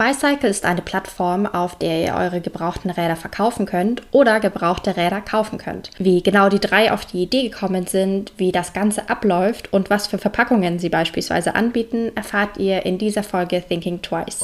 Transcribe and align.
Bicycle 0.00 0.48
ist 0.48 0.64
eine 0.64 0.80
Plattform, 0.80 1.44
auf 1.44 1.76
der 1.76 2.02
ihr 2.02 2.14
eure 2.14 2.40
gebrauchten 2.40 2.88
Räder 2.88 3.16
verkaufen 3.16 3.66
könnt 3.66 4.02
oder 4.12 4.40
gebrauchte 4.40 4.96
Räder 4.96 5.20
kaufen 5.20 5.58
könnt. 5.58 5.90
Wie 5.98 6.22
genau 6.22 6.48
die 6.48 6.58
drei 6.58 6.90
auf 6.90 7.04
die 7.04 7.24
Idee 7.24 7.50
gekommen 7.50 7.86
sind, 7.86 8.32
wie 8.38 8.50
das 8.50 8.72
Ganze 8.72 9.10
abläuft 9.10 9.74
und 9.74 9.90
was 9.90 10.06
für 10.06 10.16
Verpackungen 10.16 10.78
sie 10.78 10.88
beispielsweise 10.88 11.54
anbieten, 11.54 12.12
erfahrt 12.14 12.56
ihr 12.56 12.86
in 12.86 12.96
dieser 12.96 13.22
Folge 13.22 13.60
Thinking 13.60 14.00
Twice. 14.00 14.42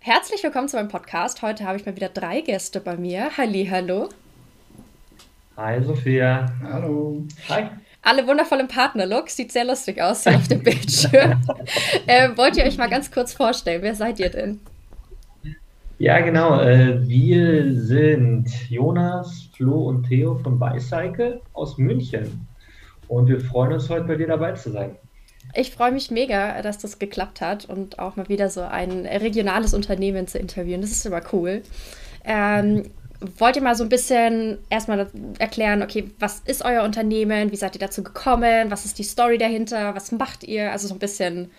Herzlich 0.00 0.42
willkommen 0.42 0.66
zu 0.66 0.76
meinem 0.76 0.88
Podcast. 0.88 1.40
Heute 1.42 1.66
habe 1.66 1.78
ich 1.78 1.86
mal 1.86 1.94
wieder 1.94 2.08
drei 2.08 2.40
Gäste 2.40 2.80
bei 2.80 2.96
mir. 2.96 3.30
Halli, 3.36 3.68
hallo. 3.70 4.08
Hi 5.56 5.80
Sophia. 5.84 6.46
Hallo. 6.64 7.22
Hi 7.48 7.68
alle 8.02 8.26
wundervollen 8.26 8.68
Partnerlooks. 8.68 9.36
Sieht 9.36 9.52
sehr 9.52 9.64
lustig 9.64 10.00
aus 10.00 10.24
hier 10.24 10.36
auf 10.36 10.48
dem 10.48 10.62
Bildschirm. 10.62 11.42
äh, 12.06 12.30
wollt 12.36 12.56
ihr 12.56 12.64
euch 12.64 12.78
mal 12.78 12.88
ganz 12.88 13.10
kurz 13.10 13.32
vorstellen? 13.32 13.82
Wer 13.82 13.94
seid 13.94 14.18
ihr 14.20 14.30
denn? 14.30 14.60
Ja, 15.98 16.20
genau. 16.20 16.60
Äh, 16.60 17.06
wir 17.08 17.74
sind 17.74 18.48
Jonas, 18.70 19.48
Flo 19.56 19.88
und 19.88 20.08
Theo 20.08 20.36
von 20.36 20.58
Bicycle 20.58 21.40
aus 21.54 21.76
München. 21.76 22.46
Und 23.08 23.28
wir 23.28 23.40
freuen 23.40 23.72
uns 23.72 23.88
heute 23.88 24.04
bei 24.04 24.14
dir 24.14 24.28
dabei 24.28 24.52
zu 24.52 24.70
sein. 24.70 24.96
Ich 25.54 25.70
freue 25.70 25.92
mich 25.92 26.10
mega, 26.10 26.60
dass 26.62 26.78
das 26.78 26.98
geklappt 26.98 27.40
hat 27.40 27.64
und 27.64 27.98
auch 27.98 28.16
mal 28.16 28.28
wieder 28.28 28.50
so 28.50 28.60
ein 28.60 29.06
regionales 29.06 29.74
Unternehmen 29.74 30.26
zu 30.26 30.38
interviewen. 30.38 30.82
Das 30.82 30.90
ist 30.90 31.06
immer 31.06 31.22
cool. 31.32 31.62
Ähm, 32.24 32.84
wollt 33.38 33.56
ihr 33.56 33.62
mal 33.62 33.74
so 33.74 33.84
ein 33.84 33.88
bisschen 33.88 34.58
erstmal 34.70 35.08
erklären, 35.38 35.82
okay, 35.82 36.10
was 36.20 36.40
ist 36.40 36.64
euer 36.64 36.84
Unternehmen, 36.84 37.50
wie 37.50 37.56
seid 37.56 37.74
ihr 37.74 37.80
dazu 37.80 38.02
gekommen, 38.02 38.70
was 38.70 38.84
ist 38.84 38.98
die 38.98 39.04
Story 39.04 39.38
dahinter, 39.38 39.94
was 39.94 40.12
macht 40.12 40.44
ihr? 40.44 40.70
Also 40.70 40.88
so 40.88 40.94
ein 40.94 41.00
bisschen 41.00 41.50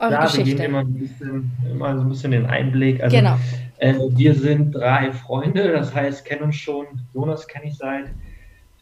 eure 0.00 0.12
ja, 0.12 0.24
Geschichte. 0.24 0.46
wir 0.46 0.56
geben 0.56 0.64
immer, 0.64 0.80
ein 0.80 0.94
bisschen, 0.94 1.50
immer 1.70 1.96
so 1.96 2.02
ein 2.02 2.08
bisschen 2.08 2.30
den 2.32 2.46
Einblick. 2.46 3.02
Also, 3.02 3.16
genau. 3.16 3.36
Äh, 3.78 3.94
wir 4.10 4.34
sind 4.34 4.72
drei 4.72 5.12
Freunde, 5.12 5.72
das 5.72 5.94
heißt, 5.94 6.24
kennen 6.24 6.42
uns 6.42 6.56
schon, 6.56 6.86
Jonas 7.14 7.46
kenne 7.46 7.66
ich 7.66 7.76
seit 7.76 8.06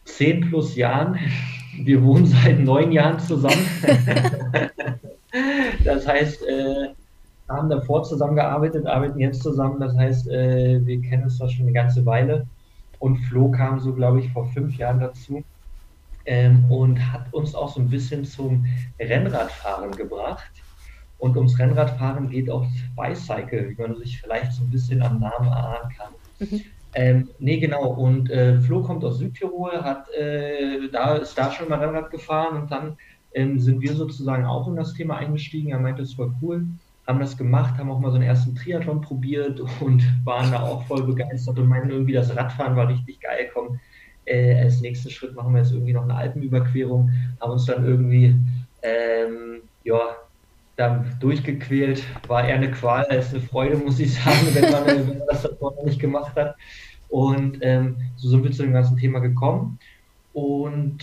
zehn 0.05 0.41
plus 0.41 0.75
Jahren. 0.75 1.17
Wir 1.79 2.03
wohnen 2.03 2.25
seit 2.25 2.59
neun 2.59 2.91
Jahren 2.91 3.19
zusammen. 3.19 3.67
das 5.83 6.07
heißt, 6.07 6.41
äh, 6.43 6.89
haben 7.49 7.69
davor 7.69 8.03
zusammengearbeitet, 8.03 8.85
arbeiten 8.85 9.19
jetzt 9.19 9.41
zusammen. 9.41 9.79
Das 9.79 9.95
heißt, 9.95 10.27
äh, 10.29 10.85
wir 10.85 11.01
kennen 11.01 11.23
uns 11.23 11.37
da 11.37 11.47
schon 11.47 11.65
eine 11.65 11.73
ganze 11.73 12.05
Weile. 12.05 12.45
Und 12.99 13.17
Flo 13.17 13.49
kam 13.51 13.79
so, 13.79 13.93
glaube 13.93 14.19
ich, 14.19 14.31
vor 14.31 14.47
fünf 14.47 14.75
Jahren 14.77 14.99
dazu 14.99 15.43
ähm, 16.25 16.65
und 16.69 16.99
hat 17.11 17.31
uns 17.33 17.55
auch 17.55 17.73
so 17.73 17.79
ein 17.79 17.89
bisschen 17.89 18.25
zum 18.25 18.65
Rennradfahren 18.99 19.91
gebracht. 19.91 20.51
Und 21.19 21.35
ums 21.35 21.57
Rennradfahren 21.57 22.29
geht 22.29 22.49
auch 22.49 22.65
Bicycle, 22.95 23.69
wie 23.69 23.81
man 23.81 23.95
sich 23.95 24.19
vielleicht 24.19 24.51
so 24.53 24.63
ein 24.63 24.69
bisschen 24.69 25.01
am 25.01 25.19
Namen 25.19 25.47
erahnen 25.47 25.91
kann. 25.97 26.13
Mhm. 26.39 26.61
Ähm, 26.93 27.29
nee, 27.39 27.59
genau. 27.59 27.87
Und 27.87 28.29
äh, 28.29 28.59
Flo 28.59 28.81
kommt 28.81 29.03
aus 29.03 29.19
Südtirol, 29.19 29.83
hat 29.83 30.09
äh, 30.13 30.89
da 30.91 31.15
ist 31.15 31.37
da 31.37 31.51
schon 31.51 31.69
mal 31.69 31.79
Rennrad 31.79 32.11
gefahren 32.11 32.61
und 32.61 32.71
dann 32.71 32.97
ähm, 33.33 33.59
sind 33.59 33.81
wir 33.81 33.93
sozusagen 33.93 34.45
auch 34.45 34.67
in 34.67 34.75
das 34.75 34.93
Thema 34.93 35.17
eingestiegen. 35.17 35.71
Er 35.71 35.79
meinte, 35.79 36.01
es 36.01 36.17
war 36.17 36.33
cool 36.41 36.65
haben 37.07 37.19
das 37.19 37.37
gemacht, 37.37 37.77
haben 37.77 37.89
auch 37.89 37.99
mal 37.99 38.11
so 38.11 38.17
einen 38.17 38.27
ersten 38.27 38.53
Triathlon 38.55 39.01
probiert 39.01 39.61
und 39.79 40.03
waren 40.25 40.51
da 40.51 40.61
auch 40.63 40.83
voll 40.85 41.03
begeistert 41.03 41.57
und 41.57 41.67
meinen 41.67 41.89
irgendwie, 41.89 42.13
das 42.13 42.35
Radfahren 42.35 42.75
war 42.75 42.89
richtig 42.89 43.19
geil. 43.21 43.49
Komm, 43.53 43.79
äh, 44.25 44.61
als 44.61 44.81
nächsten 44.81 45.09
Schritt 45.09 45.35
machen 45.35 45.53
wir 45.53 45.61
jetzt 45.61 45.71
irgendwie 45.71 45.93
noch 45.93 46.03
eine 46.03 46.15
Alpenüberquerung, 46.15 47.11
haben 47.39 47.51
uns 47.51 47.65
dann 47.65 47.85
irgendwie, 47.85 48.35
ähm, 48.81 49.61
ja, 49.83 50.17
dann 50.75 51.15
durchgequält. 51.19 52.03
War 52.27 52.47
eher 52.47 52.55
eine 52.55 52.71
Qual 52.71 53.05
als 53.05 53.33
eine 53.33 53.41
Freude, 53.41 53.77
muss 53.85 53.99
ich 53.99 54.13
sagen, 54.13 54.47
wenn 54.53 54.71
man, 54.71 54.85
wenn 54.85 55.17
man 55.17 55.27
das 55.27 55.43
davor 55.43 55.73
noch 55.75 55.83
nicht 55.83 55.99
gemacht 55.99 56.35
hat. 56.35 56.55
Und 57.09 57.59
ähm, 57.61 57.95
so 58.17 58.29
sind 58.29 58.43
wir 58.43 58.51
zu 58.51 58.63
dem 58.63 58.73
ganzen 58.73 58.97
Thema 58.97 59.19
gekommen. 59.19 59.79
Und 60.33 60.99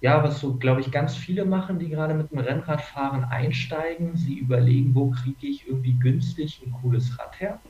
ja, 0.00 0.22
was 0.22 0.40
so, 0.40 0.56
glaube 0.56 0.80
ich, 0.80 0.90
ganz 0.90 1.16
viele 1.16 1.44
machen, 1.44 1.78
die 1.78 1.88
gerade 1.88 2.14
mit 2.14 2.30
dem 2.30 2.38
Rennradfahren 2.38 3.24
einsteigen. 3.24 4.16
Sie 4.16 4.38
überlegen, 4.38 4.94
wo 4.94 5.10
kriege 5.10 5.46
ich 5.46 5.66
irgendwie 5.66 5.94
günstig 5.94 6.62
ein 6.64 6.72
cooles 6.72 7.18
Rad 7.18 7.40
her. 7.40 7.60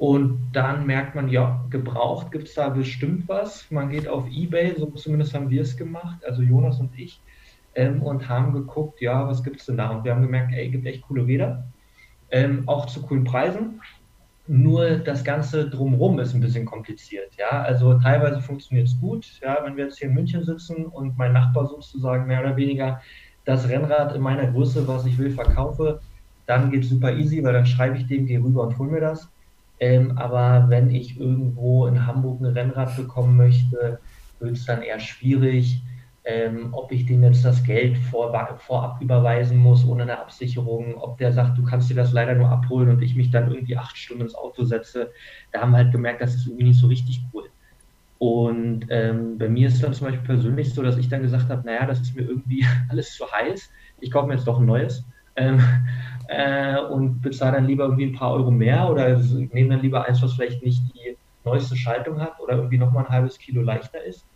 Und 0.00 0.50
dann 0.52 0.86
merkt 0.86 1.14
man, 1.14 1.28
ja, 1.28 1.64
gebraucht 1.68 2.32
gibt 2.32 2.48
es 2.48 2.54
da 2.54 2.70
bestimmt 2.70 3.28
was. 3.28 3.70
Man 3.70 3.90
geht 3.90 4.08
auf 4.08 4.26
Ebay, 4.30 4.74
so 4.78 4.86
zumindest 4.86 5.34
haben 5.34 5.50
wir 5.50 5.62
es 5.62 5.76
gemacht, 5.76 6.24
also 6.24 6.42
Jonas 6.42 6.80
und 6.80 6.98
ich, 6.98 7.20
ähm, 7.74 8.02
und 8.02 8.28
haben 8.28 8.52
geguckt, 8.54 9.00
ja, 9.02 9.26
was 9.28 9.44
gibt 9.44 9.60
es 9.60 9.66
denn 9.66 9.76
da? 9.76 9.90
Und 9.90 10.04
wir 10.04 10.14
haben 10.14 10.22
gemerkt, 10.22 10.54
ey, 10.54 10.70
gibt 10.70 10.86
echt 10.86 11.02
coole 11.02 11.26
Räder, 11.26 11.70
ähm, 12.30 12.62
auch 12.66 12.86
zu 12.86 13.02
coolen 13.02 13.24
Preisen. 13.24 13.82
Nur 14.52 14.96
das 14.96 15.22
Ganze 15.22 15.70
drumherum 15.70 16.18
ist 16.18 16.34
ein 16.34 16.40
bisschen 16.40 16.64
kompliziert. 16.64 17.30
Ja? 17.38 17.62
Also 17.62 17.94
teilweise 18.00 18.40
funktioniert 18.40 18.88
es 18.88 19.00
gut. 19.00 19.24
Ja? 19.42 19.58
Wenn 19.62 19.76
wir 19.76 19.84
jetzt 19.84 19.98
hier 19.98 20.08
in 20.08 20.14
München 20.14 20.42
sitzen 20.42 20.86
und 20.86 21.16
mein 21.16 21.32
Nachbar 21.32 21.68
sozusagen 21.68 22.26
mehr 22.26 22.40
oder 22.40 22.56
weniger 22.56 23.00
das 23.44 23.68
Rennrad 23.68 24.12
in 24.12 24.20
meiner 24.20 24.50
Größe, 24.50 24.88
was 24.88 25.06
ich 25.06 25.16
will, 25.18 25.30
verkaufe, 25.30 26.00
dann 26.46 26.72
geht 26.72 26.82
es 26.82 26.90
super 26.90 27.12
easy, 27.12 27.44
weil 27.44 27.52
dann 27.52 27.64
schreibe 27.64 27.96
ich 27.96 28.08
dem, 28.08 28.26
gehe 28.26 28.42
rüber 28.42 28.64
und 28.64 28.76
hol 28.76 28.88
mir 28.88 29.00
das. 29.00 29.28
Ähm, 29.78 30.18
aber 30.18 30.68
wenn 30.68 30.90
ich 30.90 31.20
irgendwo 31.20 31.86
in 31.86 32.04
Hamburg 32.04 32.40
ein 32.40 32.46
Rennrad 32.46 32.96
bekommen 32.96 33.36
möchte, 33.36 34.00
wird 34.40 34.56
es 34.56 34.66
dann 34.66 34.82
eher 34.82 34.98
schwierig 34.98 35.80
ähm, 36.24 36.68
ob 36.72 36.92
ich 36.92 37.06
dem 37.06 37.22
jetzt 37.22 37.44
das 37.44 37.62
Geld 37.64 37.96
vor, 37.96 38.32
vorab 38.58 39.00
überweisen 39.00 39.56
muss 39.56 39.86
ohne 39.86 40.02
eine 40.02 40.18
Absicherung, 40.18 40.96
ob 40.96 41.18
der 41.18 41.32
sagt, 41.32 41.56
du 41.56 41.64
kannst 41.64 41.88
dir 41.88 41.94
das 41.94 42.12
leider 42.12 42.34
nur 42.34 42.48
abholen 42.50 42.90
und 42.90 43.02
ich 43.02 43.16
mich 43.16 43.30
dann 43.30 43.50
irgendwie 43.50 43.76
acht 43.76 43.96
Stunden 43.96 44.24
ins 44.24 44.34
Auto 44.34 44.64
setze. 44.64 45.10
Da 45.52 45.60
haben 45.60 45.72
wir 45.72 45.78
halt 45.78 45.92
gemerkt, 45.92 46.20
das 46.20 46.34
ist 46.34 46.46
irgendwie 46.46 46.64
nicht 46.64 46.80
so 46.80 46.88
richtig 46.88 47.24
cool. 47.32 47.44
Und 48.18 48.84
ähm, 48.90 49.38
bei 49.38 49.48
mir 49.48 49.68
ist 49.68 49.82
dann 49.82 49.94
zum 49.94 50.08
Beispiel 50.08 50.26
persönlich 50.26 50.74
so, 50.74 50.82
dass 50.82 50.98
ich 50.98 51.08
dann 51.08 51.22
gesagt 51.22 51.48
habe, 51.48 51.64
naja, 51.64 51.86
das 51.86 52.00
ist 52.00 52.14
mir 52.14 52.22
irgendwie 52.22 52.66
alles 52.90 53.14
zu 53.14 53.24
heiß. 53.30 53.70
Ich 54.00 54.10
kaufe 54.10 54.28
mir 54.28 54.34
jetzt 54.34 54.46
doch 54.46 54.60
ein 54.60 54.66
neues. 54.66 55.04
Ähm, 55.36 55.58
äh, 56.28 56.78
und 56.80 57.22
bezahle 57.22 57.52
dann 57.52 57.66
lieber 57.66 57.84
irgendwie 57.84 58.06
ein 58.06 58.14
paar 58.14 58.34
Euro 58.34 58.50
mehr 58.50 58.90
oder 58.90 59.18
nehme 59.18 59.70
dann 59.70 59.80
lieber 59.80 60.06
eins, 60.06 60.22
was 60.22 60.34
vielleicht 60.34 60.62
nicht 60.62 60.82
die 60.94 61.16
neueste 61.44 61.76
Schaltung 61.76 62.20
hat 62.20 62.38
oder 62.40 62.56
irgendwie 62.56 62.76
nochmal 62.76 63.06
ein 63.06 63.10
halbes 63.10 63.38
Kilo 63.38 63.62
leichter 63.62 64.04
ist. 64.04 64.26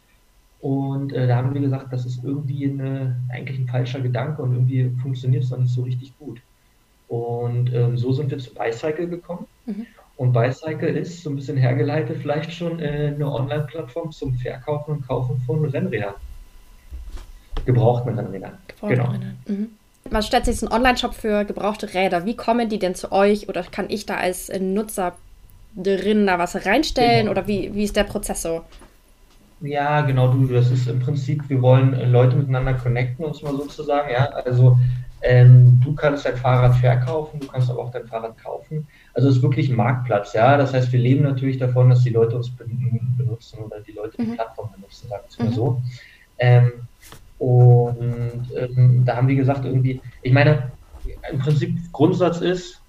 Und 0.64 1.12
äh, 1.12 1.26
da 1.26 1.36
haben 1.36 1.52
wir 1.52 1.60
gesagt, 1.60 1.92
das 1.92 2.06
ist 2.06 2.24
irgendwie 2.24 2.64
eine, 2.64 3.20
eigentlich 3.28 3.58
ein 3.58 3.68
falscher 3.68 4.00
Gedanke 4.00 4.40
und 4.40 4.54
irgendwie 4.54 4.90
funktioniert 5.02 5.44
es 5.44 5.50
noch 5.50 5.58
nicht 5.58 5.74
so 5.74 5.82
richtig 5.82 6.18
gut. 6.18 6.40
Und 7.08 7.70
ähm, 7.74 7.98
so 7.98 8.14
sind 8.14 8.30
wir 8.30 8.38
zu 8.38 8.54
Bicycle 8.54 9.06
gekommen. 9.06 9.44
Mhm. 9.66 9.84
Und 10.16 10.32
Bicycle 10.32 10.96
ist 10.96 11.22
so 11.22 11.28
ein 11.28 11.36
bisschen 11.36 11.58
hergeleitet 11.58 12.16
vielleicht 12.16 12.50
schon 12.50 12.80
äh, 12.80 13.12
eine 13.14 13.30
Online-Plattform 13.30 14.10
zum 14.10 14.32
Verkaufen 14.36 14.92
und 14.92 15.06
Kaufen 15.06 15.38
von 15.44 15.66
Rennrädern. 15.66 16.14
Gebrauchten 17.66 18.18
Rennrädern. 18.18 18.56
Gebrauchte 18.66 18.96
genau. 18.96 19.10
Räder. 19.10 19.34
Mhm. 19.46 19.68
Man 20.10 20.22
stellt 20.22 20.46
sich 20.46 20.62
einen 20.62 20.72
Online-Shop 20.72 21.12
für 21.12 21.44
gebrauchte 21.44 21.92
Räder. 21.92 22.24
Wie 22.24 22.36
kommen 22.36 22.70
die 22.70 22.78
denn 22.78 22.94
zu 22.94 23.12
euch 23.12 23.50
oder 23.50 23.64
kann 23.64 23.90
ich 23.90 24.06
da 24.06 24.16
als 24.16 24.50
Nutzer 24.58 25.14
drin 25.76 26.26
da 26.26 26.38
was 26.38 26.64
reinstellen 26.64 27.26
genau. 27.26 27.32
oder 27.32 27.46
wie, 27.46 27.74
wie 27.74 27.84
ist 27.84 27.96
der 27.96 28.04
Prozess 28.04 28.40
so? 28.40 28.62
Ja, 29.64 30.02
genau, 30.02 30.28
du, 30.28 30.46
das 30.46 30.70
ist 30.70 30.88
im 30.88 31.00
Prinzip, 31.00 31.48
wir 31.48 31.62
wollen 31.62 31.94
äh, 31.94 32.06
Leute 32.06 32.36
miteinander 32.36 32.74
connecten, 32.74 33.24
um 33.24 33.30
es 33.30 33.42
mal 33.42 33.56
sozusagen, 33.56 34.10
ja. 34.10 34.26
Also 34.26 34.78
ähm, 35.22 35.80
du 35.82 35.94
kannst 35.94 36.26
dein 36.26 36.36
Fahrrad 36.36 36.76
verkaufen, 36.76 37.40
du 37.40 37.46
kannst 37.46 37.70
aber 37.70 37.82
auch 37.82 37.90
dein 37.90 38.06
Fahrrad 38.06 38.36
kaufen. 38.36 38.86
Also 39.14 39.28
es 39.28 39.36
ist 39.36 39.42
wirklich 39.42 39.70
ein 39.70 39.76
Marktplatz, 39.76 40.34
ja. 40.34 40.58
Das 40.58 40.74
heißt, 40.74 40.92
wir 40.92 41.00
leben 41.00 41.22
natürlich 41.22 41.56
davon, 41.56 41.88
dass 41.88 42.02
die 42.02 42.10
Leute 42.10 42.36
uns 42.36 42.50
benutzen 42.50 43.58
oder 43.60 43.80
die 43.80 43.92
Leute 43.92 44.16
die 44.18 44.26
mhm. 44.26 44.34
Plattform 44.34 44.70
benutzen, 44.72 45.08
sagen 45.08 45.22
wir 45.24 45.30
es 45.30 45.38
mal 45.38 45.48
mhm. 45.48 45.52
so. 45.52 45.82
Ähm, 46.38 46.72
und 47.38 48.48
ähm, 48.56 49.02
da 49.04 49.16
haben 49.16 49.28
wir 49.28 49.36
gesagt, 49.36 49.64
irgendwie, 49.64 50.00
ich 50.22 50.32
meine, 50.32 50.70
im 51.30 51.38
Prinzip 51.38 51.74
Grundsatz 51.92 52.40
ist, 52.40 52.80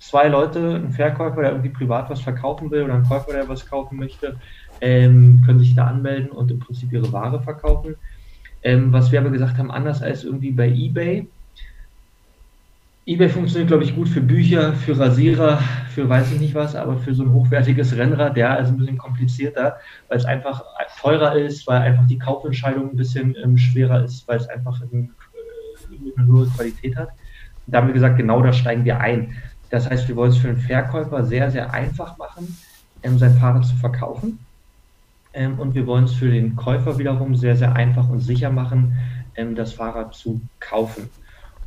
zwei 0.00 0.28
Leute, 0.28 0.76
ein 0.76 0.92
Verkäufer, 0.92 1.42
der 1.42 1.50
irgendwie 1.50 1.70
privat 1.70 2.10
was 2.10 2.20
verkaufen 2.20 2.70
will 2.70 2.82
oder 2.82 2.94
ein 2.94 3.04
Käufer, 3.04 3.32
der 3.32 3.48
was 3.48 3.66
kaufen 3.66 3.98
möchte, 3.98 4.36
ähm, 4.80 5.42
können 5.44 5.58
sich 5.58 5.74
da 5.74 5.86
anmelden 5.86 6.30
und 6.30 6.50
im 6.50 6.58
Prinzip 6.58 6.92
ihre 6.92 7.12
Ware 7.12 7.42
verkaufen. 7.42 7.96
Ähm, 8.62 8.92
was 8.92 9.12
wir 9.12 9.20
aber 9.20 9.30
gesagt 9.30 9.58
haben, 9.58 9.70
anders 9.70 10.02
als 10.02 10.24
irgendwie 10.24 10.50
bei 10.50 10.68
eBay. 10.68 11.28
eBay 13.06 13.28
funktioniert, 13.28 13.68
glaube 13.68 13.84
ich, 13.84 13.94
gut 13.94 14.08
für 14.08 14.20
Bücher, 14.20 14.72
für 14.72 14.98
Rasierer, 14.98 15.58
für 15.94 16.08
weiß 16.08 16.32
ich 16.32 16.40
nicht 16.40 16.54
was, 16.54 16.74
aber 16.74 16.96
für 16.98 17.14
so 17.14 17.22
ein 17.22 17.32
hochwertiges 17.32 17.96
Rennrad, 17.96 18.36
ja, 18.36 18.54
also 18.54 18.72
ein 18.72 18.78
bisschen 18.78 18.98
komplizierter, 18.98 19.76
weil 20.08 20.18
es 20.18 20.24
einfach 20.24 20.62
teurer 21.00 21.36
ist, 21.36 21.66
weil 21.66 21.80
einfach 21.82 22.06
die 22.06 22.18
Kaufentscheidung 22.18 22.90
ein 22.90 22.96
bisschen 22.96 23.36
ähm, 23.42 23.56
schwerer 23.56 24.04
ist, 24.04 24.26
weil 24.28 24.38
es 24.38 24.48
einfach 24.48 24.80
ein 24.82 25.14
irgendwie 25.90 26.12
eine 26.16 26.26
höhere 26.26 26.48
Qualität 26.48 26.96
hat. 26.96 27.08
Und 27.66 27.72
da 27.72 27.78
haben 27.78 27.86
wir 27.86 27.94
gesagt, 27.94 28.16
genau 28.16 28.42
da 28.42 28.52
steigen 28.52 28.84
wir 28.84 29.00
ein. 29.00 29.36
Das 29.70 29.88
heißt, 29.88 30.08
wir 30.08 30.16
wollen 30.16 30.30
es 30.30 30.38
für 30.38 30.48
den 30.48 30.56
Verkäufer 30.56 31.24
sehr, 31.24 31.50
sehr 31.50 31.72
einfach 31.72 32.16
machen, 32.16 32.56
ähm, 33.02 33.18
sein 33.18 33.34
Fahrrad 33.34 33.66
zu 33.66 33.76
verkaufen. 33.76 34.38
Ähm, 35.38 35.60
und 35.60 35.74
wir 35.76 35.86
wollen 35.86 36.04
es 36.04 36.14
für 36.14 36.30
den 36.30 36.56
Käufer 36.56 36.98
wiederum 36.98 37.36
sehr, 37.36 37.54
sehr 37.54 37.76
einfach 37.76 38.08
und 38.10 38.18
sicher 38.18 38.50
machen, 38.50 38.96
ähm, 39.36 39.54
das 39.54 39.72
Fahrrad 39.72 40.12
zu 40.14 40.40
kaufen. 40.58 41.08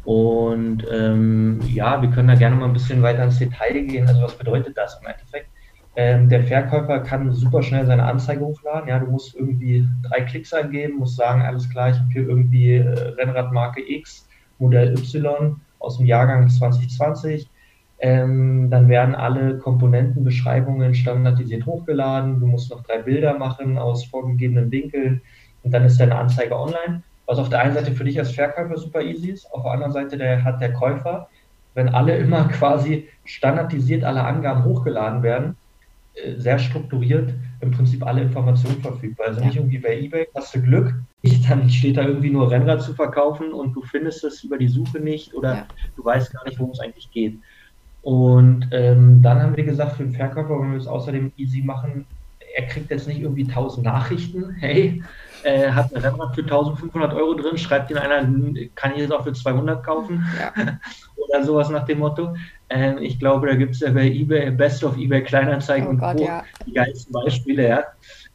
Und 0.03 0.85
ähm, 0.91 1.61
ja, 1.67 2.01
wir 2.01 2.09
können 2.09 2.27
da 2.27 2.35
gerne 2.35 2.57
mal 2.57 2.65
ein 2.65 2.73
bisschen 2.73 3.01
weiter 3.01 3.23
ins 3.23 3.39
Detail 3.39 3.81
gehen. 3.85 4.07
Also 4.07 4.23
was 4.23 4.37
bedeutet 4.37 4.75
das 4.77 4.99
im 5.01 5.07
Endeffekt? 5.07 5.47
Ähm, 5.95 6.27
der 6.27 6.43
Verkäufer 6.43 6.99
kann 6.99 7.31
super 7.31 7.63
schnell 7.63 7.85
seine 7.85 8.03
Anzeige 8.03 8.45
hochladen. 8.45 8.89
Ja, 8.89 8.99
du 8.99 9.05
musst 9.05 9.35
irgendwie 9.35 9.87
drei 10.03 10.21
Klicks 10.21 10.51
eingeben, 10.53 10.97
musst 10.97 11.15
sagen, 11.15 11.41
alles 11.41 11.69
klar, 11.69 11.91
ich 11.91 11.97
habe 11.97 12.11
hier 12.11 12.27
irgendwie 12.27 12.73
äh, 12.73 12.89
Rennradmarke 12.89 13.81
X, 13.89 14.27
Modell 14.57 14.97
Y 14.97 15.61
aus 15.79 15.97
dem 15.97 16.07
Jahrgang 16.07 16.49
2020. 16.49 17.49
Ähm, 18.03 18.71
dann 18.71 18.89
werden 18.89 19.13
alle 19.13 19.59
Komponentenbeschreibungen 19.59 20.95
standardisiert 20.95 21.67
hochgeladen. 21.67 22.39
Du 22.39 22.47
musst 22.47 22.71
noch 22.71 22.81
drei 22.81 22.97
Bilder 22.97 23.37
machen 23.37 23.77
aus 23.77 24.05
vorgegebenen 24.05 24.71
Winkeln 24.71 25.21
und 25.61 25.71
dann 25.71 25.85
ist 25.85 25.99
deine 25.99 26.15
Anzeige 26.15 26.57
online. 26.57 27.03
Was 27.27 27.37
auf 27.37 27.49
der 27.49 27.59
einen 27.59 27.75
Seite 27.75 27.91
für 27.91 28.03
dich 28.03 28.17
als 28.17 28.31
Verkäufer 28.31 28.75
super 28.75 29.03
easy 29.03 29.29
ist, 29.29 29.45
auf 29.53 29.61
der 29.61 29.73
anderen 29.73 29.93
Seite 29.93 30.17
der, 30.17 30.43
hat 30.43 30.59
der 30.59 30.73
Käufer, 30.73 31.29
wenn 31.75 31.89
alle 31.89 32.17
immer 32.17 32.45
quasi 32.49 33.07
standardisiert 33.23 34.03
alle 34.03 34.23
Angaben 34.23 34.63
hochgeladen 34.63 35.21
werden, 35.21 35.55
äh, 36.15 36.39
sehr 36.39 36.57
strukturiert 36.57 37.35
im 37.59 37.69
Prinzip 37.69 38.03
alle 38.03 38.23
Informationen 38.23 38.81
verfügbar. 38.81 39.27
Also 39.27 39.41
ja. 39.41 39.45
nicht 39.45 39.57
irgendwie 39.57 39.77
bei 39.77 39.95
eBay, 39.95 40.27
hast 40.33 40.55
du 40.55 40.61
Glück, 40.63 40.95
dann 41.47 41.69
steht 41.69 41.97
da 41.97 42.01
irgendwie 42.01 42.31
nur 42.31 42.49
Rennrad 42.49 42.81
zu 42.81 42.95
verkaufen 42.95 43.53
und 43.53 43.73
du 43.73 43.83
findest 43.83 44.23
es 44.23 44.43
über 44.43 44.57
die 44.57 44.67
Suche 44.67 44.99
nicht 44.99 45.35
oder 45.35 45.53
ja. 45.53 45.67
du 45.95 46.03
weißt 46.03 46.33
gar 46.33 46.43
nicht, 46.45 46.57
worum 46.57 46.71
es 46.71 46.79
eigentlich 46.79 47.11
geht. 47.11 47.37
Und 48.01 48.67
ähm, 48.71 49.21
dann 49.21 49.41
haben 49.41 49.55
wir 49.55 49.63
gesagt, 49.63 49.97
für 49.97 50.03
den 50.03 50.13
Verkäufer 50.13 50.49
wollen 50.49 50.71
wir 50.71 50.79
es 50.79 50.87
außerdem 50.87 51.31
easy 51.37 51.61
machen. 51.61 52.05
Er 52.55 52.65
kriegt 52.67 52.89
jetzt 52.89 53.07
nicht 53.07 53.21
irgendwie 53.21 53.47
1000 53.47 53.85
Nachrichten. 53.85 54.55
Hey, 54.59 55.03
äh, 55.43 55.71
hat 55.71 55.93
ein 55.95 56.01
Rennrad 56.01 56.35
für 56.35 56.41
1500 56.41 57.13
Euro 57.13 57.33
drin, 57.33 57.57
schreibt 57.57 57.89
ihn 57.89 57.97
einer, 57.97 58.21
kann 58.75 58.93
ich 58.95 59.01
es 59.01 59.11
auch 59.11 59.23
für 59.23 59.33
200 59.33 59.83
kaufen? 59.83 60.23
Ja. 60.39 60.51
Oder 61.15 61.43
sowas 61.43 61.69
nach 61.69 61.85
dem 61.85 61.99
Motto. 61.99 62.35
Ähm, 62.69 62.99
ich 62.99 63.17
glaube, 63.17 63.47
da 63.47 63.55
gibt 63.55 63.73
es 63.75 63.81
ja 63.81 63.91
bei 63.91 64.07
eBay, 64.07 64.51
Best 64.51 64.83
of 64.83 64.97
eBay 64.97 65.23
Kleinanzeigen 65.23 65.87
oh 65.87 65.91
und 65.91 65.99
Gott, 65.99 66.17
Co. 66.17 66.25
Ja. 66.25 66.43
die 66.65 66.73
geilsten 66.73 67.11
Beispiele, 67.11 67.67
ja. 67.67 67.83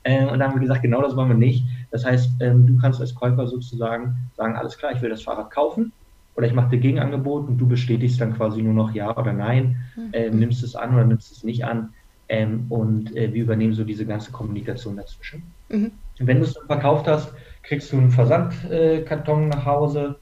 Ähm, 0.04 0.28
und 0.28 0.38
da 0.38 0.46
haben 0.46 0.54
wir 0.54 0.60
gesagt, 0.60 0.82
genau 0.82 1.02
das 1.02 1.16
wollen 1.16 1.28
wir 1.28 1.36
nicht. 1.36 1.64
Das 1.90 2.04
heißt, 2.04 2.30
ähm, 2.40 2.66
du 2.66 2.76
kannst 2.78 3.00
als 3.00 3.14
Käufer 3.14 3.46
sozusagen 3.46 4.16
sagen, 4.36 4.56
alles 4.56 4.76
klar, 4.76 4.92
ich 4.92 5.02
will 5.02 5.10
das 5.10 5.22
Fahrrad 5.22 5.50
kaufen 5.50 5.92
oder 6.36 6.46
ich 6.46 6.52
mache 6.52 6.70
dir 6.70 6.78
Gegenangebot 6.78 7.48
und 7.48 7.58
du 7.58 7.66
bestätigst 7.66 8.20
dann 8.20 8.34
quasi 8.34 8.62
nur 8.62 8.74
noch 8.74 8.94
ja 8.94 9.16
oder 9.16 9.32
nein, 9.32 9.76
mhm. 9.96 10.12
äh, 10.12 10.30
nimmst 10.30 10.62
es 10.62 10.76
an 10.76 10.94
oder 10.94 11.04
nimmst 11.04 11.32
es 11.32 11.44
nicht 11.44 11.64
an 11.64 11.94
ähm, 12.28 12.66
und 12.68 13.16
äh, 13.16 13.32
wir 13.32 13.42
übernehmen 13.42 13.72
so 13.72 13.84
diese 13.84 14.06
ganze 14.06 14.32
Kommunikation 14.32 14.96
dazwischen. 14.96 15.42
Mhm. 15.68 15.92
Wenn 16.18 16.38
du 16.38 16.44
es 16.44 16.54
dann 16.54 16.66
verkauft 16.66 17.06
hast, 17.06 17.32
kriegst 17.62 17.92
du 17.92 17.98
einen 17.98 18.10
Versandkarton 18.10 19.48
nach 19.48 19.64
Hause 19.64 20.18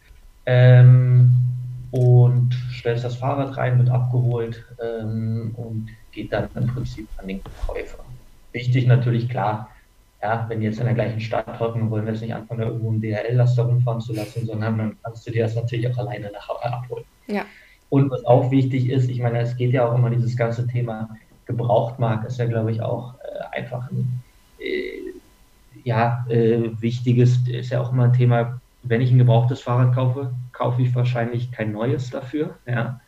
ähm, 0.47 1.33
und 1.91 2.55
stellst 2.73 3.05
das 3.05 3.17
Fahrrad 3.17 3.57
rein, 3.57 3.79
wird 3.79 3.91
abgeholt 3.91 4.65
ähm, 4.83 5.53
und 5.57 5.89
geht 6.13 6.33
dann 6.33 6.49
im 6.55 6.67
Prinzip 6.69 7.09
an 7.17 7.29
den 7.29 7.41
Käufer. 7.67 8.05
Wichtig 8.53 8.87
natürlich, 8.87 9.29
klar, 9.29 9.74
ja, 10.25 10.47
wenn 10.49 10.61
die 10.61 10.67
jetzt 10.67 10.79
in 10.79 10.87
der 10.87 10.95
gleichen 10.95 11.21
Stadt 11.21 11.61
hocken, 11.61 11.91
wollen 11.91 12.07
wir 12.07 12.13
jetzt 12.13 12.23
nicht 12.23 12.35
anfangen, 12.35 12.61
da 12.61 12.67
irgendwo 12.69 12.89
einen 12.89 13.03
DHL-Laster 13.03 13.65
rumfahren 13.65 14.01
zu 14.01 14.15
lassen, 14.15 14.47
sondern 14.47 14.79
dann 14.79 14.97
kannst 15.03 15.27
du 15.27 15.31
dir 15.31 15.45
das 15.45 15.55
natürlich 15.55 15.87
auch 15.91 15.99
alleine 15.99 16.33
nachher 16.33 16.73
abholen. 16.73 17.05
Ja. 17.27 17.45
Und 17.91 18.11
was 18.11 18.25
auch 18.25 18.51
wichtig 18.51 18.89
ist, 18.89 19.11
ich 19.11 19.21
meine, 19.21 19.41
es 19.41 19.55
geht 19.55 19.73
ja 19.73 19.87
auch 19.87 19.95
immer 19.95 20.09
dieses 20.09 20.35
ganze 20.35 20.67
Thema 20.67 21.11
Gebrauchtmarkt, 21.45 22.25
ist 22.27 22.39
ja, 22.39 22.47
glaube 22.47 22.73
ich, 22.73 22.81
auch 22.81 23.17
äh, 23.17 23.59
einfach 23.59 23.91
ein 23.91 24.23
äh, 24.59 25.13
ja, 25.85 26.25
äh, 26.31 26.71
wichtiges, 26.81 27.47
ist 27.47 27.71
ja 27.71 27.83
auch 27.83 27.93
immer 27.93 28.05
ein 28.05 28.15
Thema, 28.15 28.59
wenn 28.83 29.03
ich 29.03 29.11
ein 29.11 29.19
gebrauchtes 29.19 29.61
Fahrrad 29.61 29.95
kaufe, 29.95 30.33
kaufe 30.53 30.81
ich 30.81 30.95
wahrscheinlich 30.95 31.53
kein 31.53 31.73
neues 31.73 32.09
dafür. 32.09 32.57
Ja. 32.67 32.99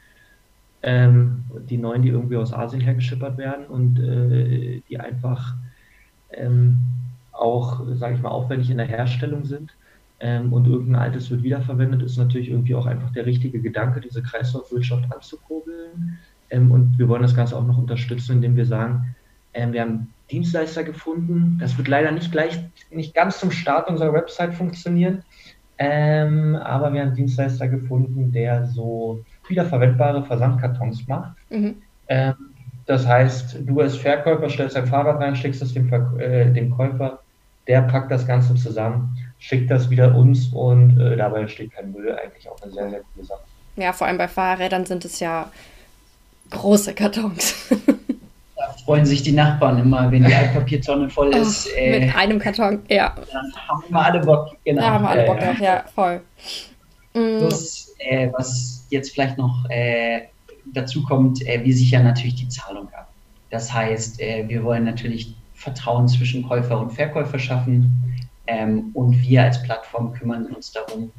Ähm, 0.83 1.45
die 1.71 1.79
neuen, 1.79 2.03
die 2.03 2.11
irgendwie 2.11 2.37
aus 2.37 2.53
Asien 2.53 2.83
hergeschippert 2.83 3.39
werden 3.39 3.67
und 3.67 3.99
äh, 3.99 4.83
die 4.87 5.01
einfach 5.01 5.55
ähm, 6.31 6.79
auch, 7.39 7.81
sage 7.95 8.15
ich 8.15 8.23
mal, 8.23 8.31
aufwendig 8.31 8.71
in 8.71 8.79
der 8.79 8.87
Herstellung 8.87 9.45
sind 9.45 9.75
ähm, 10.21 10.53
und 10.53 10.67
irgendein 10.67 11.03
altes 11.03 11.31
wird 11.31 11.43
wiederverwendet, 11.43 12.03
ist 12.03 12.17
natürlich 12.17 12.51
irgendwie 12.51 12.75
auch 12.75 12.87
einfach 12.87 13.13
der 13.13 13.27
richtige 13.27 13.61
Gedanke, 13.61 14.01
diese 14.01 14.23
Kreislaufwirtschaft 14.23 15.05
anzukurbeln. 15.13 16.19
Ähm, 16.51 16.71
und 16.71 16.99
wir 16.99 17.09
wollen 17.09 17.23
das 17.23 17.37
Ganze 17.37 17.57
auch 17.57 17.67
noch 17.67 17.79
unterstützen, 17.79 18.37
indem 18.37 18.57
wir 18.57 18.67
sagen, 18.67 19.15
ähm, 19.53 19.73
wir 19.73 19.83
haben 19.83 20.13
Dienstleister 20.31 20.85
gefunden. 20.85 21.59
Das 21.61 21.77
wird 21.77 21.89
leider 21.89 22.11
nicht 22.13 22.33
gleich, 22.33 22.59
nicht 22.91 23.15
ganz 23.15 23.39
zum 23.39 23.51
Start 23.51 23.89
unserer 23.89 24.13
Website 24.13 24.55
funktionieren. 24.55 25.23
Ähm, 25.79 26.57
aber 26.57 26.93
wir 26.93 27.03
haben 27.03 27.15
Dienstleister 27.15 27.69
gefunden, 27.69 28.33
der 28.33 28.67
so 28.67 29.23
wiederverwendbare 29.49 30.25
Versandkartons 30.25 31.07
macht. 31.07 31.37
Mhm. 31.51 31.77
Ähm, 32.09 32.35
das 32.87 33.07
heißt, 33.07 33.59
du 33.67 33.81
als 33.81 33.97
Verkäufer 33.97 34.49
stellst 34.49 34.77
dein 34.77 34.87
Fahrrad 34.87 35.21
rein, 35.21 35.37
schickst 35.37 35.61
es 35.61 35.75
dem, 35.75 35.89
Ver 35.89 36.17
äh, 36.19 36.53
dem 36.53 36.71
Käufer, 36.71 37.21
der 37.67 37.83
packt 37.83 38.11
das 38.11 38.27
Ganze 38.27 38.55
zusammen, 38.55 39.17
schickt 39.39 39.71
das 39.71 39.91
wieder 39.91 40.15
uns 40.15 40.49
und 40.53 40.99
äh, 41.01 41.17
dabei 41.17 41.41
entsteht 41.41 41.73
kein 41.73 41.93
Müll. 41.93 42.17
Eigentlich 42.17 42.49
auch 42.49 42.61
eine 42.63 42.73
sehr, 42.73 42.91
sehr 42.91 43.01
coole 43.15 43.27
Sache. 43.27 43.41
Ja, 43.77 43.93
vor 43.93 44.07
allem 44.07 44.19
bei 44.19 44.29
Fahrrädern 44.29 44.87
sind 44.87 45.05
es 45.05 45.21
ja 45.21 45.51
große 46.51 46.95
Kartons. 46.95 47.55
da 48.57 48.73
freuen 48.85 49.05
sich 49.05 49.23
die 49.23 49.33
Nachbarn 49.33 49.79
immer, 49.79 50.11
wenn 50.11 50.25
die 50.25 50.35
Altpapiertonne 50.35 51.11
voll 51.11 51.31
oh, 51.35 51.39
ist. 51.39 51.69
Oh, 51.69 51.79
äh, 51.79 52.01
mit 52.01 52.17
einem 52.17 52.39
Karton, 52.39 52.83
ja. 52.89 53.15
Dann 53.33 53.53
haben 53.69 53.85
wir 53.89 54.01
alle 54.01 54.21
Bock, 54.21 54.57
genau. 54.65 54.81
Da 54.81 54.91
haben 54.91 55.05
wir 55.05 55.11
alle 55.11 55.27
Bock 55.27 55.41
drauf, 55.41 55.59
ja, 55.59 55.85
voll. 55.95 56.21
Mm. 57.15 57.39
Plus, 57.39 57.95
äh, 57.99 58.31
was 58.33 58.87
jetzt 58.91 59.13
vielleicht 59.13 59.37
noch 59.37 59.69
äh, 59.69 60.23
dazu 60.73 61.03
kommt, 61.03 61.47
äh, 61.47 61.63
wir 61.63 61.75
sichern 61.75 62.05
natürlich 62.05 62.37
die 62.37 62.49
Zahlung 62.49 62.89
ab. 62.95 63.09
Das 63.51 63.73
heißt, 63.73 64.21
äh, 64.21 64.45
wir 64.49 64.65
wollen 64.65 64.85
natürlich 64.85 65.35
Vertrauen 65.57 66.07
zwischen 66.07 66.47
Käufer 66.47 66.79
und 66.79 66.91
Verkäufer 66.93 67.39
schaffen 67.39 68.21
ähm, 68.47 68.91
und 68.93 69.21
wir 69.23 69.43
als 69.43 69.63
Plattform 69.63 70.13
kümmern 70.13 70.47
uns 70.47 70.71
darum, 70.71 71.11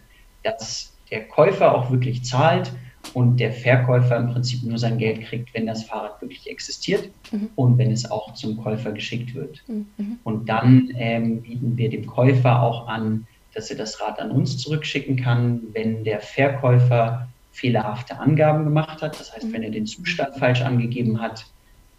dass 0.44 0.94
der 1.10 1.28
Käufer 1.28 1.74
auch 1.74 1.92
wirklich 1.92 2.24
zahlt 2.24 2.72
und 3.14 3.38
der 3.38 3.52
Verkäufer 3.52 4.18
im 4.18 4.28
Prinzip 4.32 4.64
nur 4.64 4.78
sein 4.78 4.98
Geld 4.98 5.22
kriegt, 5.22 5.54
wenn 5.54 5.66
das 5.66 5.84
Fahrrad 5.84 6.22
wirklich 6.22 6.50
existiert 6.50 7.10
mhm. 7.32 7.50
und 7.56 7.78
wenn 7.78 7.92
es 7.92 8.10
auch 8.10 8.34
zum 8.34 8.58
Käufer 8.58 8.92
geschickt 8.92 9.34
wird. 9.34 9.64
Mhm. 9.68 10.20
Und 10.24 10.48
dann 10.50 10.92
ähm, 10.96 11.42
bieten 11.42 11.78
wir 11.78 11.90
dem 11.90 12.06
Käufer 12.06 12.62
auch 12.62 12.88
an, 12.88 13.26
dass 13.54 13.72
er 13.72 13.78
das 13.78 14.00
Rad 14.02 14.20
an 14.20 14.32
uns 14.32 14.58
zurückschicken 14.58 15.16
kann, 15.16 15.62
wenn 15.74 16.04
der 16.04 16.20
Verkäufer 16.20 17.28
fehlerhafte 17.52 18.20
Angaben 18.20 18.66
gemacht 18.66 19.02
hat. 19.02 19.20
Das 19.20 19.34
heißt, 19.34 19.52
wenn 19.52 19.64
er 19.64 19.72
den 19.72 19.88
Zustand 19.88 20.36
falsch 20.36 20.62
angegeben 20.62 21.20
hat 21.20 21.48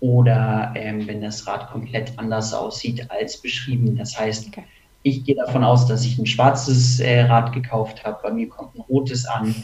oder 0.00 0.72
ähm, 0.76 1.06
wenn 1.06 1.20
das 1.20 1.46
Rad 1.46 1.70
komplett 1.70 2.12
anders 2.16 2.54
aussieht 2.54 3.10
als 3.10 3.36
beschrieben. 3.38 3.96
Das 3.96 4.18
heißt, 4.18 4.48
okay. 4.48 4.64
ich 5.02 5.24
gehe 5.24 5.34
davon 5.34 5.64
aus, 5.64 5.86
dass 5.86 6.04
ich 6.04 6.18
ein 6.18 6.26
schwarzes 6.26 7.00
äh, 7.00 7.22
Rad 7.22 7.52
gekauft 7.52 8.04
habe. 8.04 8.18
Bei 8.22 8.30
mir 8.30 8.48
kommt 8.48 8.76
ein 8.76 8.82
rotes 8.82 9.26
an. 9.26 9.54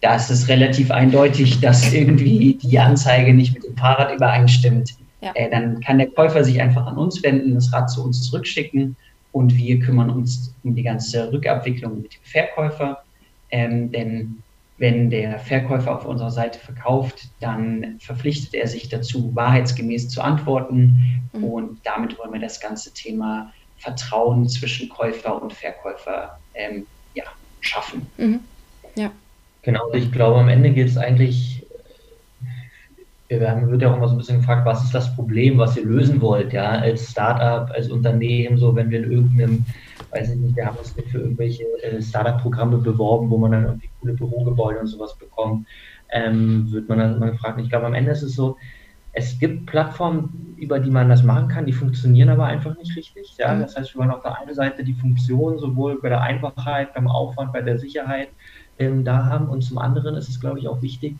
Da 0.00 0.16
ist 0.16 0.30
es 0.30 0.48
relativ 0.48 0.90
eindeutig, 0.90 1.60
dass 1.60 1.92
irgendwie 1.92 2.58
die 2.62 2.78
Anzeige 2.78 3.34
nicht 3.34 3.54
mit 3.54 3.64
dem 3.64 3.76
Fahrrad 3.76 4.14
übereinstimmt. 4.14 4.94
Ja. 5.20 5.32
Äh, 5.34 5.50
dann 5.50 5.80
kann 5.80 5.98
der 5.98 6.08
Käufer 6.08 6.44
sich 6.44 6.60
einfach 6.60 6.86
an 6.86 6.98
uns 6.98 7.22
wenden, 7.22 7.54
das 7.54 7.72
Rad 7.72 7.90
zu 7.90 8.04
uns 8.04 8.22
zurückschicken 8.22 8.96
und 9.32 9.56
wir 9.56 9.78
kümmern 9.80 10.10
uns 10.10 10.54
um 10.62 10.74
die 10.74 10.82
ganze 10.82 11.32
Rückabwicklung 11.32 12.02
mit 12.02 12.14
dem 12.14 12.22
Verkäufer. 12.22 13.02
Ähm, 13.50 13.90
denn 13.90 14.42
wenn 14.82 15.10
der 15.10 15.38
Verkäufer 15.38 15.94
auf 15.94 16.04
unserer 16.06 16.32
Seite 16.32 16.58
verkauft, 16.58 17.28
dann 17.38 17.98
verpflichtet 18.00 18.52
er 18.52 18.66
sich 18.66 18.88
dazu, 18.88 19.32
wahrheitsgemäß 19.32 20.08
zu 20.08 20.20
antworten. 20.20 21.22
Mhm. 21.32 21.44
Und 21.44 21.78
damit 21.84 22.18
wollen 22.18 22.32
wir 22.32 22.40
das 22.40 22.58
ganze 22.58 22.92
Thema 22.92 23.52
Vertrauen 23.78 24.48
zwischen 24.48 24.88
Käufer 24.88 25.40
und 25.40 25.52
Verkäufer 25.52 26.36
ähm, 26.54 26.84
ja, 27.14 27.22
schaffen. 27.60 28.08
Mhm. 28.16 28.40
Ja. 28.96 29.12
Genau, 29.62 29.88
ich 29.92 30.10
glaube, 30.10 30.40
am 30.40 30.48
Ende 30.48 30.72
geht 30.72 30.88
es 30.88 30.96
eigentlich, 30.96 31.64
wir 33.28 33.38
werden, 33.38 33.70
wird 33.70 33.82
ja 33.82 33.92
auch 33.92 33.96
immer 33.98 34.08
so 34.08 34.16
ein 34.16 34.18
bisschen 34.18 34.38
gefragt, 34.38 34.66
was 34.66 34.82
ist 34.82 34.94
das 34.96 35.14
Problem, 35.14 35.58
was 35.58 35.76
ihr 35.76 35.84
lösen 35.84 36.20
wollt, 36.20 36.52
ja, 36.52 36.70
als 36.70 37.08
Startup, 37.08 37.70
als 37.70 37.88
Unternehmen, 37.88 38.58
so 38.58 38.74
wenn 38.74 38.90
wir 38.90 39.04
in 39.04 39.12
irgendeinem 39.12 39.64
weiß 40.12 40.30
ich 40.30 40.36
nicht, 40.36 40.56
wir 40.56 40.66
haben 40.66 40.76
uns 40.76 40.92
für 40.92 41.18
irgendwelche 41.18 41.64
äh, 41.82 42.00
Startup-Programme 42.00 42.78
beworben, 42.78 43.30
wo 43.30 43.38
man 43.38 43.52
dann 43.52 43.64
irgendwie 43.64 43.90
coole 44.00 44.14
Bürogebäude 44.14 44.80
und 44.80 44.86
sowas 44.86 45.16
bekommt, 45.16 45.66
ähm, 46.10 46.70
wird 46.70 46.88
man 46.88 46.98
dann 46.98 47.18
mal 47.18 47.32
gefragt. 47.32 47.58
Ich 47.60 47.70
glaube, 47.70 47.86
am 47.86 47.94
Ende 47.94 48.10
ist 48.12 48.22
es 48.22 48.34
so, 48.34 48.56
es 49.14 49.38
gibt 49.38 49.66
Plattformen, 49.66 50.54
über 50.56 50.78
die 50.78 50.90
man 50.90 51.08
das 51.08 51.22
machen 51.22 51.48
kann, 51.48 51.66
die 51.66 51.72
funktionieren 51.72 52.30
aber 52.30 52.46
einfach 52.46 52.76
nicht 52.78 52.96
richtig. 52.96 53.36
Ja? 53.38 53.54
Mhm. 53.54 53.60
Das 53.60 53.76
heißt, 53.76 53.94
wir 53.94 54.00
wollen 54.00 54.10
auf 54.10 54.22
der 54.22 54.38
einen 54.38 54.54
Seite 54.54 54.84
die 54.84 54.94
Funktion 54.94 55.58
sowohl 55.58 56.00
bei 56.00 56.08
der 56.08 56.22
Einfachheit, 56.22 56.94
beim 56.94 57.08
Aufwand, 57.08 57.52
bei 57.52 57.60
der 57.60 57.78
Sicherheit 57.78 58.28
ähm, 58.78 59.04
da 59.04 59.26
haben. 59.26 59.48
Und 59.48 59.62
zum 59.62 59.78
anderen 59.78 60.14
ist 60.14 60.28
es, 60.28 60.40
glaube 60.40 60.58
ich, 60.58 60.68
auch 60.68 60.80
wichtig, 60.80 61.16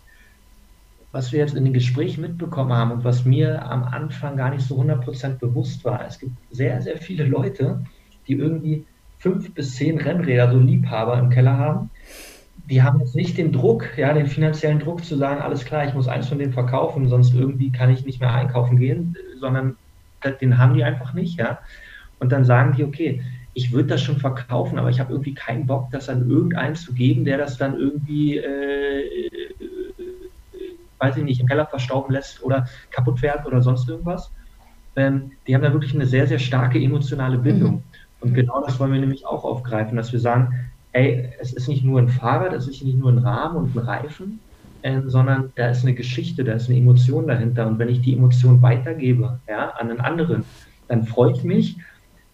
was 1.13 1.33
wir 1.33 1.41
jetzt 1.41 1.55
in 1.55 1.65
den 1.65 1.75
Gesprächen 1.75 2.23
mitbekommen 2.23 2.73
haben 2.73 2.93
und 2.93 3.05
was 3.05 3.27
mir 3.27 3.63
am 3.71 3.85
Anfang 3.85 4.39
gar 4.39 4.51
nicht 4.51 4.67
so 4.67 4.81
100% 4.81 5.39
bewusst 5.39 5.85
war. 5.85 6.07
Es 6.07 6.19
gibt 6.19 6.33
sehr, 6.51 6.81
sehr 6.81 6.97
viele 6.97 7.25
Leute, 7.25 7.85
die 8.26 8.35
irgendwie 8.35 8.85
fünf 9.19 9.52
bis 9.55 9.76
zehn 9.76 9.99
Rennräder, 9.99 10.50
so 10.50 10.59
Liebhaber 10.59 11.19
im 11.19 11.31
Keller 11.31 11.57
haben. 11.57 11.91
Die 12.69 12.83
haben 12.83 13.00
jetzt 13.00 13.14
nicht 13.14 13.38
den 13.38 13.52
Druck, 13.52 13.97
ja, 13.97 14.12
den 14.12 14.26
finanziellen 14.26 14.79
Druck 14.79 15.05
zu 15.05 15.17
sagen, 15.17 15.41
alles 15.41 15.64
klar, 15.64 15.87
ich 15.87 15.95
muss 15.95 16.09
eins 16.09 16.29
von 16.29 16.38
denen 16.38 16.52
verkaufen, 16.52 17.09
sonst 17.09 17.35
irgendwie 17.35 17.71
kann 17.71 17.91
ich 17.91 18.05
nicht 18.05 18.21
mehr 18.21 18.33
einkaufen 18.33 18.79
gehen, 18.79 19.17
sondern 19.38 19.76
den 20.41 20.59
haben 20.59 20.75
die 20.75 20.85
einfach 20.85 21.12
nicht, 21.14 21.38
ja. 21.38 21.59
Und 22.21 22.31
dann 22.31 22.45
sagen 22.45 22.75
die, 22.76 22.85
okay, 22.85 23.23
ich 23.55 23.73
würde 23.73 23.88
das 23.88 24.02
schon 24.02 24.19
verkaufen, 24.19 24.79
aber 24.79 24.91
ich 24.91 25.00
habe 25.00 25.12
irgendwie 25.12 25.35
keinen 25.35 25.67
Bock, 25.67 25.91
das 25.91 26.09
an 26.09 26.31
irgendeinen 26.31 26.76
zu 26.76 26.95
geben, 26.95 27.25
der 27.25 27.37
das 27.37 27.59
dann 27.59 27.76
irgendwie 27.76 28.38
äh, 28.38 29.31
weiß 31.02 31.17
ich 31.17 31.25
nicht, 31.25 31.41
im 31.41 31.47
Keller 31.47 31.67
verstauben 31.67 32.12
lässt 32.12 32.43
oder 32.43 32.67
kaputt 32.91 33.19
fährt 33.19 33.45
oder 33.45 33.61
sonst 33.61 33.88
irgendwas. 33.88 34.31
Ähm, 34.95 35.33
die 35.47 35.55
haben 35.55 35.62
da 35.62 35.73
wirklich 35.73 35.95
eine 35.95 36.07
sehr, 36.07 36.26
sehr 36.26 36.38
starke 36.38 36.79
emotionale 36.79 37.38
Bindung. 37.38 37.75
Mhm. 37.75 37.83
Und 38.23 38.35
genau 38.35 38.62
das 38.64 38.79
wollen 38.79 38.93
wir 38.93 39.00
nämlich 39.00 39.26
auch 39.26 39.45
aufgreifen, 39.45 39.97
dass 39.97 40.12
wir 40.12 40.21
sagen, 40.21 40.49
ey, 40.93 41.31
es 41.41 41.52
ist 41.52 41.69
nicht 41.69 41.85
nur 41.85 42.00
ein 42.00 42.09
Fahrrad, 42.09 42.52
es 42.52 42.69
ist 42.69 42.83
nicht 42.83 42.99
nur 42.99 43.11
ein 43.11 43.19
Rahmen 43.19 43.57
und 43.57 43.75
ein 43.75 43.81
Reifen, 43.81 44.41
äh, 44.83 45.00
sondern 45.07 45.52
da 45.57 45.71
ist 45.71 45.83
eine 45.83 45.95
Geschichte, 45.95 46.45
da 46.45 46.52
ist 46.52 46.69
eine 46.69 46.79
Emotion 46.79 47.26
dahinter. 47.26 47.67
Und 47.67 47.79
wenn 47.79 47.88
ich 47.88 48.00
die 48.00 48.14
Emotion 48.14 48.62
weitergebe, 48.62 49.41
ja, 49.49 49.71
an 49.71 49.91
einen 49.91 50.00
anderen, 50.00 50.45
dann 50.88 51.05
freue 51.05 51.33
ich 51.33 51.43
mich, 51.43 51.79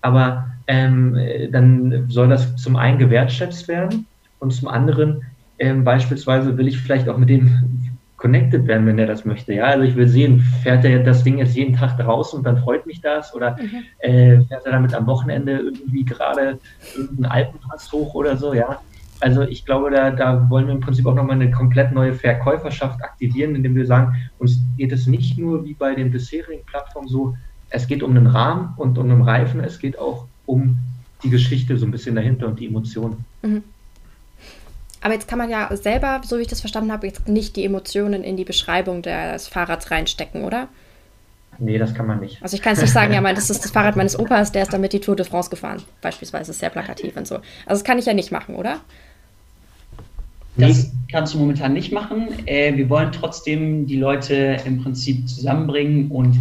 aber 0.01 0.49
ähm, 0.67 1.17
dann 1.51 2.09
soll 2.09 2.29
das 2.29 2.57
zum 2.57 2.77
einen 2.77 2.99
gewertschätzt 2.99 3.69
werden 3.69 4.07
und 4.39 4.53
zum 4.53 4.69
anderen 4.69 5.23
ähm, 5.59 5.85
beispielsweise 5.85 6.57
will 6.57 6.69
ich 6.69 6.79
vielleicht 6.79 7.09
auch 7.09 7.19
mit 7.19 7.29
dem 7.29 7.88
connected 8.19 8.67
werden, 8.67 8.87
wenn 8.87 8.99
er 8.99 9.07
das 9.07 9.25
möchte. 9.25 9.55
Ja, 9.55 9.65
also 9.65 9.85
ich 9.85 9.97
will 9.97 10.09
sehen, 10.09 10.41
fährt 10.63 10.85
er 10.85 11.03
das 11.03 11.25
Ding 11.25 11.39
jetzt 11.39 11.57
jeden 11.57 11.75
Tag 11.75 11.97
draußen 11.97 12.39
und 12.39 12.45
dann 12.45 12.59
freut 12.59 12.85
mich 12.85 13.01
das 13.01 13.35
oder 13.35 13.57
mhm. 13.57 13.85
äh, 14.01 14.41
fährt 14.43 14.67
er 14.67 14.73
damit 14.73 14.93
am 14.93 15.07
Wochenende 15.07 15.53
irgendwie 15.53 16.05
gerade 16.05 16.59
irgendeinen 16.97 17.33
Alpenpass 17.33 17.91
hoch 17.93 18.15
oder 18.15 18.37
so, 18.37 18.53
ja. 18.53 18.81
Also 19.21 19.43
ich 19.43 19.65
glaube, 19.65 19.91
da, 19.91 20.11
da 20.11 20.49
wollen 20.51 20.67
wir 20.67 20.75
im 20.75 20.81
Prinzip 20.81 21.07
auch 21.07 21.15
nochmal 21.15 21.37
eine 21.37 21.51
komplett 21.51 21.93
neue 21.93 22.13
Verkäuferschaft 22.13 23.03
aktivieren, 23.03 23.55
indem 23.55 23.75
wir 23.75 23.87
sagen, 23.87 24.15
uns 24.39 24.61
geht 24.77 24.93
es 24.93 25.07
nicht 25.07 25.39
nur 25.39 25.65
wie 25.65 25.75
bei 25.75 25.95
den 25.95 26.11
bisherigen 26.11 26.65
Plattformen 26.67 27.09
so, 27.09 27.37
es 27.71 27.87
geht 27.87 28.03
um 28.03 28.11
einen 28.11 28.27
Rahmen 28.27 28.75
und 28.77 28.99
um 28.99 29.11
einen 29.11 29.23
Reifen, 29.23 29.61
es 29.61 29.79
geht 29.79 29.99
auch 29.99 30.27
um 30.47 30.79
die 31.23 31.31
Geschichte 31.31 31.77
so 31.77 31.87
ein 31.87 31.91
bisschen 31.91 32.15
dahinter 32.15 32.47
und 32.47 32.61
die 32.61 32.67
Emotionen. 32.67 33.25
Mhm. 33.43 33.63
Aber 35.01 35.15
jetzt 35.15 35.29
kann 35.29 35.39
man 35.39 35.51
ja 35.51 35.75
selber, 35.77 36.21
so 36.25 36.39
wie 36.39 36.43
ich 36.43 36.49
das 36.49 36.61
verstanden 36.61 36.93
habe, 36.93 37.07
jetzt 37.07 37.29
nicht 37.29 37.57
die 37.57 37.65
Emotionen 37.65 38.25
in 38.25 38.37
die 38.37 38.45
Beschreibung 38.45 39.03
des 39.03 39.47
Fahrrads 39.47 39.91
reinstecken, 39.91 40.45
oder? 40.45 40.69
Nee, 41.59 41.79
das 41.79 41.95
kann 41.95 42.07
man 42.07 42.21
nicht. 42.21 42.41
Also 42.43 42.55
ich 42.55 42.63
kann 42.63 42.75
es 42.75 42.81
nicht 42.81 42.93
sagen, 42.93 43.13
ja, 43.13 43.21
das 43.33 43.51
ist 43.51 43.65
das 43.65 43.73
Fahrrad 43.73 43.97
meines 43.97 44.19
Opas, 44.19 44.53
der 44.53 44.63
ist 44.63 44.73
damit 44.73 44.93
die 44.93 45.01
Tour 45.01 45.17
de 45.17 45.27
France 45.27 45.51
gefahren. 45.51 45.83
Beispielsweise 46.01 46.53
ist 46.53 46.61
sehr 46.61 46.71
plakativ 46.71 47.17
und 47.17 47.27
so. 47.27 47.37
Also 47.37 47.81
das 47.81 47.85
kann 47.85 47.99
ich 47.99 48.07
ja 48.07 48.15
nicht 48.15 48.31
machen, 48.31 48.55
oder? 48.55 48.81
Das 50.57 50.91
kannst 51.11 51.35
du 51.35 51.39
momentan 51.39 51.73
nicht 51.73 51.93
machen. 51.93 52.29
Äh, 52.47 52.77
wir 52.77 52.89
wollen 52.89 53.13
trotzdem 53.13 53.87
die 53.87 53.97
Leute 53.97 54.59
im 54.65 54.83
Prinzip 54.83 55.29
zusammenbringen 55.29 56.11
und 56.11 56.37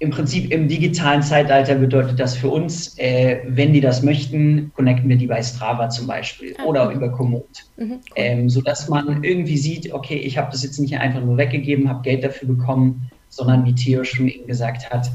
im 0.00 0.10
Prinzip 0.10 0.50
im 0.50 0.66
digitalen 0.66 1.22
Zeitalter 1.22 1.74
bedeutet 1.74 2.18
das 2.18 2.34
für 2.34 2.48
uns, 2.48 2.98
äh, 2.98 3.40
wenn 3.46 3.74
die 3.74 3.82
das 3.82 4.02
möchten, 4.02 4.72
connecten 4.74 5.10
wir 5.10 5.16
die 5.16 5.26
bei 5.26 5.42
Strava 5.42 5.90
zum 5.90 6.06
Beispiel 6.06 6.56
ah, 6.58 6.64
oder 6.64 6.90
über 6.90 7.10
Komoot. 7.10 7.66
Mhm, 7.76 7.90
cool. 7.92 8.00
ähm, 8.16 8.48
sodass 8.48 8.88
man 8.88 9.22
irgendwie 9.22 9.58
sieht, 9.58 9.92
okay, 9.92 10.16
ich 10.16 10.38
habe 10.38 10.50
das 10.50 10.62
jetzt 10.62 10.80
nicht 10.80 10.96
einfach 10.96 11.20
nur 11.20 11.36
weggegeben, 11.36 11.90
habe 11.90 12.02
Geld 12.02 12.24
dafür 12.24 12.48
bekommen, 12.48 13.10
sondern 13.28 13.66
wie 13.66 13.74
Theo 13.74 14.02
schon 14.02 14.28
eben 14.28 14.46
gesagt 14.46 14.90
hat, 14.90 15.10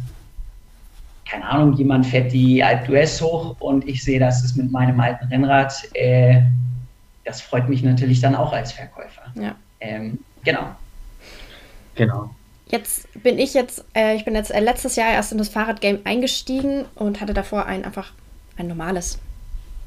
keine 1.28 1.50
Ahnung, 1.50 1.74
jemand 1.74 2.06
fährt 2.06 2.32
die 2.32 2.64
Alp 2.64 2.88
d'Huez 2.88 3.20
hoch 3.22 3.56
und 3.60 3.88
ich 3.88 4.04
sehe, 4.04 4.20
das 4.20 4.44
ist 4.44 4.56
mit 4.56 4.72
meinem 4.72 5.00
alten 5.00 5.26
Rennrad. 5.26 5.74
Äh, 5.96 6.44
das 7.24 7.42
freut 7.42 7.68
mich 7.68 7.82
natürlich 7.82 8.22
dann 8.22 8.36
auch 8.36 8.54
als 8.54 8.72
Verkäufer. 8.72 9.24
Ja. 9.34 9.56
Ähm, 9.80 10.20
genau. 10.44 10.76
Genau. 11.96 12.30
Jetzt 12.68 13.08
bin 13.22 13.38
ich 13.38 13.54
jetzt, 13.54 13.86
äh, 13.94 14.16
ich 14.16 14.26
bin 14.26 14.36
jetzt 14.36 14.52
äh, 14.52 14.60
letztes 14.60 14.96
Jahr 14.96 15.12
erst 15.12 15.32
in 15.32 15.38
das 15.38 15.50
Fahrradgame 15.50 16.00
eingestiegen 16.04 16.86
und 16.96 17.22
hatte 17.22 17.34
davor 17.34 17.66
ein 17.66 17.86
einfach 17.86 18.12
ein 18.58 18.68
normales 18.68 19.20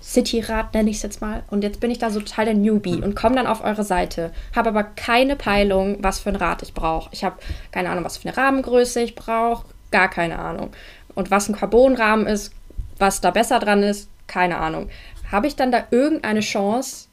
Cityrad, 0.00 0.74
nenne 0.74 0.90
ich 0.90 0.96
es 0.96 1.02
jetzt 1.02 1.20
mal. 1.20 1.42
Und 1.50 1.62
jetzt 1.64 1.80
bin 1.80 1.90
ich 1.90 1.98
da 1.98 2.10
so 2.10 2.20
total 2.20 2.44
der 2.44 2.54
Newbie 2.54 3.02
und 3.02 3.16
komme 3.16 3.34
dann 3.34 3.48
auf 3.48 3.64
eure 3.64 3.82
Seite, 3.82 4.32
habe 4.54 4.68
aber 4.68 4.84
keine 4.84 5.34
Peilung, 5.34 5.98
was 6.00 6.20
für 6.20 6.28
ein 6.28 6.36
Rad 6.36 6.62
ich 6.62 6.72
brauche. 6.72 7.08
Ich 7.12 7.24
habe 7.24 7.36
keine 7.72 7.90
Ahnung, 7.90 8.04
was 8.04 8.16
für 8.16 8.28
eine 8.28 8.36
Rahmengröße 8.36 9.00
ich 9.00 9.16
brauche, 9.16 9.66
gar 9.90 10.08
keine 10.08 10.38
Ahnung. 10.38 10.70
Und 11.14 11.32
was 11.32 11.48
ein 11.48 11.56
Carbonrahmen 11.56 12.26
ist, 12.26 12.52
was 12.98 13.20
da 13.20 13.32
besser 13.32 13.58
dran 13.58 13.82
ist, 13.82 14.08
keine 14.28 14.58
Ahnung. 14.58 14.88
Habe 15.32 15.48
ich 15.48 15.56
dann 15.56 15.72
da 15.72 15.84
irgendeine 15.90 16.40
Chance, 16.40 17.07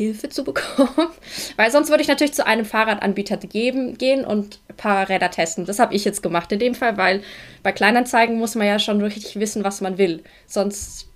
Hilfe 0.00 0.30
zu 0.30 0.44
bekommen. 0.44 1.10
Weil 1.56 1.70
sonst 1.70 1.90
würde 1.90 2.00
ich 2.00 2.08
natürlich 2.08 2.32
zu 2.32 2.46
einem 2.46 2.64
Fahrradanbieter 2.64 3.36
geben, 3.36 3.98
gehen 3.98 4.24
und 4.24 4.58
ein 4.70 4.76
paar 4.76 5.10
Räder 5.10 5.30
testen. 5.30 5.66
Das 5.66 5.78
habe 5.78 5.94
ich 5.94 6.06
jetzt 6.06 6.22
gemacht 6.22 6.50
in 6.52 6.58
dem 6.58 6.74
Fall, 6.74 6.96
weil 6.96 7.20
bei 7.62 7.70
Kleinanzeigen 7.70 8.38
muss 8.38 8.54
man 8.54 8.66
ja 8.66 8.78
schon 8.78 9.00
wirklich 9.00 9.38
wissen, 9.38 9.62
was 9.62 9.82
man 9.82 9.98
will. 9.98 10.22
Sonst 10.46 11.06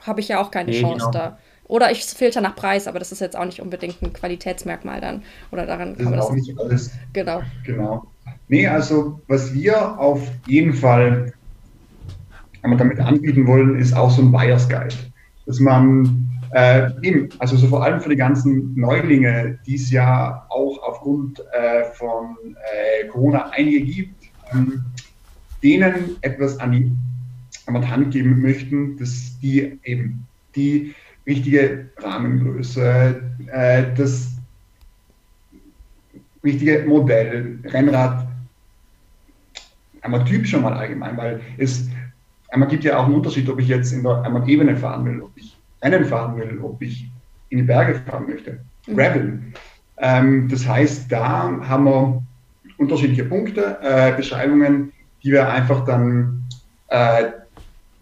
habe 0.00 0.18
ich 0.18 0.26
ja 0.26 0.40
auch 0.40 0.50
keine 0.50 0.72
nee, 0.72 0.80
Chance 0.80 1.06
genau. 1.06 1.10
da. 1.12 1.38
Oder 1.68 1.92
ich 1.92 2.04
filter 2.04 2.40
nach 2.40 2.56
Preis, 2.56 2.88
aber 2.88 2.98
das 2.98 3.12
ist 3.12 3.20
jetzt 3.20 3.36
auch 3.36 3.44
nicht 3.44 3.60
unbedingt 3.60 4.02
ein 4.02 4.12
Qualitätsmerkmal 4.12 5.00
dann. 5.00 5.22
Oder 5.52 5.64
daran 5.64 5.96
kann 5.96 6.06
man 6.06 6.14
das. 6.14 6.26
Auch 6.26 6.32
nicht 6.32 6.58
alles. 6.58 6.90
Genau. 7.12 7.42
Genau. 7.64 8.04
Nee, 8.48 8.66
also 8.66 9.20
was 9.28 9.54
wir 9.54 10.00
auf 10.00 10.20
jeden 10.48 10.74
Fall 10.74 11.32
damit 12.60 12.98
anbieten 12.98 13.46
wollen, 13.46 13.78
ist 13.78 13.94
auch 13.94 14.10
so 14.10 14.20
ein 14.20 14.32
Buyer's 14.32 14.68
Guide. 14.68 14.96
Dass 15.46 15.60
man 15.60 16.28
äh, 16.54 16.90
eben, 17.02 17.28
also 17.40 17.56
so 17.56 17.66
vor 17.66 17.82
allem 17.82 18.00
für 18.00 18.10
die 18.10 18.16
ganzen 18.16 18.74
Neulinge, 18.78 19.58
die 19.66 19.74
es 19.74 19.90
ja 19.90 20.46
auch 20.50 20.78
aufgrund 20.84 21.40
äh, 21.52 21.84
von 21.94 22.36
äh, 22.72 23.08
Corona 23.08 23.50
einige 23.50 23.80
gibt, 23.80 24.24
ähm, 24.52 24.84
denen 25.64 26.16
etwas 26.20 26.58
an 26.60 26.72
die, 26.72 26.92
an 27.66 27.80
die 27.80 27.88
Hand 27.88 28.12
geben 28.12 28.40
möchten, 28.40 28.96
dass 28.98 29.36
die 29.40 29.80
eben 29.82 30.26
die 30.54 30.94
richtige 31.26 31.90
Rahmengröße, 31.96 33.20
äh, 33.52 33.84
das 33.96 34.28
richtige 36.44 36.84
Modell, 36.86 37.58
Rennrad, 37.64 38.28
einmal 40.02 40.24
Typ 40.24 40.46
schon 40.46 40.62
mal 40.62 40.74
allgemein, 40.74 41.16
weil 41.16 41.40
es 41.58 41.88
einmal 42.50 42.68
gibt 42.68 42.84
ja 42.84 42.98
auch 42.98 43.06
einen 43.06 43.14
Unterschied, 43.14 43.48
ob 43.48 43.58
ich 43.58 43.66
jetzt 43.66 43.92
in 43.92 44.04
der 44.04 44.22
einmal 44.22 44.48
Ebene 44.48 44.76
fahren 44.76 45.04
will, 45.04 45.20
ob 45.20 45.32
ich 45.34 45.56
Rennen 45.84 46.04
fahren 46.06 46.36
will, 46.36 46.58
ob 46.62 46.80
ich 46.82 47.10
in 47.50 47.58
die 47.58 47.64
Berge 47.64 48.00
fahren 48.06 48.26
möchte. 48.26 48.60
Mhm. 48.86 48.96
Gravel. 48.96 49.42
Ähm, 49.98 50.48
das 50.48 50.66
heißt, 50.66 51.12
da 51.12 51.60
haben 51.68 51.84
wir 51.84 52.22
unterschiedliche 52.78 53.24
Punkte, 53.24 53.78
äh, 53.82 54.12
Beschreibungen, 54.16 54.92
die 55.22 55.30
wir 55.30 55.48
einfach 55.48 55.84
dann 55.84 56.44
äh, 56.88 57.30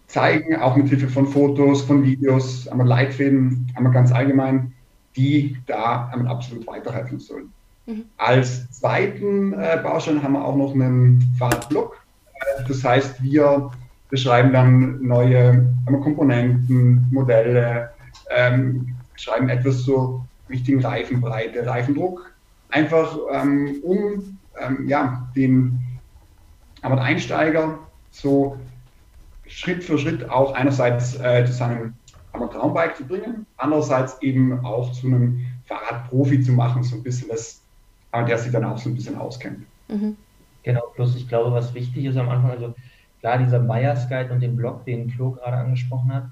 zeigen, 0.07 0.55
auch 0.57 0.75
mit 0.75 0.89
Hilfe 0.89 1.07
von 1.07 1.27
Fotos, 1.27 1.83
von 1.83 2.03
Videos, 2.03 2.67
einmal 2.67 2.87
Leitfäden, 2.87 3.71
einmal 3.75 3.93
ganz 3.93 4.11
allgemein, 4.11 4.73
die 5.15 5.57
da 5.67 6.09
einmal 6.11 6.31
absolut 6.31 6.65
weiterhelfen 6.65 7.19
sollen. 7.19 7.51
Mhm. 7.85 8.05
Als 8.17 8.71
zweiten 8.71 9.53
äh, 9.53 9.79
Baustein 9.83 10.23
haben 10.23 10.33
wir 10.33 10.43
auch 10.43 10.55
noch 10.55 10.73
einen 10.73 11.35
Fahrradblock. 11.37 11.99
Äh, 12.33 12.63
das 12.67 12.83
heißt, 12.83 13.21
wir 13.21 13.71
beschreiben 14.13 14.53
dann 14.53 15.01
neue 15.01 15.73
Komponenten, 15.87 17.07
Modelle, 17.09 17.89
ähm, 18.29 18.95
schreiben 19.15 19.49
etwas 19.49 19.83
zur 19.85 20.23
richtigen 20.51 20.85
Reifenbreite, 20.85 21.65
Reifendruck, 21.65 22.31
einfach 22.69 23.17
um 23.17 23.81
um 23.81 24.37
ähm, 24.61 24.87
ja, 24.87 25.27
den 25.35 25.79
Einsteiger 26.99 27.79
so 28.11 28.55
Schritt 29.47 29.83
für 29.83 29.97
Schritt 29.97 30.29
auch 30.29 30.53
einerseits 30.53 31.19
äh, 31.19 31.43
zu 31.47 31.53
seinem 31.53 31.95
Traumbike 32.33 32.93
zu 32.93 33.05
bringen, 33.05 33.47
andererseits 33.57 34.21
eben 34.21 34.63
auch 34.63 34.91
zu 34.91 35.07
einem 35.07 35.43
Fahrradprofi 35.65 36.39
zu 36.43 36.51
machen, 36.51 36.83
so 36.83 36.97
ein 36.97 37.03
bisschen 37.03 37.29
das, 37.29 37.63
der 38.13 38.37
sich 38.37 38.51
dann 38.51 38.63
auch 38.63 38.77
so 38.77 38.89
ein 38.89 38.95
bisschen 38.95 39.17
auskennt. 39.17 39.65
Mhm. 39.87 40.17
Genau, 40.61 40.83
plus 40.93 41.15
ich 41.15 41.27
glaube, 41.27 41.51
was 41.51 41.73
wichtig 41.73 42.05
ist 42.05 42.15
am 42.15 42.29
Anfang, 42.29 42.51
also 42.51 42.75
klar, 43.23 43.37
dieser 43.37 43.59
Buyers 43.59 44.09
Guide 44.09 44.33
und 44.33 44.41
den 44.41 44.57
Blog, 44.57 44.83
den 44.83 45.09
Flo 45.09 45.31
gerade 45.31 45.55
angesprochen 45.55 46.13
hat. 46.13 46.25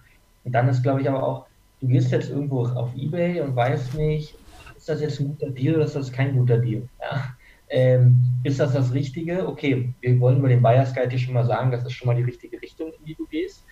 Und 0.44 0.52
dann 0.52 0.68
ist, 0.68 0.84
glaube 0.84 1.02
ich, 1.02 1.10
aber 1.10 1.24
auch, 1.24 1.46
du 1.80 1.88
gehst 1.88 2.12
jetzt 2.12 2.30
irgendwo 2.30 2.66
auf 2.66 2.94
Ebay 2.98 3.40
und 3.40 3.56
weißt 3.56 3.96
nicht, 3.96 4.36
ist 4.76 4.90
das 4.90 5.00
jetzt 5.00 5.22
ein 5.22 5.30
guter 5.30 5.52
Deal 5.52 5.76
oder 5.76 5.86
ist 5.86 5.96
das 5.96 6.12
kein 6.12 6.36
guter 6.36 6.58
Deal? 6.58 6.84
Ja? 7.00 7.24
Ähm, 7.70 8.20
ist 8.44 8.60
das 8.60 8.74
das 8.74 8.94
Richtige? 8.94 9.48
Okay, 9.48 9.94
wir 10.02 10.20
wollen 10.20 10.40
über 10.40 10.50
den 10.50 10.62
Buyers 10.62 10.94
Guide 10.94 11.08
dir 11.08 11.18
schon 11.18 11.34
mal 11.34 11.46
sagen, 11.46 11.72
das 11.72 11.86
ist 11.86 11.94
schon 11.94 12.08
mal 12.08 12.16
die 12.16 12.24
richtige 12.24 12.62
Richtung, 12.62 12.92
in 13.00 13.06
die 13.06 13.16
du 13.16 13.26
gehst. 13.28 13.64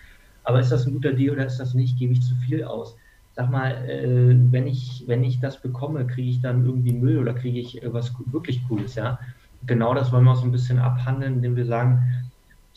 Aber 0.45 0.61
ist 0.61 0.71
das 0.71 0.85
ein 0.85 0.93
guter 0.93 1.11
Deal 1.11 1.33
oder 1.33 1.45
ist 1.45 1.59
das 1.59 1.73
nicht? 1.73 1.99
Gebe 1.99 2.13
ich 2.13 2.21
zu 2.21 2.33
viel 2.35 2.63
aus? 2.63 2.95
sag 3.39 3.51
mal, 3.51 3.71
äh, 3.87 4.35
wenn, 4.51 4.67
ich, 4.67 5.03
wenn 5.07 5.23
ich 5.23 5.39
das 5.39 5.61
bekomme, 5.61 6.05
kriege 6.07 6.29
ich 6.29 6.41
dann 6.41 6.65
irgendwie 6.65 6.91
Müll 6.91 7.19
oder 7.19 7.33
kriege 7.33 7.59
ich 7.59 7.81
äh, 7.81 7.93
was 7.93 8.13
wirklich 8.31 8.65
Cooles, 8.67 8.95
ja? 8.95 9.19
Genau 9.65 9.93
das 9.93 10.11
wollen 10.11 10.25
wir 10.25 10.31
auch 10.31 10.37
so 10.37 10.43
ein 10.43 10.51
bisschen 10.51 10.79
abhandeln, 10.79 11.35
indem 11.35 11.55
wir 11.55 11.65
sagen, 11.65 12.01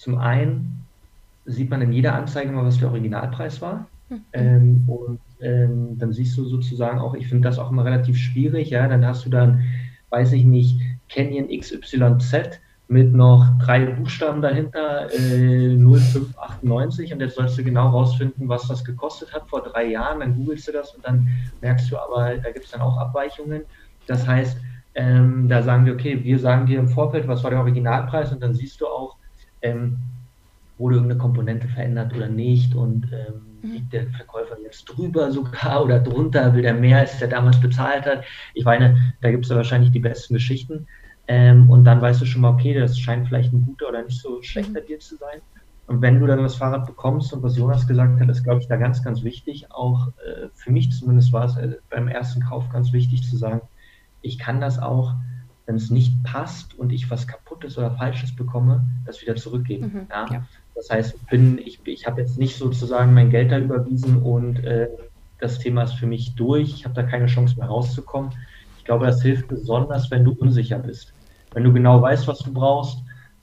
zum 0.03 0.19
einen 0.19 0.85
sieht 1.45 1.71
man 1.71 1.81
in 1.81 1.93
jeder 1.93 2.17
Anzeige 2.17 2.51
mal, 2.51 2.65
was 2.65 2.79
der 2.79 2.89
Originalpreis 2.89 3.63
war. 3.63 3.87
Mhm. 4.09 4.25
Ähm, 4.33 4.85
und 4.89 5.21
ähm, 5.41 5.97
dann 5.97 6.13
siehst 6.13 6.37
du 6.37 6.45
sozusagen 6.45 6.99
auch, 6.99 7.15
ich 7.15 7.29
finde 7.29 7.49
das 7.49 7.61
auch 7.61 7.71
immer 7.71 7.85
relativ 7.85 8.17
schwierig, 8.17 8.71
ja, 8.71 8.89
dann 8.89 9.07
hast 9.07 9.25
du 9.25 9.31
dann, 9.31 9.63
weiß 10.11 10.33
ich 10.33 10.45
nicht, 10.45 10.81
Canyon 11.09 11.47
XYZ 11.57 12.59
mit 12.89 13.15
noch 13.15 13.47
drei 13.61 13.87
Buchstaben 13.87 14.43
dahinter, 14.43 15.09
äh, 15.13 15.77
0598 15.77 17.13
und 17.13 17.21
jetzt 17.21 17.37
sollst 17.37 17.57
du 17.57 17.63
genau 17.63 17.91
rausfinden, 17.91 18.49
was 18.49 18.67
das 18.67 18.85
gekostet 18.85 19.33
hat 19.33 19.49
vor 19.49 19.63
drei 19.63 19.87
Jahren, 19.87 20.19
dann 20.19 20.35
googelst 20.35 20.67
du 20.67 20.73
das 20.73 20.97
und 20.97 21.07
dann 21.07 21.29
merkst 21.61 21.93
du 21.93 21.97
aber, 21.97 22.39
da 22.39 22.51
gibt 22.51 22.65
es 22.65 22.73
dann 22.73 22.81
auch 22.81 22.99
Abweichungen. 22.99 23.63
Das 24.09 24.27
heißt, 24.27 24.59
ähm, 24.97 25.49
da 25.49 25.63
sagen 25.63 25.87
wir, 25.87 25.93
okay, 25.93 26.25
wir 26.25 26.41
sagen 26.41 26.67
dir 26.67 26.81
im 26.81 26.89
Vorfeld, 26.89 27.29
was 27.29 27.45
war 27.45 27.51
der 27.51 27.61
Originalpreis 27.61 28.33
und 28.33 28.43
dann 28.43 28.53
siehst 28.53 28.81
du 28.81 28.87
auch, 28.89 29.22
ähm, 29.63 29.99
wurde 30.79 30.97
irgendeine 30.97 31.21
Komponente 31.21 31.69
verändert 31.69 32.15
oder 32.15 32.29
nicht 32.29 32.75
und 32.75 33.09
ähm, 33.13 33.43
mhm. 33.63 33.73
liegt 33.75 33.93
der 33.93 34.07
Verkäufer 34.09 34.57
jetzt 34.63 34.85
drüber 34.85 35.31
sogar 35.31 35.83
oder 35.85 36.01
drunter, 36.01 36.55
will 36.55 36.63
der 36.63 36.75
mehr, 36.75 36.99
als 36.99 37.19
der 37.19 37.29
damals 37.29 37.61
bezahlt 37.61 38.05
hat. 38.07 38.25
Ich 38.55 38.65
meine, 38.65 39.15
da 39.21 39.31
gibt 39.31 39.45
es 39.45 39.51
ja 39.51 39.57
wahrscheinlich 39.57 39.93
die 39.93 40.01
besten 40.01 40.35
Geschichten. 40.35 40.87
Ähm, 41.29 41.71
und 41.71 41.85
dann 41.85 42.01
weißt 42.01 42.21
du 42.21 42.27
schon 42.27 42.43
mal, 42.43 42.53
okay, 42.53 42.75
das 42.75 42.99
scheint 42.99 43.29
vielleicht 43.29 43.53
ein 43.53 43.65
guter 43.65 43.89
oder 43.89 44.03
nicht 44.03 44.21
so 44.21 44.43
schlechter 44.43 44.81
mhm. 44.81 44.87
Deal 44.87 44.99
zu 44.99 45.17
sein. 45.17 45.41
Und 45.87 46.01
wenn 46.01 46.21
du 46.21 46.27
dann 46.27 46.43
das 46.43 46.57
Fahrrad 46.57 46.87
bekommst 46.87 47.33
und 47.33 47.43
was 47.43 47.57
Jonas 47.57 47.87
gesagt 47.87 48.21
hat, 48.21 48.29
ist, 48.29 48.45
glaube 48.45 48.61
ich, 48.61 48.69
da 48.69 48.77
ganz, 48.77 49.03
ganz 49.03 49.25
wichtig, 49.25 49.71
auch 49.71 50.09
äh, 50.09 50.49
für 50.55 50.73
mich 50.73 50.91
zumindest 50.91 51.33
war 51.33 51.45
es 51.45 51.57
äh, 51.57 51.77
beim 51.91 52.09
ersten 52.09 52.43
Kauf 52.43 52.69
ganz 52.71 52.93
wichtig 52.93 53.29
zu 53.29 53.37
sagen, 53.37 53.61
ich 54.23 54.39
kann 54.39 54.61
das 54.61 54.79
auch, 54.79 55.15
wenn 55.67 55.77
es 55.77 55.91
nicht 55.91 56.23
passt 56.25 56.75
und 56.79 56.93
ich 56.93 57.11
was 57.11 57.27
Kaputtes 57.27 57.79
oder 57.79 57.93
Falsches 57.93 58.35
bekomme, 58.35 58.85
das 59.07 59.23
wieder 59.23 59.37
zurückgeben. 59.37 59.93
Mhm, 59.93 60.07
ja? 60.11 60.27
ja? 60.33 60.47
Das 60.75 60.91
heißt, 60.91 61.15
ich, 61.15 61.27
bin, 61.27 61.59
ich, 61.59 61.87
ich 61.87 62.07
habe 62.07 62.21
jetzt 62.21 62.39
nicht 62.39 62.57
sozusagen 62.57 63.15
mein 63.15 63.31
Geld 63.31 63.53
da 63.53 63.59
überwiesen 63.59 64.23
und 64.23 64.65
äh, 64.65 64.89
das 65.39 65.59
Thema 65.59 65.83
ist 65.83 65.95
für 65.95 66.07
mich 66.07 66.35
durch. 66.35 66.73
Ich 66.73 66.85
habe 66.85 66.95
da 66.95 67.03
keine 67.03 67.27
Chance 67.27 67.57
mehr 67.59 67.69
rauszukommen. 67.69 68.31
Ich 68.79 68.85
glaube, 68.85 69.07
das 69.07 69.23
hilft 69.23 69.49
besonders, 69.49 70.11
wenn 70.11 70.25
du 70.25 70.33
unsicher 70.33 70.79
bist. 70.79 71.15
Wenn 71.53 71.65
du 71.65 71.73
genau 71.73 72.01
weißt, 72.01 72.27
was 72.27 72.39
du 72.41 72.53
brauchst, 72.53 72.99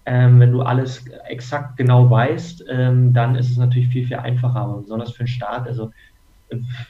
ähm, 0.06 0.40
wenn 0.40 0.52
du 0.52 0.62
alles 0.62 1.06
exakt 1.28 1.78
genau 1.78 2.10
weißt, 2.10 2.66
ähm, 2.70 3.14
dann 3.14 3.36
ist 3.36 3.52
es 3.52 3.58
natürlich 3.58 3.90
viel, 3.90 4.08
viel 4.08 4.18
einfacher, 4.18 4.60
aber 4.60 4.82
besonders 4.82 5.12
für 5.12 5.24
den 5.24 5.28
Start. 5.28 5.68
Also, 5.68 5.92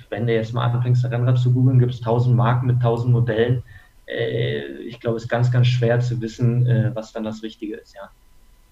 wenn 0.09 0.25
du 0.25 0.33
jetzt 0.33 0.53
mal 0.53 0.65
anfängst, 0.65 1.03
Rennrad 1.03 1.37
zu 1.37 1.51
googeln, 1.51 1.79
gibt 1.79 1.93
es 1.93 1.99
tausend 1.99 2.35
Marken 2.35 2.67
mit 2.67 2.81
tausend 2.81 3.11
Modellen. 3.11 3.61
Äh, 4.09 4.81
ich 4.83 4.99
glaube, 4.99 5.17
es 5.17 5.23
ist 5.23 5.29
ganz, 5.29 5.51
ganz 5.51 5.67
schwer 5.67 5.99
zu 5.99 6.19
wissen, 6.21 6.65
äh, 6.67 6.91
was 6.95 7.13
dann 7.13 7.23
das 7.23 7.43
Richtige 7.43 7.77
ist, 7.77 7.95
ja. 7.95 8.11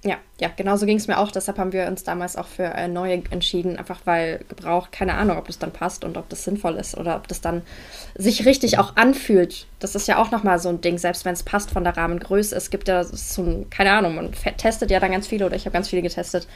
Ja, 0.04 0.18
ja, 0.40 0.50
genau 0.56 0.78
so 0.78 0.86
ging 0.86 0.98
es 0.98 1.08
mir 1.08 1.18
auch. 1.18 1.32
Deshalb 1.32 1.58
haben 1.58 1.74
wir 1.74 1.88
uns 1.88 2.04
damals 2.04 2.36
auch 2.36 2.46
für 2.46 2.66
äh, 2.66 2.88
neue 2.88 3.24
entschieden, 3.32 3.78
einfach 3.78 4.02
weil 4.06 4.46
Gebrauch, 4.48 4.90
keine 4.92 5.16
Ahnung, 5.16 5.38
ob 5.38 5.48
das 5.48 5.58
dann 5.58 5.72
passt 5.72 6.04
und 6.06 6.18
ob 6.18 6.30
das 6.30 6.44
sinnvoll 6.44 6.76
ist 6.76 6.96
oder 6.96 7.16
ob 7.16 7.28
das 7.28 7.42
dann 7.42 7.64
sich 8.16 8.46
richtig 8.46 8.78
auch 8.78 8.96
anfühlt. 8.96 9.66
Das 9.80 9.96
ist 9.96 10.08
ja 10.08 10.20
auch 10.20 10.30
nochmal 10.30 10.60
so 10.60 10.70
ein 10.70 10.82
Ding, 10.82 11.00
selbst 11.00 11.26
wenn 11.26 11.34
es 11.34 11.42
passt 11.42 11.72
von 11.72 11.84
der 11.84 11.98
Rahmengröße. 11.98 12.56
Es 12.56 12.70
gibt 12.70 12.88
ja 12.88 13.04
so 13.04 13.42
ein, 13.42 13.70
keine 13.72 13.92
Ahnung, 13.92 14.16
man 14.16 14.32
testet 14.58 14.92
ja 14.92 15.00
dann 15.00 15.12
ganz 15.12 15.26
viele 15.26 15.48
oder 15.48 15.56
ich 15.56 15.66
habe 15.66 15.74
ganz 15.74 15.90
viele 15.90 16.04
getestet. 16.04 16.48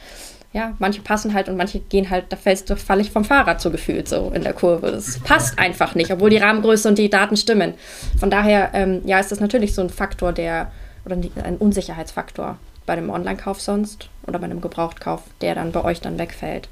Ja, 0.52 0.76
manche 0.78 1.00
passen 1.00 1.34
halt 1.34 1.48
und 1.48 1.56
manche 1.56 1.80
gehen 1.80 2.10
halt, 2.10 2.26
da 2.28 2.36
fällst 2.36 2.70
du, 2.70 2.76
falle 2.76 3.00
ich 3.00 3.10
vom 3.10 3.24
Fahrrad 3.24 3.60
so 3.60 3.70
gefühlt 3.70 4.08
so 4.08 4.30
in 4.34 4.44
der 4.44 4.52
Kurve. 4.52 4.92
Das 4.92 5.18
passt 5.18 5.58
einfach 5.58 5.96
nicht, 5.96 6.12
obwohl 6.12 6.30
die 6.30 6.36
Rahmengröße 6.36 6.88
und 6.88 6.96
die 6.96 7.10
Daten 7.10 7.36
stimmen. 7.36 7.74
Von 8.20 8.30
daher, 8.30 8.70
ähm, 8.74 9.02
ja, 9.04 9.18
ist 9.18 9.32
das 9.32 9.40
natürlich 9.40 9.74
so 9.74 9.82
ein 9.82 9.90
Faktor, 9.90 10.32
der, 10.32 10.70
oder 11.04 11.16
ein 11.16 11.56
Unsicherheitsfaktor, 11.56 12.58
bei 12.86 12.96
dem 12.96 13.10
Online-Kauf 13.10 13.60
sonst 13.60 14.08
oder 14.26 14.38
bei 14.38 14.44
einem 14.44 14.60
Gebrauchtkauf, 14.60 15.22
der 15.40 15.54
dann 15.54 15.72
bei 15.72 15.84
euch 15.84 16.00
dann 16.00 16.18
wegfällt. 16.18 16.68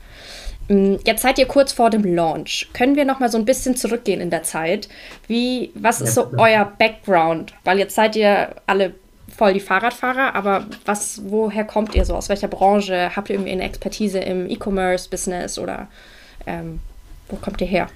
Mm, 0.69 0.97
jetzt 1.05 1.23
seid 1.23 1.39
ihr 1.39 1.47
kurz 1.47 1.73
vor 1.73 1.91
dem 1.91 2.05
Launch. 2.05 2.69
Können 2.73 2.97
wir 2.97 3.05
noch 3.05 3.21
mal 3.21 3.31
so 3.31 3.39
ein 3.39 3.45
bisschen 3.45 3.77
zurückgehen 3.77 4.21
in 4.21 4.31
der 4.31 4.43
Zeit? 4.43 4.89
Wie, 5.27 5.73
was 5.75 6.01
ist 6.01 6.15
so 6.15 6.31
euer 6.37 6.65
Background? 6.79 7.55
Weil 7.65 7.79
jetzt 7.79 7.95
seid 7.95 8.17
ihr 8.17 8.55
alle 8.67 8.95
voll 9.37 9.55
die 9.55 9.61
Fahrradfahrer, 9.61 10.35
aber 10.35 10.67
was, 10.85 11.23
woher 11.25 11.65
kommt 11.65 11.95
ihr 11.95 12.05
so? 12.05 12.15
Aus 12.15 12.29
welcher 12.29 12.49
Branche? 12.49 13.17
Habt 13.17 13.31
ihr 13.31 13.37
irgendwie 13.37 13.53
eine 13.53 13.65
Expertise 13.65 14.19
im 14.19 14.49
E-Commerce-Business 14.49 15.59
oder 15.59 15.89
ähm, 16.47 16.81
wo 17.29 17.37
kommt 17.37 17.61
ihr 17.61 17.67
her? 17.67 17.89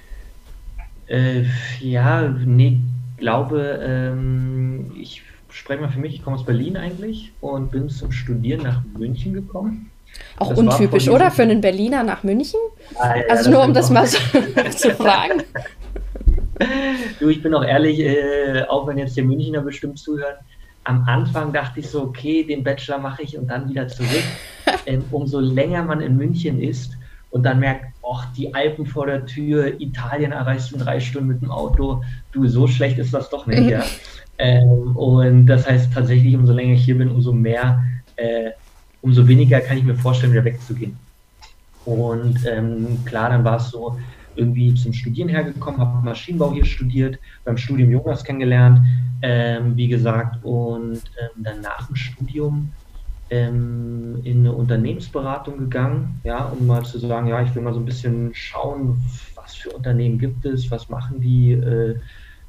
Äh, 1.07 1.43
ja, 1.79 2.27
nee, 2.45 2.79
glaube, 3.17 3.79
ähm, 3.87 4.91
ich 4.99 5.21
spreche 5.65 5.81
mal 5.81 5.89
für 5.89 5.99
mich, 5.99 6.13
ich 6.13 6.23
komme 6.23 6.35
aus 6.35 6.45
Berlin 6.45 6.77
eigentlich 6.77 7.31
und 7.41 7.71
bin 7.71 7.89
zum 7.89 8.11
Studieren 8.11 8.61
nach 8.61 8.83
München 8.99 9.33
gekommen. 9.33 9.89
Auch 10.37 10.49
das 10.49 10.59
untypisch, 10.59 11.09
oder? 11.09 11.31
Für 11.31 11.41
einen 11.41 11.59
Berliner 11.59 12.03
nach 12.03 12.21
München? 12.21 12.59
Ah, 12.99 13.15
ja, 13.15 13.23
also 13.29 13.49
nur 13.49 13.63
um 13.63 13.73
das 13.73 13.89
mal 13.89 14.05
so 14.05 14.19
zu 14.69 14.91
fragen. 14.91 15.41
Du, 17.19 17.27
ich 17.27 17.43
bin 17.43 17.53
auch 17.53 17.65
ehrlich, 17.65 17.99
äh, 17.99 18.63
auch 18.69 18.87
wenn 18.87 18.97
jetzt 18.97 19.17
die 19.17 19.21
Münchner 19.21 19.59
bestimmt 19.59 19.99
zuhören, 19.99 20.35
am 20.85 21.03
Anfang 21.05 21.51
dachte 21.51 21.81
ich 21.81 21.89
so, 21.89 22.03
okay, 22.03 22.45
den 22.45 22.63
Bachelor 22.63 22.97
mache 22.97 23.23
ich 23.23 23.37
und 23.37 23.47
dann 23.47 23.67
wieder 23.69 23.89
zurück. 23.89 24.23
ähm, 24.85 25.03
umso 25.11 25.41
länger 25.41 25.83
man 25.83 25.99
in 25.99 26.15
München 26.15 26.61
ist 26.61 26.93
und 27.31 27.43
dann 27.43 27.59
merkt, 27.59 27.87
ach, 28.09 28.31
die 28.37 28.53
Alpen 28.53 28.85
vor 28.85 29.07
der 29.07 29.25
Tür, 29.25 29.81
Italien 29.81 30.31
erreichst 30.31 30.71
du 30.71 30.75
in 30.75 30.81
drei 30.83 31.01
Stunden 31.01 31.27
mit 31.27 31.41
dem 31.41 31.51
Auto, 31.51 32.01
du, 32.31 32.47
so 32.47 32.67
schlecht 32.67 32.99
ist 32.99 33.13
das 33.13 33.29
doch 33.29 33.47
nicht, 33.47 33.69
ja. 33.69 33.83
Ähm, 34.37 34.95
und 34.95 35.45
das 35.47 35.67
heißt 35.67 35.93
tatsächlich, 35.93 36.35
umso 36.35 36.53
länger 36.53 36.73
ich 36.73 36.85
hier 36.85 36.97
bin, 36.97 37.09
umso 37.09 37.31
mehr, 37.31 37.83
äh, 38.15 38.51
umso 39.01 39.27
weniger 39.27 39.61
kann 39.61 39.77
ich 39.77 39.83
mir 39.83 39.95
vorstellen, 39.95 40.33
wieder 40.33 40.45
wegzugehen. 40.45 40.97
Und 41.85 42.45
ähm, 42.45 42.99
klar, 43.05 43.29
dann 43.29 43.43
war 43.43 43.57
es 43.57 43.69
so, 43.69 43.97
irgendwie 44.35 44.73
zum 44.73 44.93
Studieren 44.93 45.29
hergekommen, 45.29 45.79
habe 45.79 46.03
Maschinenbau 46.03 46.51
hier 46.51 46.65
studiert, 46.65 47.19
beim 47.43 47.57
Studium 47.57 47.91
Jonas 47.91 48.23
kennengelernt, 48.23 48.79
ähm, 49.21 49.75
wie 49.75 49.87
gesagt, 49.87 50.43
und 50.43 50.95
ähm, 50.95 51.43
dann 51.43 51.61
nach 51.61 51.87
dem 51.87 51.95
Studium 51.95 52.71
ähm, 53.29 54.19
in 54.23 54.39
eine 54.39 54.53
Unternehmensberatung 54.53 55.57
gegangen, 55.57 56.19
ja, 56.23 56.45
um 56.45 56.67
mal 56.67 56.83
zu 56.83 56.99
sagen, 56.99 57.27
ja, 57.27 57.41
ich 57.41 57.53
will 57.55 57.63
mal 57.63 57.73
so 57.73 57.79
ein 57.79 57.85
bisschen 57.85 58.31
schauen, 58.33 59.01
was 59.35 59.55
für 59.55 59.69
Unternehmen 59.71 60.19
gibt 60.19 60.45
es, 60.45 60.69
was 60.69 60.89
machen 60.89 61.21
die, 61.21 61.53
äh, 61.53 61.95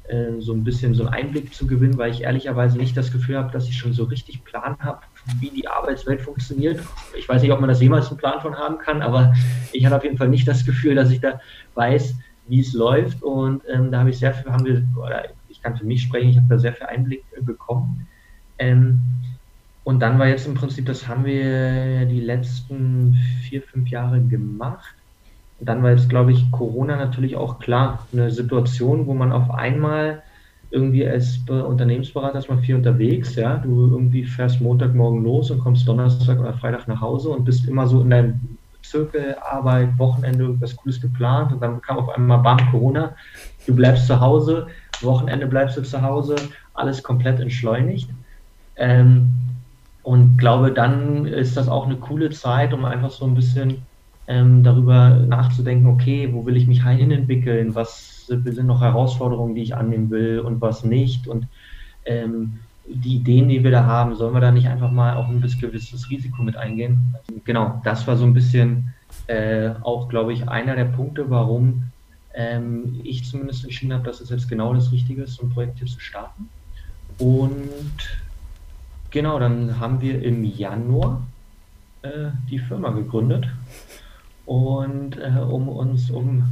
äh, 0.07 0.39
so 0.39 0.53
ein 0.53 0.63
bisschen 0.63 0.93
so 0.93 1.05
einen 1.05 1.13
Einblick 1.13 1.53
zu 1.53 1.67
gewinnen, 1.67 1.97
weil 1.97 2.11
ich 2.11 2.21
ehrlicherweise 2.21 2.77
nicht 2.77 2.95
das 2.95 3.11
Gefühl 3.11 3.37
habe, 3.37 3.51
dass 3.51 3.67
ich 3.67 3.77
schon 3.77 3.93
so 3.93 4.05
richtig 4.05 4.43
Plan 4.43 4.77
habe, 4.79 5.01
wie 5.39 5.49
die 5.49 5.67
Arbeitswelt 5.67 6.21
funktioniert. 6.21 6.79
Ich 7.17 7.27
weiß 7.27 7.41
nicht, 7.41 7.51
ob 7.51 7.59
man 7.59 7.69
das 7.69 7.81
jemals 7.81 8.09
einen 8.09 8.17
Plan 8.17 8.41
von 8.41 8.55
haben 8.55 8.77
kann, 8.77 9.01
aber 9.01 9.33
ich 9.73 9.85
hatte 9.85 9.97
auf 9.97 10.03
jeden 10.03 10.17
Fall 10.17 10.29
nicht 10.29 10.47
das 10.47 10.65
Gefühl, 10.65 10.95
dass 10.95 11.11
ich 11.11 11.19
da 11.19 11.39
weiß, 11.75 12.15
wie 12.47 12.59
es 12.61 12.73
läuft. 12.73 13.21
Und 13.21 13.63
ähm, 13.71 13.91
da 13.91 13.99
habe 13.99 14.09
ich 14.09 14.19
sehr 14.19 14.33
viel, 14.33 14.51
haben 14.51 14.65
wir, 14.65 14.83
oder 14.95 15.25
ich 15.49 15.61
kann 15.61 15.75
für 15.75 15.85
mich 15.85 16.03
sprechen, 16.03 16.29
ich 16.29 16.37
habe 16.37 16.47
da 16.49 16.57
sehr 16.57 16.73
viel 16.73 16.87
Einblick 16.87 17.23
äh, 17.35 17.41
bekommen. 17.41 18.07
Ähm, 18.59 18.99
und 19.83 20.01
dann 20.01 20.19
war 20.19 20.27
jetzt 20.27 20.47
im 20.47 20.53
Prinzip, 20.53 20.85
das 20.85 21.07
haben 21.07 21.23
wir 21.23 22.05
die 22.05 22.19
letzten 22.19 23.15
vier, 23.43 23.61
fünf 23.61 23.87
Jahre 23.89 24.21
gemacht. 24.21 24.96
Und 25.59 25.69
dann 25.69 25.81
war 25.83 25.91
jetzt, 25.91 26.09
glaube 26.09 26.31
ich, 26.31 26.51
Corona 26.51 26.95
natürlich 26.95 27.35
auch 27.35 27.59
klar 27.59 28.05
eine 28.13 28.29
Situation, 28.31 29.07
wo 29.07 29.13
man 29.13 29.31
auf 29.31 29.49
einmal 29.51 30.21
irgendwie 30.69 31.07
als 31.07 31.39
Unternehmensberater 31.47 32.39
ist 32.39 32.49
man 32.49 32.59
viel 32.59 32.75
unterwegs, 32.75 33.35
ja. 33.35 33.57
Du 33.57 33.87
irgendwie 33.87 34.23
fährst 34.23 34.61
Montagmorgen 34.61 35.23
los 35.23 35.49
und 35.49 35.59
kommst 35.59 35.87
Donnerstag 35.87 36.39
oder 36.39 36.53
Freitag 36.53 36.87
nach 36.87 37.01
Hause 37.01 37.29
und 37.29 37.45
bist 37.45 37.67
immer 37.67 37.87
so 37.87 38.01
in 38.01 38.09
deinem 38.09 38.57
Zirkel, 38.83 39.35
Arbeit, 39.41 39.97
Wochenende, 39.97 40.59
was 40.61 40.75
Cooles 40.75 41.01
geplant 41.01 41.51
und 41.51 41.61
dann 41.61 41.81
kam 41.81 41.97
auf 41.97 42.09
einmal 42.09 42.39
Bam, 42.39 42.59
Corona. 42.71 43.15
Du 43.65 43.75
bleibst 43.75 44.07
zu 44.07 44.19
Hause, 44.19 44.67
Wochenende 45.01 45.47
bleibst 45.47 45.77
du 45.77 45.83
zu 45.83 46.01
Hause, 46.01 46.35
alles 46.73 47.01
komplett 47.01 47.39
entschleunigt. 47.39 48.09
Ähm, 48.75 49.33
und 50.03 50.37
glaube, 50.37 50.71
dann 50.71 51.25
ist 51.25 51.57
das 51.57 51.67
auch 51.67 51.85
eine 51.85 51.97
coole 51.97 52.29
Zeit, 52.29 52.73
um 52.73 52.85
einfach 52.85 53.11
so 53.11 53.25
ein 53.25 53.35
bisschen 53.35 53.85
ähm, 54.27 54.63
darüber 54.63 55.11
nachzudenken, 55.11 55.87
okay, 55.87 56.29
wo 56.31 56.45
will 56.45 56.57
ich 56.57 56.67
mich 56.67 56.83
hin 56.83 57.11
entwickeln, 57.11 57.75
was 57.75 58.25
sind 58.27 58.65
noch 58.65 58.81
Herausforderungen, 58.81 59.55
die 59.55 59.61
ich 59.61 59.75
annehmen 59.75 60.09
will 60.09 60.39
und 60.39 60.59
was 60.59 60.83
nicht 60.83 61.27
und 61.27 61.47
ähm, 62.05 62.59
die 62.89 63.15
Ideen, 63.15 63.49
die 63.49 63.63
wir 63.63 63.71
da 63.71 63.85
haben, 63.85 64.15
sollen 64.15 64.33
wir 64.33 64.41
da 64.41 64.51
nicht 64.51 64.67
einfach 64.67 64.91
mal 64.91 65.15
auch 65.15 65.27
ein 65.27 65.41
gewisses 65.41 66.09
Risiko 66.09 66.41
mit 66.41 66.55
eingehen? 66.55 67.15
Genau, 67.45 67.81
das 67.83 68.07
war 68.07 68.15
so 68.15 68.25
ein 68.25 68.33
bisschen 68.33 68.93
äh, 69.27 69.71
auch, 69.81 70.07
glaube 70.07 70.33
ich, 70.33 70.47
einer 70.47 70.75
der 70.75 70.85
Punkte, 70.85 71.29
warum 71.29 71.83
ähm, 72.33 73.01
ich 73.03 73.25
zumindest 73.25 73.65
entschieden 73.65 73.93
habe, 73.93 74.05
dass 74.05 74.21
es 74.21 74.29
jetzt 74.29 74.47
genau 74.47 74.73
das 74.73 74.91
Richtige 74.91 75.23
ist, 75.23 75.37
Projekt 75.49 75.79
hier 75.79 75.87
zu 75.87 75.99
starten. 75.99 76.49
Und 77.17 78.21
genau, 79.11 79.39
dann 79.39 79.79
haben 79.79 80.01
wir 80.01 80.21
im 80.23 80.43
Januar 80.43 81.21
äh, 82.03 82.29
die 82.49 82.59
Firma 82.59 82.91
gegründet 82.91 83.47
und 84.47 85.17
äh, 85.17 85.39
um 85.39 85.67
uns 85.67 86.09
um 86.09 86.43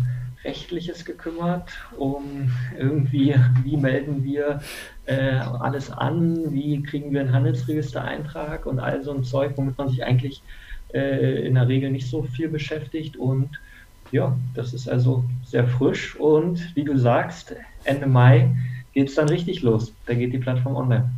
Rechtliches 0.43 1.05
gekümmert, 1.05 1.69
um 1.97 2.51
irgendwie, 2.77 3.35
wie 3.63 3.77
melden 3.77 4.23
wir 4.23 4.61
äh, 5.05 5.31
alles 5.37 5.89
an, 5.89 6.53
wie 6.53 6.83
kriegen 6.83 7.11
wir 7.11 7.21
einen 7.21 7.33
Handelsregistereintrag 7.33 8.67
und 8.67 8.79
all 8.79 9.03
so 9.03 9.11
ein 9.11 9.23
Zeug, 9.23 9.53
womit 9.55 9.77
man 9.77 9.89
sich 9.89 10.03
eigentlich 10.03 10.43
äh, 10.93 11.47
in 11.47 11.55
der 11.55 11.67
Regel 11.67 11.89
nicht 11.89 12.07
so 12.07 12.23
viel 12.23 12.49
beschäftigt. 12.49 13.17
Und 13.17 13.49
ja, 14.11 14.37
das 14.53 14.73
ist 14.73 14.87
also 14.87 15.23
sehr 15.45 15.65
frisch 15.65 16.15
und 16.17 16.75
wie 16.75 16.83
du 16.83 16.97
sagst, 16.97 17.55
Ende 17.85 18.05
Mai 18.05 18.55
geht 18.93 19.09
es 19.09 19.15
dann 19.15 19.29
richtig 19.29 19.63
los. 19.63 19.93
Da 20.05 20.13
geht 20.13 20.33
die 20.33 20.37
Plattform 20.37 20.75
online. 20.75 21.09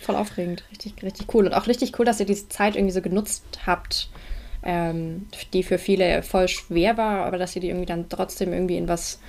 Voll 0.00 0.16
aufregend, 0.16 0.64
richtig, 0.70 0.94
richtig 1.02 1.32
cool. 1.34 1.46
Und 1.46 1.52
auch 1.52 1.66
richtig 1.66 1.98
cool, 1.98 2.04
dass 2.04 2.20
ihr 2.20 2.26
diese 2.26 2.48
Zeit 2.48 2.74
irgendwie 2.74 2.92
so 2.92 3.00
genutzt 3.00 3.44
habt, 3.66 4.08
ähm, 4.66 5.26
die 5.52 5.62
für 5.62 5.78
viele 5.78 6.22
voll 6.22 6.48
schwer 6.48 6.96
war, 6.96 7.24
aber 7.24 7.38
dass 7.38 7.54
ihr 7.54 7.62
die 7.62 7.68
irgendwie 7.68 7.86
dann 7.86 8.08
trotzdem 8.08 8.52
irgendwie 8.52 8.76
in 8.76 8.88
was 8.88 9.20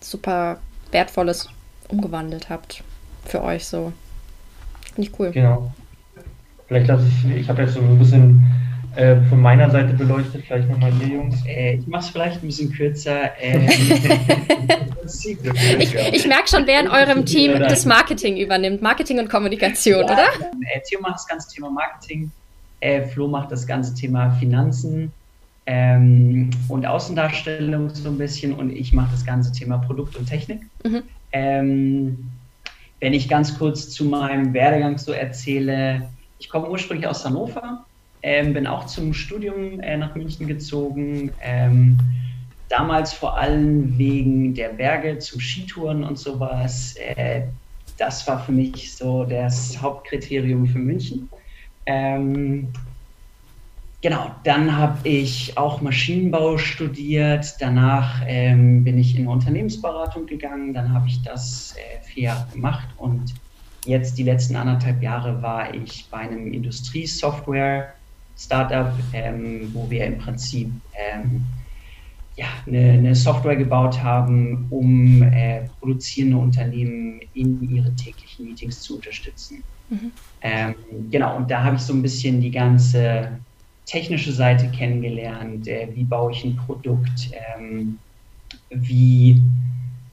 super 0.00 0.58
Wertvolles 0.90 1.50
umgewandelt 1.88 2.48
habt. 2.48 2.82
Für 3.24 3.42
euch 3.42 3.66
so. 3.66 3.92
Finde 4.94 5.10
ich 5.10 5.18
cool. 5.18 5.30
Genau. 5.32 5.72
Vielleicht 6.66 6.88
lasse 6.88 7.06
ich, 7.06 7.36
ich 7.36 7.48
habe 7.48 7.62
jetzt 7.62 7.74
so 7.74 7.80
ein 7.80 7.98
bisschen 7.98 8.42
äh, 8.96 9.16
von 9.28 9.40
meiner 9.40 9.70
Seite 9.70 9.92
beleuchtet, 9.92 10.44
vielleicht 10.46 10.70
nochmal 10.70 10.90
ihr 11.02 11.08
Jungs. 11.08 11.44
Äh, 11.46 11.74
ich 11.74 11.86
mache 11.86 12.04
es 12.04 12.10
vielleicht 12.10 12.42
ein 12.42 12.46
bisschen 12.46 12.72
kürzer. 12.72 13.30
Ähm, 13.38 13.68
ich, 15.78 15.94
ich 15.94 16.26
merke 16.26 16.48
schon, 16.48 16.66
wer 16.66 16.80
in 16.80 16.88
eurem 16.88 17.26
Team 17.26 17.58
das 17.58 17.84
Marketing 17.84 18.38
übernimmt. 18.38 18.80
Marketing 18.80 19.18
und 19.18 19.28
Kommunikation, 19.28 20.00
ja, 20.00 20.06
oder? 20.06 20.28
Äh, 20.72 20.80
Theo 20.88 21.00
macht 21.00 21.16
das 21.16 21.26
ganze 21.26 21.54
Thema 21.54 21.70
Marketing. 21.70 22.30
Äh, 22.80 23.02
Flo 23.02 23.28
macht 23.28 23.50
das 23.50 23.66
ganze 23.66 23.94
Thema 23.94 24.30
Finanzen 24.32 25.12
ähm, 25.66 26.50
und 26.68 26.86
Außendarstellung 26.86 27.90
so 27.90 28.08
ein 28.08 28.18
bisschen. 28.18 28.54
Und 28.54 28.70
ich 28.70 28.92
mache 28.92 29.10
das 29.12 29.24
ganze 29.24 29.52
Thema 29.52 29.78
Produkt 29.78 30.16
und 30.16 30.26
Technik. 30.26 30.60
Mhm. 30.84 31.02
Ähm, 31.32 32.30
wenn 33.00 33.12
ich 33.12 33.28
ganz 33.28 33.58
kurz 33.58 33.90
zu 33.90 34.04
meinem 34.04 34.52
Werdegang 34.54 34.98
so 34.98 35.12
erzähle, 35.12 36.08
ich 36.38 36.48
komme 36.48 36.68
ursprünglich 36.68 37.06
aus 37.06 37.24
Hannover 37.24 37.84
ähm, 38.26 38.54
bin 38.54 38.66
auch 38.66 38.86
zum 38.86 39.14
Studium 39.14 39.78
äh, 39.78 39.96
nach 39.96 40.16
München 40.16 40.48
gezogen. 40.48 41.30
Ähm, 41.40 41.96
damals 42.68 43.12
vor 43.12 43.38
allem 43.38 43.96
wegen 43.96 44.52
der 44.52 44.70
Berge 44.70 45.20
zum 45.20 45.40
Skitouren 45.40 46.02
und 46.02 46.18
sowas. 46.18 46.96
Äh, 46.96 47.42
das 47.98 48.26
war 48.26 48.44
für 48.44 48.50
mich 48.50 48.94
so 48.96 49.24
das 49.24 49.80
Hauptkriterium 49.80 50.66
für 50.66 50.78
München. 50.78 51.28
Ähm, 51.86 52.68
genau, 54.02 54.32
dann 54.44 54.76
habe 54.76 55.08
ich 55.08 55.56
auch 55.56 55.80
Maschinenbau 55.80 56.58
studiert. 56.58 57.56
Danach 57.60 58.22
ähm, 58.26 58.84
bin 58.84 58.98
ich 58.98 59.16
in 59.16 59.26
Unternehmensberatung 59.26 60.26
gegangen. 60.26 60.74
Dann 60.74 60.92
habe 60.92 61.08
ich 61.08 61.22
das 61.22 61.74
äh, 61.76 62.02
vier 62.04 62.24
Jahre 62.24 62.46
gemacht 62.52 62.88
und 62.98 63.34
jetzt 63.84 64.18
die 64.18 64.24
letzten 64.24 64.56
anderthalb 64.56 65.02
Jahre 65.02 65.40
war 65.42 65.72
ich 65.72 66.08
bei 66.10 66.18
einem 66.18 66.52
Industriesoftware 66.52 67.94
Startup, 68.36 68.92
ähm, 69.12 69.70
wo 69.72 69.88
wir 69.88 70.04
im 70.04 70.18
Prinzip 70.18 70.70
ähm, 70.94 71.46
ja, 72.36 72.46
eine, 72.66 72.92
eine, 72.92 73.14
Software 73.14 73.56
gebaut 73.56 74.02
haben, 74.02 74.66
um 74.68 75.22
äh, 75.22 75.62
produzierende 75.80 76.36
Unternehmen 76.36 77.20
in 77.32 77.74
ihre 77.74 77.94
täglichen 77.94 78.44
Meetings 78.44 78.82
zu 78.82 78.96
unterstützen. 78.96 79.62
Mhm. 79.88 80.12
Ähm, 80.42 80.74
genau, 81.10 81.36
und 81.36 81.50
da 81.50 81.64
habe 81.64 81.76
ich 81.76 81.82
so 81.82 81.92
ein 81.92 82.02
bisschen 82.02 82.40
die 82.40 82.50
ganze 82.50 83.40
technische 83.86 84.32
Seite 84.32 84.68
kennengelernt. 84.70 85.68
Äh, 85.68 85.88
wie 85.94 86.04
baue 86.04 86.32
ich 86.32 86.44
ein 86.44 86.56
Produkt? 86.56 87.30
Ähm, 87.56 87.98
wie 88.70 89.40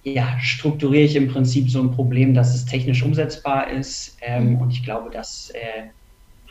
ja, 0.04 0.38
strukturiere 0.40 1.06
ich 1.06 1.16
im 1.16 1.28
Prinzip 1.28 1.70
so 1.70 1.82
ein 1.82 1.92
Problem, 1.92 2.34
dass 2.34 2.54
es 2.54 2.66
technisch 2.66 3.04
umsetzbar 3.04 3.70
ist? 3.70 4.18
Ähm, 4.22 4.52
mhm. 4.52 4.62
Und 4.62 4.72
ich 4.72 4.84
glaube, 4.84 5.10
das 5.12 5.52
äh, 5.54 5.90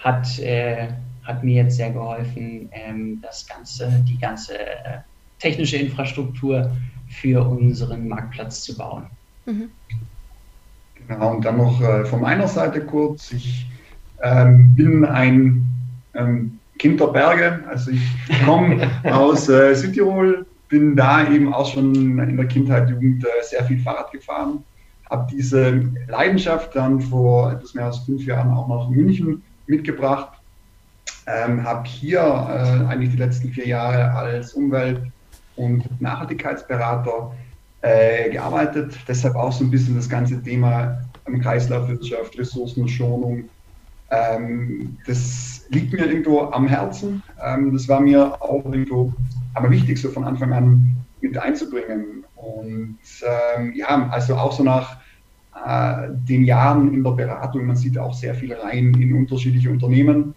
hat 0.02 0.38
äh, 0.38 0.88
hat 1.22 1.44
mir 1.44 1.62
jetzt 1.64 1.76
sehr 1.76 1.90
geholfen, 1.90 2.68
ähm, 2.72 3.20
das 3.22 3.46
ganze, 3.46 4.04
die 4.08 4.18
ganze 4.18 4.58
äh, 4.58 4.98
technische 5.38 5.76
Infrastruktur 5.76 6.76
für 7.08 7.46
unseren 7.46 8.08
Marktplatz 8.08 8.62
zu 8.62 8.76
bauen. 8.76 9.06
Mhm. 9.46 9.70
Genau, 11.08 11.34
und 11.34 11.44
dann 11.44 11.56
noch 11.56 11.80
äh, 11.80 12.04
von 12.04 12.20
meiner 12.20 12.48
Seite 12.48 12.80
kurz. 12.84 13.32
Ich 13.32 13.66
ähm, 14.22 14.74
bin 14.74 15.04
ein 15.04 15.66
ähm, 16.14 16.58
Kind 16.78 17.00
der 17.00 17.08
Berge, 17.08 17.60
also 17.68 17.90
ich 17.90 18.02
komme 18.44 18.90
aus 19.04 19.48
äh, 19.48 19.74
Südtirol, 19.74 20.46
bin 20.68 20.96
da 20.96 21.28
eben 21.28 21.52
auch 21.52 21.66
schon 21.66 21.94
in 22.18 22.36
der 22.36 22.46
Kindheit, 22.46 22.88
Jugend 22.90 23.24
äh, 23.24 23.28
sehr 23.42 23.64
viel 23.64 23.78
Fahrrad 23.80 24.10
gefahren, 24.12 24.64
habe 25.10 25.30
diese 25.30 25.82
Leidenschaft 26.08 26.74
dann 26.74 27.00
vor 27.00 27.52
etwas 27.52 27.74
mehr 27.74 27.86
als 27.86 27.98
fünf 27.98 28.24
Jahren 28.24 28.50
auch 28.52 28.68
nach 28.68 28.88
München 28.88 29.42
mitgebracht. 29.66 30.38
Ähm, 31.26 31.62
habe 31.62 31.86
hier 31.86 32.18
äh, 32.18 32.90
eigentlich 32.90 33.10
die 33.10 33.16
letzten 33.16 33.50
vier 33.50 33.68
Jahre 33.68 34.10
als 34.12 34.54
Umwelt- 34.54 35.02
und 35.56 35.84
Nachhaltigkeitsberater 36.00 37.32
äh, 37.82 38.30
gearbeitet. 38.30 38.96
Deshalb 39.06 39.36
auch 39.36 39.52
so 39.52 39.64
ein 39.64 39.70
bisschen 39.70 39.96
das 39.96 40.08
ganze 40.08 40.42
Thema 40.42 40.98
Kreislaufwirtschaft, 41.40 42.38
Ressourcenschonung. 42.38 43.44
Ähm, 44.10 44.96
das 45.06 45.64
liegt 45.70 45.92
mir 45.92 46.06
irgendwo 46.06 46.40
am 46.40 46.66
Herzen. 46.66 47.22
Ähm, 47.42 47.72
das 47.72 47.88
war 47.88 48.00
mir 48.00 48.40
auch 48.42 48.64
irgendwo 48.64 49.12
aber 49.54 49.70
wichtig, 49.70 50.00
so 50.00 50.10
von 50.10 50.24
Anfang 50.24 50.52
an 50.52 50.96
mit 51.20 51.36
einzubringen. 51.38 52.24
Und 52.36 52.98
ähm, 53.56 53.72
ja, 53.74 54.08
also 54.10 54.36
auch 54.36 54.52
so 54.52 54.62
nach 54.62 54.98
äh, 55.64 56.08
den 56.28 56.44
Jahren 56.44 56.92
in 56.92 57.04
der 57.04 57.12
Beratung, 57.12 57.66
man 57.66 57.76
sieht 57.76 57.98
auch 57.98 58.14
sehr 58.14 58.34
viel 58.34 58.52
rein 58.52 58.94
in 58.94 59.14
unterschiedliche 59.14 59.70
Unternehmen 59.70 60.34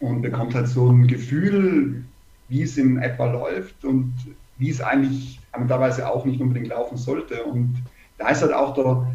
und 0.00 0.22
bekommt 0.22 0.54
halt 0.54 0.68
so 0.68 0.90
ein 0.90 1.06
Gefühl, 1.06 2.04
wie 2.48 2.62
es 2.62 2.76
in 2.76 2.98
etwa 2.98 3.26
läuft 3.26 3.84
und 3.84 4.12
wie 4.58 4.70
es 4.70 4.80
eigentlich 4.80 5.39
teilweise 5.52 6.08
auch 6.08 6.24
nicht 6.24 6.40
unbedingt 6.40 6.68
laufen 6.68 6.96
sollte. 6.96 7.44
Und 7.44 7.82
da 8.18 8.28
ist 8.28 8.42
halt 8.42 8.52
auch 8.52 8.74
der 8.74 9.06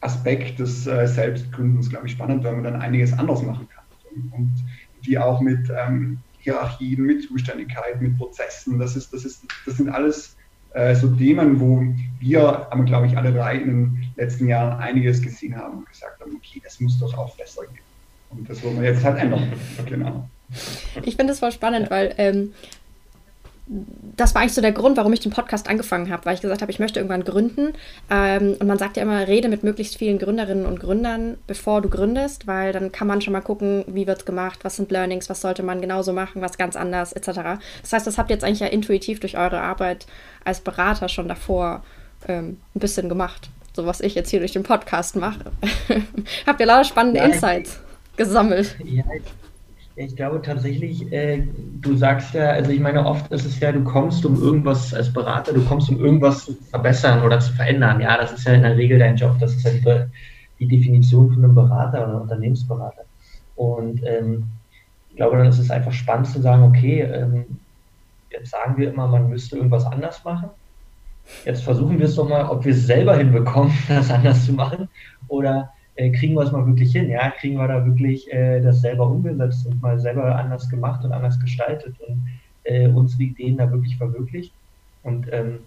Aspekt 0.00 0.58
des 0.58 0.86
äh, 0.86 1.06
Selbstgründens, 1.06 1.90
glaube 1.90 2.06
ich, 2.06 2.12
spannend, 2.12 2.44
weil 2.44 2.54
man 2.54 2.64
dann 2.64 2.80
einiges 2.80 3.12
anders 3.12 3.42
machen 3.42 3.68
kann. 3.68 3.84
Und 4.32 4.52
die 5.04 5.18
auch 5.18 5.40
mit 5.40 5.70
ähm, 5.70 6.18
Hierarchien, 6.40 7.02
mit 7.02 7.22
Zuständigkeit, 7.22 8.00
mit 8.00 8.16
Prozessen, 8.16 8.78
das, 8.78 8.96
ist, 8.96 9.12
das, 9.12 9.24
ist, 9.24 9.44
das 9.66 9.76
sind 9.76 9.88
alles 9.88 10.36
äh, 10.72 10.94
so 10.94 11.08
Themen, 11.08 11.60
wo 11.60 11.82
wir, 12.18 12.68
haben 12.70 12.84
glaube 12.84 13.06
ich, 13.06 13.16
alle 13.16 13.32
drei 13.32 13.56
in 13.56 13.68
den 13.68 14.12
letzten 14.16 14.46
Jahren 14.46 14.78
einiges 14.78 15.20
gesehen 15.20 15.56
haben 15.56 15.78
und 15.78 15.88
gesagt 15.88 16.20
haben, 16.20 16.34
okay, 16.36 16.60
das 16.62 16.80
muss 16.80 16.98
doch 16.98 17.16
auch 17.16 17.36
besser 17.36 17.62
gehen. 17.62 17.84
Und 18.30 18.48
das 18.48 18.62
wollen 18.62 18.80
wir 18.80 18.90
jetzt 18.90 19.04
halt 19.04 19.18
ändern. 19.18 19.52
Genau. 19.86 20.28
Ich 21.04 21.16
finde 21.16 21.32
das 21.32 21.38
voll 21.38 21.52
spannend, 21.52 21.90
weil 21.90 22.14
ähm, 22.18 22.52
das 24.16 24.34
war 24.34 24.42
eigentlich 24.42 24.54
so 24.54 24.60
der 24.60 24.72
Grund, 24.72 24.96
warum 24.96 25.12
ich 25.12 25.20
den 25.20 25.30
Podcast 25.30 25.68
angefangen 25.68 26.10
habe, 26.10 26.24
weil 26.24 26.34
ich 26.34 26.40
gesagt 26.40 26.60
habe, 26.60 26.72
ich 26.72 26.80
möchte 26.80 26.98
irgendwann 26.98 27.22
gründen. 27.22 27.72
Ähm, 28.10 28.56
und 28.58 28.66
man 28.66 28.78
sagt 28.78 28.96
ja 28.96 29.04
immer, 29.04 29.28
rede 29.28 29.48
mit 29.48 29.62
möglichst 29.62 29.96
vielen 29.96 30.18
Gründerinnen 30.18 30.66
und 30.66 30.80
Gründern, 30.80 31.38
bevor 31.46 31.80
du 31.80 31.88
gründest, 31.88 32.48
weil 32.48 32.72
dann 32.72 32.90
kann 32.90 33.06
man 33.06 33.20
schon 33.20 33.32
mal 33.32 33.40
gucken, 33.40 33.84
wie 33.86 34.08
wird 34.08 34.18
es 34.18 34.24
gemacht, 34.24 34.60
was 34.64 34.76
sind 34.76 34.90
Learnings, 34.90 35.30
was 35.30 35.40
sollte 35.40 35.62
man 35.62 35.80
genauso 35.80 36.12
machen, 36.12 36.42
was 36.42 36.58
ganz 36.58 36.74
anders, 36.74 37.12
etc. 37.12 37.60
Das 37.82 37.92
heißt, 37.92 38.06
das 38.06 38.18
habt 38.18 38.30
ihr 38.30 38.34
jetzt 38.34 38.44
eigentlich 38.44 38.60
ja 38.60 38.66
intuitiv 38.66 39.20
durch 39.20 39.38
eure 39.38 39.60
Arbeit 39.60 40.06
als 40.44 40.60
Berater 40.60 41.08
schon 41.08 41.28
davor 41.28 41.84
ähm, 42.26 42.58
ein 42.74 42.80
bisschen 42.80 43.08
gemacht. 43.08 43.50
So 43.72 43.86
was 43.86 44.00
ich 44.00 44.16
jetzt 44.16 44.30
hier 44.30 44.40
durch 44.40 44.52
den 44.52 44.64
Podcast 44.64 45.14
mache. 45.14 45.44
habt 46.46 46.58
ihr 46.58 46.66
lauter 46.66 46.84
spannende 46.84 47.20
ja, 47.20 47.26
Insights 47.26 47.78
gesammelt? 48.16 48.74
Ja, 48.84 49.04
ich, 49.14 49.22
ich 50.04 50.16
glaube 50.16 50.40
tatsächlich, 50.40 51.12
äh, 51.12 51.46
du 51.80 51.94
sagst 51.94 52.32
ja, 52.34 52.50
also 52.50 52.70
ich 52.70 52.80
meine, 52.80 53.04
oft 53.04 53.30
ist 53.30 53.44
es 53.44 53.60
ja, 53.60 53.70
du 53.70 53.84
kommst 53.84 54.24
um 54.24 54.40
irgendwas 54.40 54.94
als 54.94 55.12
Berater, 55.12 55.52
du 55.52 55.62
kommst 55.64 55.90
um 55.90 55.98
irgendwas 55.98 56.46
zu 56.46 56.54
verbessern 56.70 57.22
oder 57.22 57.38
zu 57.38 57.52
verändern. 57.52 58.00
Ja, 58.00 58.16
das 58.16 58.32
ist 58.32 58.46
ja 58.46 58.54
in 58.54 58.62
der 58.62 58.76
Regel 58.76 58.98
dein 58.98 59.16
Job, 59.16 59.36
das 59.38 59.54
ist 59.54 59.64
ja 59.64 59.72
die, 59.72 60.06
die 60.58 60.68
Definition 60.68 61.32
von 61.32 61.44
einem 61.44 61.54
Berater 61.54 62.08
oder 62.08 62.22
Unternehmensberater. 62.22 63.02
Und 63.56 64.00
ähm, 64.04 64.44
ich 65.10 65.16
glaube, 65.16 65.36
dann 65.36 65.46
ist 65.46 65.58
es 65.58 65.70
einfach 65.70 65.92
spannend 65.92 66.28
zu 66.28 66.40
sagen, 66.40 66.62
okay, 66.62 67.02
ähm, 67.02 67.44
jetzt 68.30 68.50
sagen 68.50 68.78
wir 68.78 68.90
immer, 68.90 69.06
man 69.06 69.28
müsste 69.28 69.56
irgendwas 69.56 69.84
anders 69.84 70.24
machen. 70.24 70.48
Jetzt 71.44 71.62
versuchen 71.62 71.98
wir 71.98 72.06
es 72.06 72.14
doch 72.14 72.28
mal, 72.28 72.46
ob 72.46 72.64
wir 72.64 72.72
es 72.72 72.86
selber 72.86 73.16
hinbekommen, 73.16 73.72
das 73.88 74.10
anders 74.10 74.46
zu 74.46 74.54
machen. 74.54 74.88
Oder 75.28 75.72
äh, 76.00 76.10
kriegen 76.12 76.34
wir 76.34 76.42
es 76.42 76.52
mal 76.52 76.66
wirklich 76.66 76.92
hin? 76.92 77.10
Ja, 77.10 77.30
kriegen 77.30 77.58
wir 77.58 77.68
da 77.68 77.84
wirklich 77.84 78.32
äh, 78.32 78.60
das 78.62 78.80
selber 78.80 79.06
umgesetzt 79.06 79.66
und 79.66 79.82
mal 79.82 80.00
selber 80.00 80.34
anders 80.34 80.68
gemacht 80.70 81.04
und 81.04 81.12
anders 81.12 81.38
gestaltet 81.38 81.94
und 82.08 82.22
äh, 82.64 82.88
unsere 82.88 83.24
Ideen 83.24 83.58
da 83.58 83.70
wirklich 83.70 83.98
verwirklicht? 83.98 84.52
Und 85.02 85.26
ähm, 85.30 85.58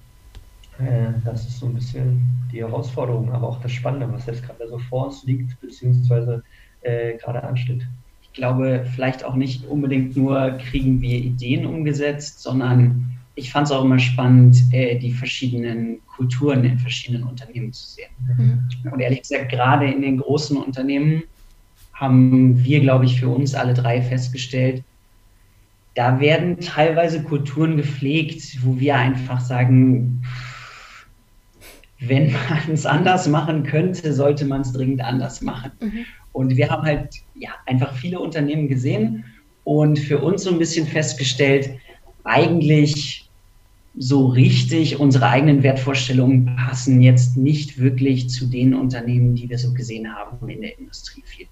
äh, 0.80 1.12
das 1.24 1.46
ist 1.46 1.60
so 1.60 1.68
ein 1.68 1.76
bisschen 1.76 2.24
die 2.52 2.62
Herausforderung, 2.62 3.32
aber 3.32 3.48
auch 3.48 3.62
das 3.62 3.72
Spannende, 3.72 4.12
was 4.12 4.26
jetzt 4.26 4.44
gerade 4.44 4.68
so 4.68 4.80
vor 4.80 5.06
uns 5.06 5.24
liegt, 5.24 5.60
beziehungsweise 5.62 6.44
äh, 6.82 7.16
gerade 7.18 7.44
ansteht. 7.44 7.86
Ich 8.24 8.34
glaube, 8.34 8.88
vielleicht 8.96 9.24
auch 9.24 9.36
nicht 9.36 9.68
unbedingt 9.68 10.18
nur 10.18 10.58
kriegen 10.58 11.00
wir 11.00 11.20
Ideen 11.20 11.68
umgesetzt, 11.68 12.42
sondern 12.42 13.20
ich 13.36 13.52
fand 13.52 13.68
es 13.68 13.72
auch 13.72 13.84
immer 13.84 14.00
spannend, 14.00 14.58
äh, 14.72 14.98
die 14.98 15.12
verschiedenen 15.12 16.00
Kulturen 16.06 16.64
in 16.64 16.78
verschiedenen 16.78 17.24
Unternehmen 17.24 17.74
zu 17.74 17.88
sehen. 17.88 18.10
Mhm. 18.38 18.92
Und 18.92 19.00
ehrlich 19.00 19.22
gesagt, 19.22 19.50
gerade 19.50 19.92
in 19.92 20.02
den 20.02 20.18
großen 20.18 20.58
Unternehmen 20.58 21.24
haben 21.94 22.64
wir, 22.64 22.80
glaube 22.80 23.06
ich, 23.06 23.20
für 23.20 23.30
uns 23.30 23.56
alle 23.56 23.74
drei 23.74 24.02
festgestellt, 24.02 24.84
da 25.96 26.20
werden 26.20 26.60
teilweise 26.60 27.24
Kulturen 27.24 27.78
gepflegt, 27.78 28.58
wo 28.64 28.80
wir 28.80 28.96
einfach 28.96 29.40
sagen, 29.40 30.24
wenn 32.00 32.32
man 32.32 32.72
es 32.72 32.86
anders 32.86 33.28
machen 33.28 33.64
könnte, 33.64 34.14
sollte 34.14 34.46
man 34.46 34.62
es 34.62 34.74
dringend 34.74 35.02
anders 35.02 35.42
machen. 35.42 35.72
Mhm. 35.80 36.06
Und 36.34 36.58
wir 36.58 36.70
haben 36.70 36.84
halt 36.84 37.16
ja, 37.36 37.52
einfach 37.66 37.94
viele 37.94 38.20
Unternehmen 38.20 38.68
gesehen 38.68 39.24
und 39.64 40.00
für 40.00 40.20
uns 40.20 40.44
so 40.44 40.52
ein 40.52 40.60
bisschen 40.60 40.88
festgestellt, 40.88 41.70
eigentlich 42.24 43.23
so 43.96 44.28
richtig 44.28 45.00
unsere 45.00 45.28
eigenen 45.28 45.62
Wertvorstellungen 45.62 46.56
passen 46.56 47.02
jetzt 47.02 47.38
nicht 47.38 47.78
wirklich 47.80 48.30
zu 48.30 48.48
den 48.48 48.74
Unternehmen, 48.74 49.36
die 49.36 49.50
wir 49.50 49.60
so 49.60 49.74
gesehen 49.74 50.14
haben 50.14 50.50
in 50.50 50.62
der 50.62 50.80
Industrie 50.80 51.24
viel. 51.26 51.48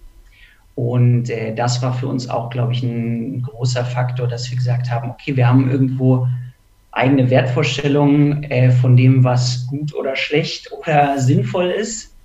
Und 0.76 1.30
äh, 1.30 1.54
das 1.54 1.82
war 1.82 1.94
für 1.94 2.08
uns 2.08 2.30
auch, 2.30 2.50
glaube 2.50 2.74
ich, 2.74 2.82
ein 2.82 3.44
großer 3.44 3.86
Faktor, 3.86 4.28
dass 4.28 4.50
wir 4.50 4.58
gesagt 4.58 4.90
haben, 4.90 5.12
okay, 5.12 5.36
wir 5.36 5.48
haben 5.48 5.70
irgendwo 5.70 6.28
eigene 6.92 7.30
Wertvorstellungen 7.30 8.44
äh, 8.44 8.72
von 8.72 8.98
dem, 8.98 9.24
was 9.24 9.68
gut 9.68 9.94
oder 9.94 10.16
schlecht 10.16 10.72
oder 10.72 11.20
sinnvoll 11.20 11.70
ist. 11.70 12.16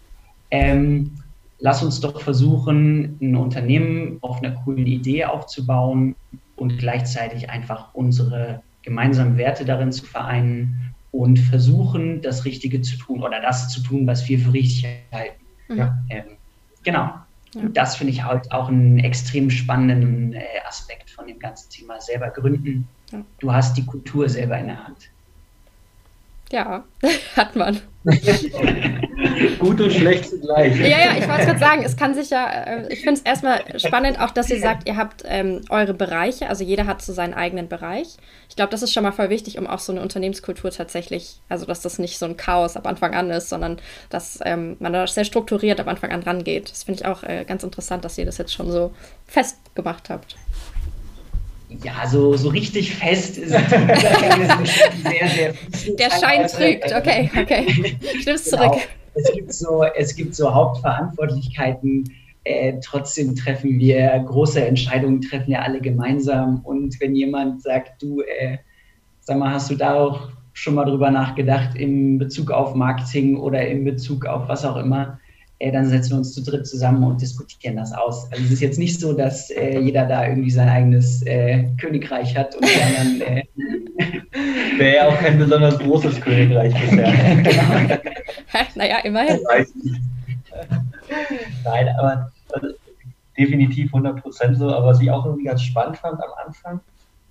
Ähm, 0.51 1.13
lass 1.59 1.83
uns 1.83 2.01
doch 2.01 2.21
versuchen, 2.21 3.19
ein 3.21 3.37
Unternehmen 3.37 4.19
auf 4.23 4.43
einer 4.43 4.53
coolen 4.53 4.87
Idee 4.87 5.27
aufzubauen 5.27 6.15
und 6.57 6.79
gleichzeitig 6.79 7.51
einfach 7.51 7.95
unsere 7.95 8.63
gemeinsamen 8.87 9.37
Werte 9.37 9.67
darin 9.67 9.93
zu 9.93 10.07
vereinen 10.07 10.95
und 11.13 11.39
versuchen, 11.39 12.23
das 12.23 12.45
Richtige 12.45 12.81
zu 12.81 12.97
tun 12.97 13.23
oder 13.23 13.41
das 13.41 13.69
zu 13.69 13.83
tun, 13.83 14.07
was 14.07 14.27
wir 14.29 14.39
für 14.39 14.53
richtig 14.53 14.87
halten. 15.13 15.45
Ja. 15.69 15.99
Ähm, 16.09 16.25
genau. 16.85 17.13
Ja. 17.55 17.63
Das 17.73 17.97
finde 17.97 18.13
ich 18.13 18.23
halt 18.25 18.51
auch 18.53 18.69
einen 18.69 18.99
extrem 18.99 19.51
spannenden 19.51 20.33
äh, 20.33 20.43
Aspekt 20.67 21.11
von 21.11 21.27
dem 21.27 21.39
ganzen 21.39 21.71
Thema 21.71 22.01
selber 22.01 22.31
gründen. 22.31 22.87
Ja. 23.11 23.23
Du 23.41 23.53
hast 23.53 23.77
die 23.77 23.85
Kultur 23.85 24.29
selber 24.29 24.59
in 24.59 24.69
der 24.69 24.87
Hand. 24.87 25.11
Ja, 26.53 26.85
hat 27.37 27.57
man. 27.57 27.81
Gut 29.59 29.81
und 29.81 29.93
schlecht 29.93 30.27
zugleich. 30.31 30.79
Ja, 30.79 30.87
ja, 30.87 31.17
ich 31.19 31.29
wollte 31.29 31.47
gerade 31.47 31.59
sagen, 31.59 31.83
es 31.85 31.97
kann 31.97 32.15
sich 32.15 32.31
ja, 32.31 32.49
äh, 32.49 32.93
ich 32.93 33.01
finde 33.01 33.15
es 33.15 33.23
erstmal 33.23 33.65
spannend 33.81 34.21
auch, 34.21 34.31
dass 34.31 34.49
ihr 34.49 34.61
sagt, 34.61 34.87
ihr 34.87 34.97
habt 34.97 35.25
ähm, 35.27 35.63
eure 35.71 35.93
Bereiche, 35.93 36.49
also 36.49 36.63
jeder 36.63 36.87
hat 36.87 37.03
so 37.03 37.13
seinen 37.13 37.35
eigenen 37.35 37.69
Bereich. 37.69 38.17
Ich 38.49 38.55
glaube, 38.55 38.71
das 38.71 38.83
ist 38.83 38.93
schon 38.93 39.03
mal 39.03 39.11
voll 39.11 39.29
wichtig, 39.29 39.59
um 39.59 39.67
auch 39.67 39.81
so 39.81 39.91
eine 39.91 40.03
Unternehmenskultur 40.03 40.71
tatsächlich, 40.71 41.41
also 41.49 41.67
dass 41.67 41.81
das 41.81 41.99
nicht 41.99 42.19
so 42.19 42.27
ein 42.27 42.37
Chaos 42.37 42.77
ab 42.77 42.87
Anfang 42.87 43.15
an 43.15 43.31
ist, 43.31 43.49
sondern 43.49 43.79
dass 44.09 44.39
ähm, 44.45 44.77
man 44.79 44.93
da 44.93 45.07
sehr 45.09 45.25
strukturiert 45.25 45.81
am 45.81 45.89
Anfang 45.89 46.13
an 46.13 46.23
rangeht. 46.23 46.71
Das 46.71 46.85
finde 46.85 47.01
ich 47.01 47.07
auch 47.07 47.25
äh, 47.25 47.45
ganz 47.45 47.65
interessant, 47.65 48.05
dass 48.05 48.19
ihr 48.19 48.27
das 48.27 48.39
jetzt 48.39 48.55
schon 48.55 48.71
so 48.71 48.95
festgemacht 49.27 50.11
habt. 50.11 50.37
Ja, 51.85 52.07
so, 52.09 52.37
so 52.37 52.49
richtig 52.49 52.95
fest 52.95 53.39
ist 53.39 53.55
es 53.55 53.71
sehr, 55.03 55.29
sehr 55.29 55.55
Der 55.97 56.11
Schein 56.11 56.47
trügt, 56.47 56.93
okay, 56.95 57.31
okay. 57.39 57.97
Stimm's 58.21 58.51
genau. 58.51 58.71
zurück. 58.71 58.89
Es 59.15 59.33
gibt 59.33 59.53
so, 59.53 59.85
es 59.97 60.15
gibt 60.15 60.35
so 60.35 60.53
Hauptverantwortlichkeiten. 60.53 62.13
Äh, 62.45 62.75
trotzdem 62.83 63.35
treffen 63.35 63.79
wir 63.79 64.25
große 64.27 64.65
Entscheidungen, 64.65 65.21
treffen 65.21 65.51
ja 65.51 65.63
alle 65.63 65.81
gemeinsam. 65.81 66.61
Und 66.65 67.01
wenn 67.01 67.17
jemand 67.17 67.63
sagt, 67.63 68.01
du, 68.03 68.21
äh, 68.21 68.59
sag 69.21 69.39
mal, 69.39 69.51
hast 69.53 69.71
du 69.71 69.75
da 69.75 69.95
auch 69.95 70.29
schon 70.53 70.75
mal 70.75 70.85
drüber 70.85 71.11
nachgedacht 71.11 71.75
in 71.75 72.19
Bezug 72.19 72.51
auf 72.51 72.75
Marketing 72.75 73.37
oder 73.37 73.67
in 73.67 73.85
Bezug 73.85 74.27
auf 74.27 74.49
was 74.49 74.65
auch 74.65 74.77
immer, 74.77 75.19
äh, 75.59 75.73
dann 75.73 75.87
setzen 75.87 76.11
wir 76.11 76.19
uns 76.19 76.35
zu 76.35 76.43
dritt 76.43 76.67
zusammen 76.67 77.03
und 77.05 77.21
diskutieren 77.21 77.77
das 77.77 77.93
aus. 77.93 78.31
Also 78.31 78.45
es 78.45 78.53
ist 78.53 78.61
jetzt 78.61 78.79
nicht 78.79 79.01
so, 79.01 79.15
dass 79.15 79.51
äh, 79.51 79.79
jeder 79.79 80.07
da 80.07 80.27
irgendwie 80.27 80.51
sein 80.51 80.69
eigenes 80.69 81.23
äh, 81.23 81.65
Königreich 81.81 82.37
hat 82.37 82.55
und 82.57 82.65
dann. 82.65 83.21
Äh, 83.23 83.45
Wäre 84.79 84.97
ja 84.97 85.09
auch 85.09 85.19
kein 85.19 85.39
besonders 85.39 85.79
großes 85.79 86.21
Königreich 86.21 86.75
bisher. 86.75 87.11
genau. 87.43 87.99
naja, 88.75 88.99
immerhin. 88.99 89.41
Nein, 91.65 91.89
aber 91.99 92.31
also, 92.53 92.69
definitiv 93.39 93.93
100% 93.95 94.55
so. 94.57 94.71
Aber 94.71 94.89
was 94.89 95.01
ich 95.01 95.11
auch 95.11 95.25
irgendwie 95.25 95.45
ganz 95.45 95.63
spannend 95.63 95.97
fand 95.97 96.21
am 96.21 96.47
Anfang, 96.47 96.81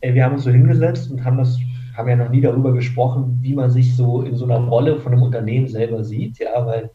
äh, 0.01 0.13
wir 0.15 0.23
haben 0.23 0.33
uns 0.33 0.45
so 0.45 0.51
hingesetzt 0.51 1.11
und 1.11 1.23
haben 1.23 1.37
das 1.37 1.59
haben 1.95 2.09
ja 2.09 2.15
noch 2.17 2.29
nie 2.29 2.41
darüber 2.41 2.73
gesprochen, 2.73 3.39
wie 3.41 3.53
man 3.53 3.69
sich 3.69 3.95
so 3.95 4.21
in 4.21 4.35
so 4.35 4.43
einer 4.43 4.57
Rolle 4.57 4.99
von 4.99 5.13
einem 5.13 5.21
Unternehmen 5.21 5.67
selber 5.67 6.03
sieht, 6.03 6.39
ja, 6.39 6.65
weil 6.65 6.89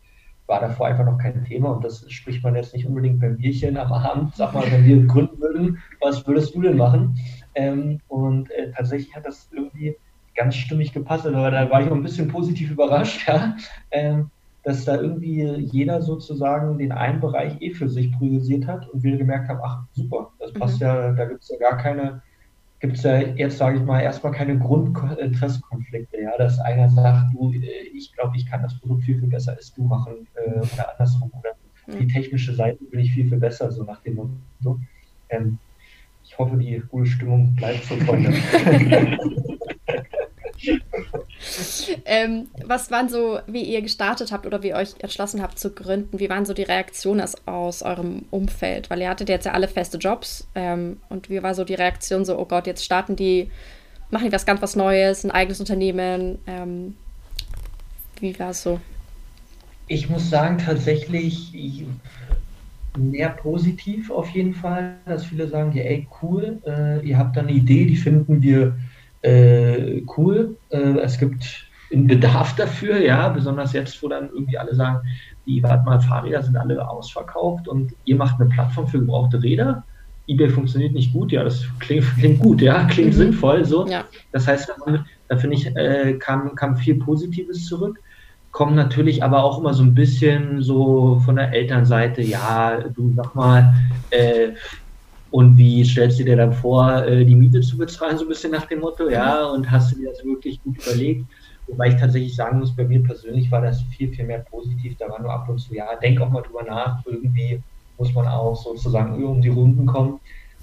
war 0.51 0.61
davor 0.61 0.89
einfach 0.89 1.05
noch 1.05 1.17
kein 1.17 1.45
Thema 1.45 1.71
und 1.71 1.85
das 1.85 2.05
spricht 2.11 2.43
man 2.43 2.57
jetzt 2.57 2.75
nicht 2.75 2.85
unbedingt 2.85 3.21
beim 3.21 3.37
Bierchen 3.37 3.77
am 3.77 3.93
Abend. 3.93 4.35
Sag 4.35 4.53
mal, 4.53 4.65
wenn 4.71 4.85
wir 4.85 5.07
gründen 5.07 5.41
würden, 5.41 5.79
was 6.01 6.27
würdest 6.27 6.55
du 6.57 6.61
denn 6.61 6.77
machen? 6.77 7.17
Ähm, 7.55 8.01
und 8.09 8.51
äh, 8.51 8.73
tatsächlich 8.73 9.15
hat 9.15 9.25
das 9.25 9.49
irgendwie 9.53 9.97
ganz 10.35 10.57
stimmig 10.57 10.93
gepasst, 10.93 11.25
aber 11.27 11.51
da 11.53 11.71
war 11.71 11.83
ich 11.83 11.89
auch 11.89 11.95
ein 11.95 12.03
bisschen 12.03 12.29
positiv 12.29 12.73
überrascht, 12.73 13.25
ja, 13.29 13.57
ähm, 13.93 14.31
dass 14.65 14.85
da 14.85 15.01
irgendwie 15.01 15.45
jeder 15.45 16.03
sozusagen 16.03 16.79
den 16.79 16.93
einen 16.93 17.21
Bereich 17.21 17.61
eh 17.61 17.71
für 17.71 17.89
sich 17.89 18.13
priorisiert 18.13 18.67
hat 18.67 18.89
und 18.89 19.03
wir 19.05 19.17
gemerkt 19.17 19.49
haben, 19.49 19.61
ach 19.63 19.85
super, 19.93 20.33
das 20.41 20.53
passt 20.53 20.81
mhm. 20.81 20.87
ja, 20.87 21.13
da 21.13 21.25
gibt 21.27 21.43
es 21.43 21.49
ja 21.49 21.59
gar 21.59 21.79
keine 21.79 22.23
gibt 22.81 22.97
es 22.97 23.03
ja 23.03 23.19
jetzt, 23.19 23.59
sage 23.59 23.79
ich 23.79 23.85
mal, 23.85 24.01
erstmal 24.01 24.33
keine 24.33 24.59
Grundinteressenkonflikte. 24.59 26.21
Ja, 26.21 26.37
dass 26.39 26.59
einer 26.59 26.89
sagt, 26.89 27.35
du, 27.35 27.53
äh, 27.53 27.89
ich 27.95 28.13
glaube, 28.13 28.37
ich 28.37 28.47
kann 28.47 28.63
das 28.63 28.79
Produkt 28.79 29.05
viel, 29.05 29.19
viel 29.19 29.29
besser 29.29 29.53
als 29.53 29.73
du 29.75 29.85
machen 29.85 30.27
äh, 30.35 30.59
oder 30.59 30.93
andersrum. 30.93 31.31
Oder 31.39 31.51
die 31.99 32.07
technische 32.07 32.55
Seite 32.55 32.83
bin 32.85 33.01
ich 33.01 33.13
viel, 33.13 33.29
viel 33.29 33.39
besser, 33.39 33.71
so 33.71 33.85
nach 33.85 34.03
dem 34.03 34.15
Motto. 34.15 34.81
Ähm, 35.29 35.59
ich 36.25 36.39
hoffe, 36.39 36.57
die 36.57 36.83
gute 36.89 37.11
Stimmung 37.11 37.55
bleibt 37.55 37.85
so, 37.85 37.97
Freunde. 37.97 38.33
ähm, 42.05 42.49
was 42.65 42.91
waren 42.91 43.09
so, 43.09 43.41
wie 43.47 43.63
ihr 43.63 43.83
gestartet 43.83 44.33
habt 44.33 44.47
oder 44.47 44.63
wie 44.63 44.69
ihr 44.69 44.77
euch 44.77 44.95
entschlossen 45.01 45.43
habt 45.43 45.59
zu 45.59 45.71
gründen? 45.71 46.19
Wie 46.19 46.29
waren 46.29 46.45
so 46.45 46.55
die 46.55 46.63
Reaktionen 46.63 47.21
aus, 47.21 47.35
aus 47.47 47.83
eurem 47.83 48.25
Umfeld? 48.31 48.91
Weil 48.91 49.01
ihr 49.01 49.09
hattet 49.09 49.29
jetzt 49.29 49.47
ja 49.47 49.53
alle 49.53 49.69
feste 49.69 49.99
Jobs 49.99 50.47
ähm, 50.55 50.99
und 51.09 51.31
wie 51.31 51.43
war 51.43 51.55
so 51.55 51.65
die 51.65 51.75
Reaktion 51.75 52.25
so, 52.25 52.39
oh 52.39 52.45
Gott, 52.45 52.67
jetzt 52.67 52.85
starten 52.85 53.17
die, 53.17 53.51
machen 54.11 54.27
die 54.27 54.33
was 54.33 54.47
ganz 54.47 54.63
was 54.63 54.77
Neues, 54.77 55.25
ein 55.25 55.31
eigenes 55.31 55.61
Unternehmen? 55.61 56.39
Ähm, 56.47 56.97
wie 58.21 58.39
war 58.39 58.51
es 58.51 58.63
so? 58.63 58.81
Ich 59.87 60.09
muss 60.09 60.31
sagen, 60.31 60.59
tatsächlich 60.59 61.53
mehr 62.97 63.31
positiv 63.31 64.11
auf 64.11 64.29
jeden 64.31 64.55
Fall, 64.55 64.97
dass 65.07 65.25
viele 65.25 65.49
sagen, 65.49 65.73
ja, 65.73 65.83
ey, 65.83 66.07
cool, 66.23 66.61
äh, 66.67 67.07
ihr 67.07 67.19
habt 67.19 67.37
da 67.37 67.41
eine 67.41 67.53
Idee, 67.53 67.87
die 67.87 67.97
finden 67.97 68.43
wir 68.43 68.77
äh, 69.23 70.03
cool. 70.17 70.57
Äh, 70.71 70.99
es 70.99 71.19
gibt 71.19 71.67
einen 71.93 72.07
Bedarf 72.07 72.55
dafür, 72.57 72.99
ja, 73.01 73.29
besonders 73.29 73.73
jetzt, 73.73 74.03
wo 74.03 74.09
dann 74.09 74.31
irgendwie 74.33 74.59
alle 74.59 74.75
sagen, 74.75 75.01
die, 75.47 75.63
warte 75.63 75.85
mal, 75.85 76.01
Fahrräder 76.01 76.43
sind 76.43 76.57
alle 76.57 76.89
ausverkauft 76.89 77.67
und 77.69 77.93
ihr 78.05 78.17
macht 78.17 78.41
eine 78.41 78.49
Plattform 78.49 78.87
für 78.87 79.01
gebrauchte 79.01 79.43
Räder. 79.43 79.85
eBay 80.29 80.49
funktioniert 80.49 80.93
nicht 80.93 81.13
gut, 81.13 81.33
ja, 81.33 81.43
das 81.43 81.65
klingt, 81.81 82.05
klingt 82.19 82.41
gut, 82.41 82.61
ja, 82.61 82.85
klingt 82.85 83.15
mhm. 83.15 83.19
sinnvoll, 83.19 83.65
so. 83.65 83.87
Ja. 83.89 84.05
Das 84.33 84.47
heißt, 84.47 84.73
da 85.29 85.37
finde 85.37 85.57
ich, 85.57 85.67
äh, 85.77 86.15
kam, 86.15 86.55
kam 86.55 86.77
viel 86.77 86.97
Positives 86.97 87.67
zurück. 87.67 88.01
Kommt 88.53 88.75
natürlich 88.75 89.23
aber 89.23 89.45
auch 89.45 89.61
immer 89.61 89.75
so 89.75 89.85
ein 89.85 89.95
bisschen 89.95 90.61
so 90.61 91.21
von 91.25 91.37
der 91.37 91.53
Elternseite, 91.53 92.21
ja, 92.21 92.79
du 92.81 93.13
sag 93.15 93.35
mal, 93.35 93.75
äh, 94.11 94.51
und 95.31 95.57
wie 95.57 95.85
stellst 95.85 96.19
du 96.19 96.25
dir 96.25 96.37
dann 96.37 96.53
vor, 96.53 97.05
äh, 97.05 97.25
die 97.25 97.37
Miete 97.37 97.61
zu 97.61 97.79
bezahlen, 97.79 98.19
so 98.19 98.25
ein 98.25 98.29
bisschen 98.29 98.51
nach 98.51 98.67
dem 98.67 98.81
Motto, 98.81 99.09
ja, 99.09 99.47
und 99.47 99.71
hast 99.71 99.93
du 99.93 99.97
dir 99.97 100.11
das 100.11 100.25
wirklich 100.25 100.63
gut 100.63 100.77
überlegt? 100.85 101.25
Wobei 101.69 101.89
ich 101.89 101.97
tatsächlich 101.97 102.35
sagen 102.35 102.59
muss, 102.59 102.75
bei 102.75 102.85
mir 102.85 103.03
persönlich 103.03 103.51
war 103.51 103.63
das 103.63 103.81
viel, 103.83 104.13
viel 104.13 104.25
mehr 104.25 104.41
positiv. 104.41 104.97
Da 104.99 105.09
war 105.09 105.21
nur 105.21 105.33
ab 105.33 105.49
und 105.49 105.59
zu, 105.59 105.73
ja, 105.75 105.87
denk 106.03 106.21
auch 106.21 106.31
mal 106.31 106.43
drüber 106.43 106.65
nach, 106.65 107.05
irgendwie 107.07 107.63
muss 107.97 108.13
man 108.13 108.27
auch 108.27 108.57
sozusagen 108.57 109.23
um 109.23 109.41
die 109.41 109.51
Runden 109.51 109.87
kommen. 109.87 110.19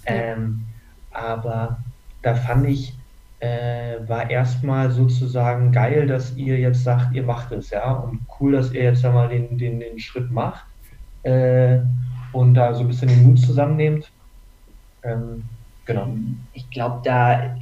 Ähm, 0.05 0.65
aber 1.11 1.77
da 2.23 2.35
fand 2.35 2.67
ich, 2.67 2.93
äh, 3.39 3.95
war 4.07 4.29
erstmal 4.29 4.91
sozusagen 4.91 5.71
geil, 5.71 6.07
dass 6.07 6.35
ihr 6.35 6.57
jetzt 6.59 6.83
sagt, 6.83 7.15
ihr 7.15 7.23
macht 7.23 7.51
es, 7.53 7.69
ja, 7.69 7.93
und 7.93 8.19
cool, 8.39 8.53
dass 8.53 8.73
ihr 8.73 8.83
jetzt 8.83 9.05
einmal 9.05 9.29
den, 9.29 9.57
den, 9.57 9.79
den 9.79 9.99
Schritt 9.99 10.29
macht 10.31 10.65
äh, 11.23 11.77
und 12.33 12.55
da 12.55 12.73
so 12.73 12.81
ein 12.81 12.87
bisschen 12.87 13.07
den 13.07 13.23
Mut 13.23 13.39
zusammennehmt. 13.39 14.11
Ähm, 15.07 15.43
genau. 15.85 16.09
Ich 16.53 16.69
glaube, 16.69 17.01
da 17.03 17.57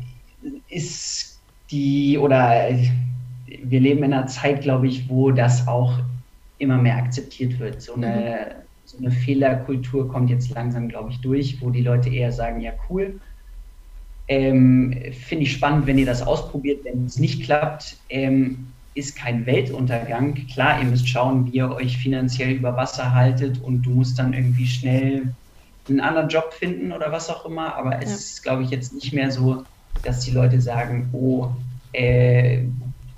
ist 0.70 1.40
die, 1.72 2.18
oder 2.18 2.70
wir 3.64 3.80
leben 3.80 4.04
in 4.04 4.14
einer 4.14 4.28
Zeit, 4.28 4.62
glaube 4.62 4.88
ich, 4.88 5.10
wo 5.10 5.32
das 5.32 5.68
auch 5.68 6.00
immer 6.58 6.78
mehr 6.78 6.98
akzeptiert 6.98 7.60
wird. 7.60 7.82
So 7.82 7.96
eine, 7.96 8.08
mhm. 8.08 8.62
so 8.86 8.98
eine 8.98 9.12
Fehlerkultur 9.12 10.08
kommt 10.08 10.30
jetzt 10.30 10.50
langsam, 10.52 10.88
glaube 10.88 11.12
ich, 11.12 11.22
durch, 11.22 11.62
wo 11.62 11.70
die 11.70 11.82
Leute 11.82 12.10
eher 12.10 12.32
sagen, 12.32 12.62
ja 12.62 12.72
cool, 12.90 13.20
Ähm, 14.28 14.96
Finde 15.12 15.44
ich 15.44 15.54
spannend, 15.54 15.86
wenn 15.86 16.00
ihr 16.00 16.06
das 16.08 16.24
ausprobiert. 16.24 16.84
Wenn 16.84 17.06
es 17.06 17.20
nicht 17.20 17.44
klappt, 17.44 17.98
ähm, 18.10 18.68
ist 18.96 19.16
kein 19.16 19.46
Weltuntergang. 19.46 20.34
Klar, 20.52 20.82
ihr 20.82 20.88
müsst 20.88 21.08
schauen, 21.08 21.46
wie 21.46 21.58
ihr 21.58 21.70
euch 21.70 21.98
finanziell 21.98 22.54
über 22.54 22.76
Wasser 22.76 23.14
haltet 23.14 23.62
und 23.62 23.84
du 23.84 23.92
musst 23.92 24.18
dann 24.18 24.34
irgendwie 24.34 24.66
schnell 24.66 25.34
einen 25.90 26.00
anderen 26.00 26.30
Job 26.30 26.54
finden 26.54 26.92
oder 26.92 27.12
was 27.12 27.30
auch 27.30 27.46
immer. 27.46 27.76
Aber 27.76 28.02
es 28.02 28.10
ja. 28.10 28.16
ist, 28.16 28.44
glaube 28.44 28.64
ich, 28.64 28.70
jetzt 28.70 28.94
nicht 28.94 29.14
mehr 29.14 29.32
so, 29.32 29.64
dass 30.04 30.22
die 30.22 30.32
Leute 30.32 30.60
sagen, 30.62 31.10
oh, 31.14 31.50
äh, 31.94 32.64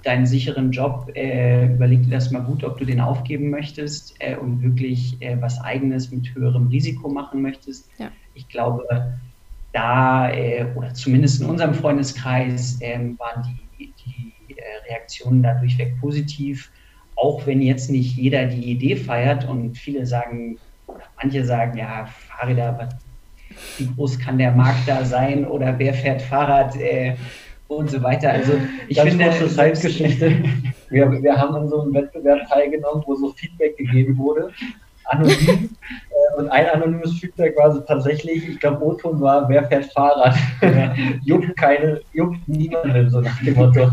deinen 0.03 0.25
sicheren 0.25 0.71
Job, 0.71 1.11
äh, 1.15 1.65
überleg 1.73 2.03
dir 2.03 2.11
das 2.11 2.31
mal 2.31 2.41
gut, 2.41 2.63
ob 2.63 2.77
du 2.77 2.85
den 2.85 3.01
aufgeben 3.01 3.49
möchtest 3.49 4.15
äh, 4.19 4.37
und 4.37 4.61
wirklich 4.61 5.17
äh, 5.21 5.35
was 5.41 5.59
Eigenes 5.61 6.11
mit 6.11 6.33
höherem 6.33 6.67
Risiko 6.67 7.09
machen 7.09 7.41
möchtest. 7.41 7.89
Ja. 7.97 8.09
Ich 8.33 8.47
glaube, 8.47 8.85
da, 9.73 10.31
äh, 10.31 10.65
oder 10.75 10.93
zumindest 10.93 11.41
in 11.41 11.47
unserem 11.47 11.73
Freundeskreis, 11.73 12.77
ähm, 12.81 13.19
waren 13.19 13.43
die, 13.77 13.93
die 14.05 14.53
äh, 14.53 14.89
Reaktionen 14.89 15.43
da 15.43 15.55
durchweg 15.55 15.99
positiv. 15.99 16.71
Auch 17.15 17.45
wenn 17.45 17.61
jetzt 17.61 17.89
nicht 17.89 18.15
jeder 18.15 18.45
die 18.45 18.71
Idee 18.71 18.95
feiert 18.95 19.45
und 19.45 19.77
viele 19.77 20.05
sagen, 20.05 20.57
manche 21.21 21.43
sagen, 21.43 21.77
ja, 21.77 22.07
Fahrräder, 22.29 22.89
wie 23.77 23.89
groß 23.95 24.19
kann 24.19 24.37
der 24.37 24.51
Markt 24.51 24.87
da 24.87 25.03
sein 25.03 25.45
oder 25.45 25.77
wer 25.77 25.93
fährt 25.93 26.21
Fahrrad? 26.21 26.75
Äh, 26.75 27.15
und 27.67 27.89
so 27.89 28.01
weiter. 28.01 28.31
Also 28.31 28.53
ich 28.87 28.97
Ganz 28.97 29.09
finde, 29.09 29.25
kurze 29.25 29.53
Zeitgeschichte. 29.53 30.43
Wir, 30.89 31.11
wir 31.21 31.35
haben 31.35 31.53
an 31.53 31.67
so 31.67 31.81
einem 31.81 31.93
Wettbewerb 31.93 32.47
teilgenommen, 32.47 33.03
wo 33.05 33.13
so 33.13 33.33
Feedback 33.33 33.75
gegeben 33.75 34.17
wurde, 34.17 34.53
anonym. 35.03 35.69
Äh, 36.09 36.37
und 36.39 36.47
ein 36.47 36.65
anonymes 36.69 37.19
Feedback 37.19 37.57
war 37.57 37.73
so 37.73 37.81
tatsächlich, 37.81 38.47
ich 38.47 38.57
glaube, 38.61 38.85
O-Ton 38.85 39.19
war, 39.19 39.49
wer 39.49 39.65
fährt 39.65 39.91
Fahrrad? 39.91 40.33
juckt 41.25 41.57
keine, 41.57 41.99
juckt 42.13 42.47
niemanden, 42.47 43.09
so 43.09 43.19
nach 43.19 43.37
dem 43.43 43.55
Motto. 43.55 43.91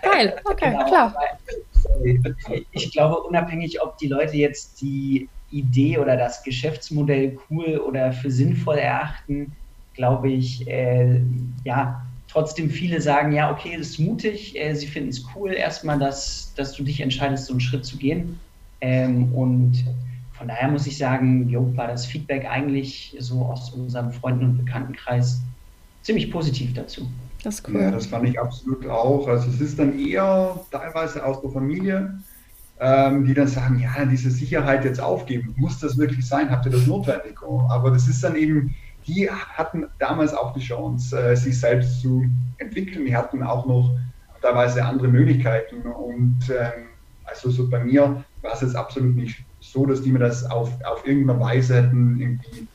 Geil, 0.00 0.36
okay, 0.44 0.70
genau. 0.70 0.84
klar. 0.86 1.14
Ich 2.70 2.92
glaube, 2.92 3.20
unabhängig, 3.22 3.82
ob 3.82 3.98
die 3.98 4.06
Leute 4.06 4.36
jetzt 4.36 4.80
die 4.80 5.28
Idee 5.52 5.98
oder 5.98 6.16
das 6.16 6.42
Geschäftsmodell 6.42 7.38
cool 7.50 7.78
oder 7.78 8.12
für 8.12 8.30
sinnvoll 8.30 8.76
erachten, 8.76 9.52
glaube 9.94 10.30
ich, 10.30 10.66
äh, 10.66 11.20
ja, 11.64 12.02
trotzdem 12.28 12.70
viele 12.70 13.00
sagen, 13.00 13.32
ja, 13.32 13.52
okay, 13.52 13.76
das 13.76 13.88
ist 13.88 13.98
mutig, 13.98 14.58
äh, 14.58 14.74
sie 14.74 14.86
finden 14.86 15.10
es 15.10 15.24
cool 15.34 15.52
erstmal, 15.52 15.98
dass, 15.98 16.52
dass 16.54 16.72
du 16.72 16.82
dich 16.82 17.00
entscheidest, 17.00 17.46
so 17.46 17.52
einen 17.52 17.60
Schritt 17.60 17.84
zu 17.84 17.98
gehen. 17.98 18.40
Ähm, 18.80 19.32
und 19.34 19.84
von 20.32 20.48
daher 20.48 20.68
muss 20.68 20.86
ich 20.86 20.96
sagen, 20.96 21.48
jo, 21.48 21.76
war 21.76 21.88
das 21.88 22.06
Feedback 22.06 22.46
eigentlich 22.46 23.14
so 23.20 23.42
aus 23.42 23.70
unserem 23.70 24.12
Freunden- 24.12 24.44
und 24.44 24.64
Bekanntenkreis 24.64 25.40
ziemlich 26.02 26.30
positiv 26.30 26.74
dazu. 26.74 27.06
Das 27.44 27.56
ist 27.56 27.68
cool. 27.68 27.80
Ja, 27.80 27.90
das 27.90 28.06
fand 28.06 28.28
ich 28.28 28.40
absolut 28.40 28.86
auch. 28.86 29.28
Also 29.28 29.48
es 29.50 29.60
ist 29.60 29.78
dann 29.78 29.98
eher 29.98 30.58
teilweise 30.70 31.24
aus 31.24 31.40
der 31.42 31.50
Familie, 31.50 32.18
ähm, 32.80 33.24
die 33.24 33.34
dann 33.34 33.48
sagen, 33.48 33.78
ja, 33.78 34.04
diese 34.04 34.30
Sicherheit 34.30 34.84
jetzt 34.84 35.00
aufgeben, 35.00 35.54
muss 35.56 35.78
das 35.78 35.98
wirklich 35.98 36.26
sein? 36.26 36.50
Habt 36.50 36.66
ihr 36.66 36.72
das 36.72 36.86
notwendig? 36.86 37.38
Aber 37.68 37.90
das 37.90 38.08
ist 38.08 38.22
dann 38.24 38.36
eben 38.36 38.74
die 39.06 39.28
hatten 39.28 39.86
damals 39.98 40.32
auch 40.32 40.52
die 40.52 40.60
Chance, 40.60 41.18
äh, 41.18 41.36
sich 41.36 41.58
selbst 41.58 42.00
zu 42.00 42.24
entwickeln. 42.58 43.06
Die 43.06 43.16
hatten 43.16 43.42
auch 43.42 43.66
noch 43.66 43.96
teilweise 44.40 44.84
andere 44.84 45.08
Möglichkeiten. 45.08 45.82
Und 45.82 46.38
ähm, 46.50 46.86
also 47.24 47.50
so 47.50 47.68
bei 47.68 47.82
mir 47.84 48.24
war 48.42 48.52
es 48.54 48.60
jetzt 48.60 48.76
absolut 48.76 49.16
nicht 49.16 49.44
so, 49.60 49.86
dass 49.86 50.02
die 50.02 50.10
mir 50.10 50.18
das 50.18 50.44
auf, 50.44 50.70
auf 50.84 51.06
irgendeine 51.06 51.40
Weise 51.40 51.82
hätten 51.82 52.20
irgendwie 52.20 52.66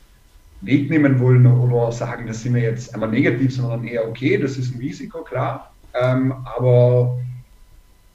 wegnehmen 0.60 1.20
wollen 1.20 1.46
oder 1.46 1.92
sagen, 1.92 2.26
das 2.26 2.42
sind 2.42 2.54
wir 2.54 2.62
jetzt 2.62 2.92
einmal 2.92 3.10
negativ, 3.10 3.54
sondern 3.54 3.84
eher 3.84 4.08
okay, 4.08 4.38
das 4.38 4.56
ist 4.56 4.74
ein 4.74 4.80
Risiko, 4.80 5.22
klar. 5.22 5.72
Ähm, 5.94 6.32
aber 6.44 7.18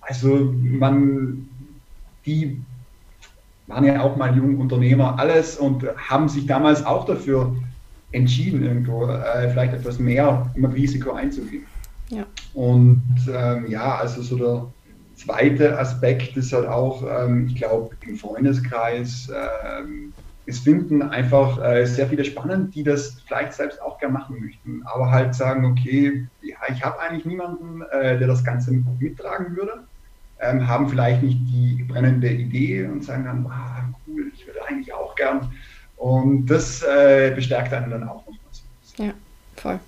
also 0.02 0.54
man, 0.62 1.48
die 2.26 2.62
waren 3.68 3.86
ja 3.86 4.02
auch 4.02 4.16
mal 4.16 4.36
jung 4.36 4.58
Unternehmer, 4.60 5.18
alles 5.20 5.58
und 5.58 5.86
haben 5.98 6.28
sich 6.30 6.46
damals 6.46 6.86
auch 6.86 7.06
dafür 7.06 7.56
entschieden, 8.12 8.64
irgendwo 8.64 9.08
äh, 9.08 9.50
vielleicht 9.50 9.74
etwas 9.74 10.00
mehr 10.00 10.52
mit 10.56 10.74
Risiko 10.74 11.14
einzugehen. 11.14 11.66
Ja. 12.10 12.26
Und 12.54 13.02
ähm, 13.34 13.68
ja, 13.68 13.96
also 13.96 14.22
so 14.22 14.38
der 14.38 14.68
zweite 15.16 15.80
Aspekt 15.80 16.38
ist 16.38 16.54
halt 16.54 16.68
auch, 16.68 17.04
ähm, 17.04 17.48
ich 17.48 17.56
glaube, 17.56 17.96
im 18.06 18.18
Freundeskreis, 18.18 19.32
ähm, 19.32 20.14
es 20.46 20.60
finden 20.60 21.02
einfach 21.02 21.64
äh, 21.64 21.86
sehr 21.86 22.08
viele 22.08 22.26
spannend, 22.26 22.76
die 22.76 22.84
das 22.84 23.22
vielleicht 23.26 23.54
selbst 23.54 23.82
auch 23.82 23.98
gerne 23.98 24.14
machen 24.14 24.42
möchten, 24.42 24.84
aber 24.86 25.10
halt 25.10 25.34
sagen, 25.34 25.66
okay, 25.66 26.28
ja, 26.42 26.58
ich 26.70 26.84
habe 26.84 27.00
eigentlich 27.00 27.26
niemanden, 27.26 27.82
äh, 27.92 28.20
der 28.20 28.28
das 28.28 28.44
Ganze 28.44 28.72
mittragen 29.00 29.56
würde, 29.56 29.86
ähm, 30.44 30.68
haben 30.68 30.90
vielleicht 30.90 31.24
nicht 31.24 31.40
die 31.40 31.84
brennende 31.84 32.30
Idee 32.30 32.86
und 32.86 33.04
sagen 33.04 33.26
dann, 33.26 33.46
ah, 33.48 33.90
cool, 34.08 34.32
ich 34.36 34.46
würde 34.46 34.66
eigentlich 34.68 34.94
auch 34.94 35.16
gern 35.16 35.52
und 35.98 36.48
das 36.48 36.84
äh, 36.84 37.32
bestärkt 37.34 37.74
einen 37.74 37.90
dann 37.90 38.04
auch 38.04 38.26
nochmals. 38.26 38.64
Ja, 38.98 39.14
voll. 39.56 39.80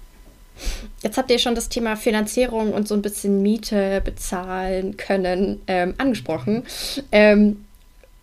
Jetzt 1.02 1.18
habt 1.18 1.30
ihr 1.30 1.40
schon 1.40 1.56
das 1.56 1.68
Thema 1.68 1.96
Finanzierung 1.98 2.72
und 2.72 2.88
so 2.88 2.96
ein 2.96 3.02
bisschen 3.02 3.42
Miete 3.42 4.02
bezahlen 4.04 4.96
können 4.98 5.62
ähm, 5.68 5.94
angesprochen. 5.98 6.64
Ähm, 7.12 7.66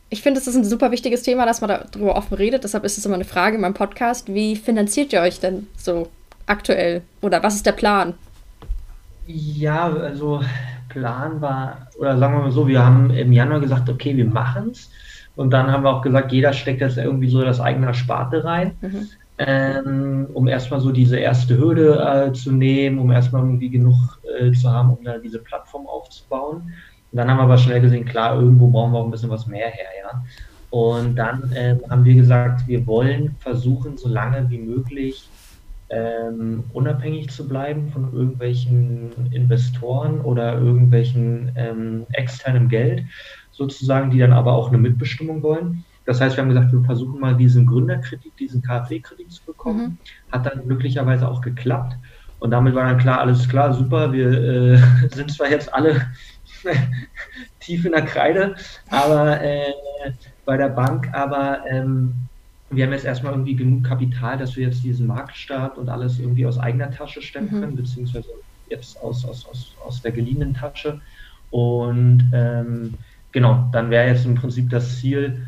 ich 0.09 0.23
finde, 0.23 0.41
es 0.41 0.47
ist 0.47 0.57
ein 0.57 0.65
super 0.65 0.91
wichtiges 0.91 1.23
Thema, 1.23 1.47
dass 1.47 1.61
man 1.61 1.71
darüber 1.91 2.17
offen 2.17 2.35
redet. 2.35 2.65
Deshalb 2.65 2.85
ist 2.85 2.99
es 2.99 3.07
immer 3.07 3.15
eine 3.15 3.25
Frage 3.25 3.57
in 3.57 3.63
meinem 3.63 3.75
Podcast. 3.75 4.33
Wie 4.33 4.57
finanziert 4.57 5.13
ihr 5.13 5.21
euch 5.21 5.41
denn 5.41 5.67
so 5.77 6.09
aktuell? 6.47 7.03
Oder 7.21 7.43
was 7.43 7.55
ist 7.55 7.67
der 7.67 7.73
Plan? 7.73 8.15
Ja, 9.27 9.91
also 9.91 10.43
Plan 10.93 11.41
war, 11.41 11.89
oder 11.99 12.19
sagen 12.19 12.35
wir 12.35 12.43
mal 12.43 12.51
so, 12.53 12.69
wir 12.69 12.85
haben 12.85 13.11
im 13.11 13.33
Januar 13.33 13.61
gesagt, 13.61 13.89
okay, 13.89 14.17
wir 14.17 14.27
machen 14.27 14.71
es. 14.73 14.91
Und 15.35 15.51
dann 15.51 15.73
haben 15.73 15.85
wir 15.85 15.91
auch 15.91 16.03
gesagt, 16.03 16.31
jeder 16.33 16.53
steckt 16.53 16.83
jetzt 16.83 16.99
irgendwie 16.99 17.29
so 17.29 17.43
das 17.43 17.61
eigene 17.61 17.95
Sparte 17.95 18.45
rein, 18.45 18.73
mhm. 18.83 19.09
ähm, 19.39 20.27
um 20.35 20.47
erstmal 20.47 20.81
so 20.81 20.93
diese 20.93 21.17
erste 21.19 21.57
Hürde 21.57 22.29
äh, 22.29 22.33
zu 22.33 22.53
nehmen, 22.53 22.99
um 22.99 23.11
erstmal 23.11 23.43
irgendwie 23.43 23.71
genug 23.71 23.97
äh, 24.39 24.53
zu 24.53 24.71
haben, 24.71 24.91
um 24.91 25.03
da 25.03 25.17
diese 25.17 25.39
Plattform 25.39 25.87
aufzubauen. 25.87 26.71
Und 27.11 27.19
dann 27.19 27.31
haben 27.31 27.39
wir 27.39 27.45
aber 27.45 27.59
schnell 27.59 27.81
gesehen, 27.81 28.05
klar, 28.05 28.39
irgendwo 28.39 28.69
brauchen 28.69 28.93
wir 28.93 28.99
auch 28.99 29.05
ein 29.07 29.11
bisschen 29.11 29.31
was 29.31 29.47
mehr 29.47 29.69
her, 29.69 29.89
ja. 30.03 30.23
Und 30.71 31.17
dann 31.17 31.53
ähm, 31.55 31.81
haben 31.91 32.05
wir 32.05 32.15
gesagt, 32.15 32.67
wir 32.67 32.87
wollen 32.87 33.37
versuchen, 33.41 33.99
so 33.99 34.09
lange 34.09 34.49
wie 34.49 34.59
möglich 34.59 35.29
ähm, 35.93 36.65
unabhängig 36.73 37.31
zu 37.31 37.47
bleiben 37.47 37.91
von 37.91 38.13
irgendwelchen 38.13 39.13
Investoren 39.31 40.21
oder 40.23 40.59
irgendwelchen 40.59 41.53
ähm, 41.55 42.07
externem 42.13 42.69
Geld 42.69 43.05
sozusagen, 43.51 44.11
die 44.11 44.19
dann 44.19 44.33
aber 44.33 44.55
auch 44.55 44.69
eine 44.69 44.79
Mitbestimmung 44.79 45.43
wollen. 45.43 45.85
Das 46.07 46.21
heißt, 46.21 46.37
wir 46.37 46.43
haben 46.43 46.49
gesagt, 46.49 46.73
wir 46.73 46.83
versuchen 46.83 47.21
mal 47.21 47.37
diesen 47.37 47.67
Gründerkredit, 47.67 48.33
diesen 48.39 48.63
KfW-Kredit 48.63 49.31
zu 49.31 49.45
bekommen. 49.45 49.83
Mhm. 49.83 49.99
Hat 50.33 50.47
dann 50.47 50.67
glücklicherweise 50.67 51.29
auch 51.29 51.41
geklappt. 51.41 51.97
Und 52.41 52.51
damit 52.51 52.75
war 52.75 52.87
dann 52.87 52.99
klar, 52.99 53.21
alles 53.21 53.49
klar, 53.49 53.73
super, 53.73 54.13
wir 54.13 54.33
äh, 54.33 54.79
sind 55.15 55.31
zwar 55.31 55.51
jetzt 55.51 55.73
alle 55.73 56.07
tief 57.61 57.85
in 57.85 57.93
der 57.93 58.03
Kreide, 58.03 58.57
aber 58.91 59.41
äh, 59.41 59.73
bei 60.45 60.57
der 60.57 60.71
Bank, 60.71 61.09
aber 61.13 61.65
ähm, 61.69 62.15
wir 62.75 62.85
haben 62.85 62.93
jetzt 62.93 63.05
erstmal 63.05 63.33
irgendwie 63.33 63.57
genug 63.57 63.85
Kapital, 63.85 64.39
dass 64.39 64.57
wir 64.57 64.67
jetzt 64.67 64.83
diesen 64.83 65.07
Marktstart 65.07 65.79
und 65.79 65.89
alles 65.89 66.19
irgendwie 66.19 66.47
aus 66.47 66.59
eigener 66.59 66.91
Tasche 66.91 67.23
stemmen 67.23 67.55
mhm. 67.55 67.61
können, 67.61 67.77
beziehungsweise 67.77 68.29
jetzt 68.69 69.01
aus, 69.03 69.25
aus, 69.25 69.47
aus, 69.47 69.75
aus 69.85 70.03
der 70.03 70.13
geliehenen 70.13 70.55
Tasche. 70.55 71.01
Und 71.51 72.31
ähm, 72.33 72.95
genau, 73.31 73.69
dann 73.73 73.91
wäre 73.91 74.09
jetzt 74.09 74.25
im 74.25 74.35
Prinzip 74.35 74.71
das 74.71 74.99
Ziel, 74.99 75.47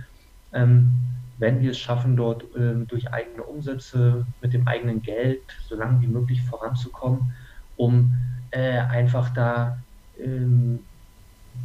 ähm, 0.53 0.91
wenn 1.39 1.61
wir 1.61 1.71
es 1.71 1.79
schaffen, 1.79 2.17
dort 2.17 2.45
ähm, 2.57 2.87
durch 2.87 3.13
eigene 3.13 3.43
Umsätze 3.43 4.27
mit 4.41 4.53
dem 4.53 4.69
eigenen 4.69 5.03
Geld 5.03 5.43
so 5.67 5.75
lange 5.75 6.01
wie 6.03 6.07
möglich 6.07 6.43
voranzukommen, 6.43 7.33
um 7.77 8.15
äh, 8.51 8.79
einfach 8.79 9.31
da 9.31 9.79
ähm, 10.23 10.81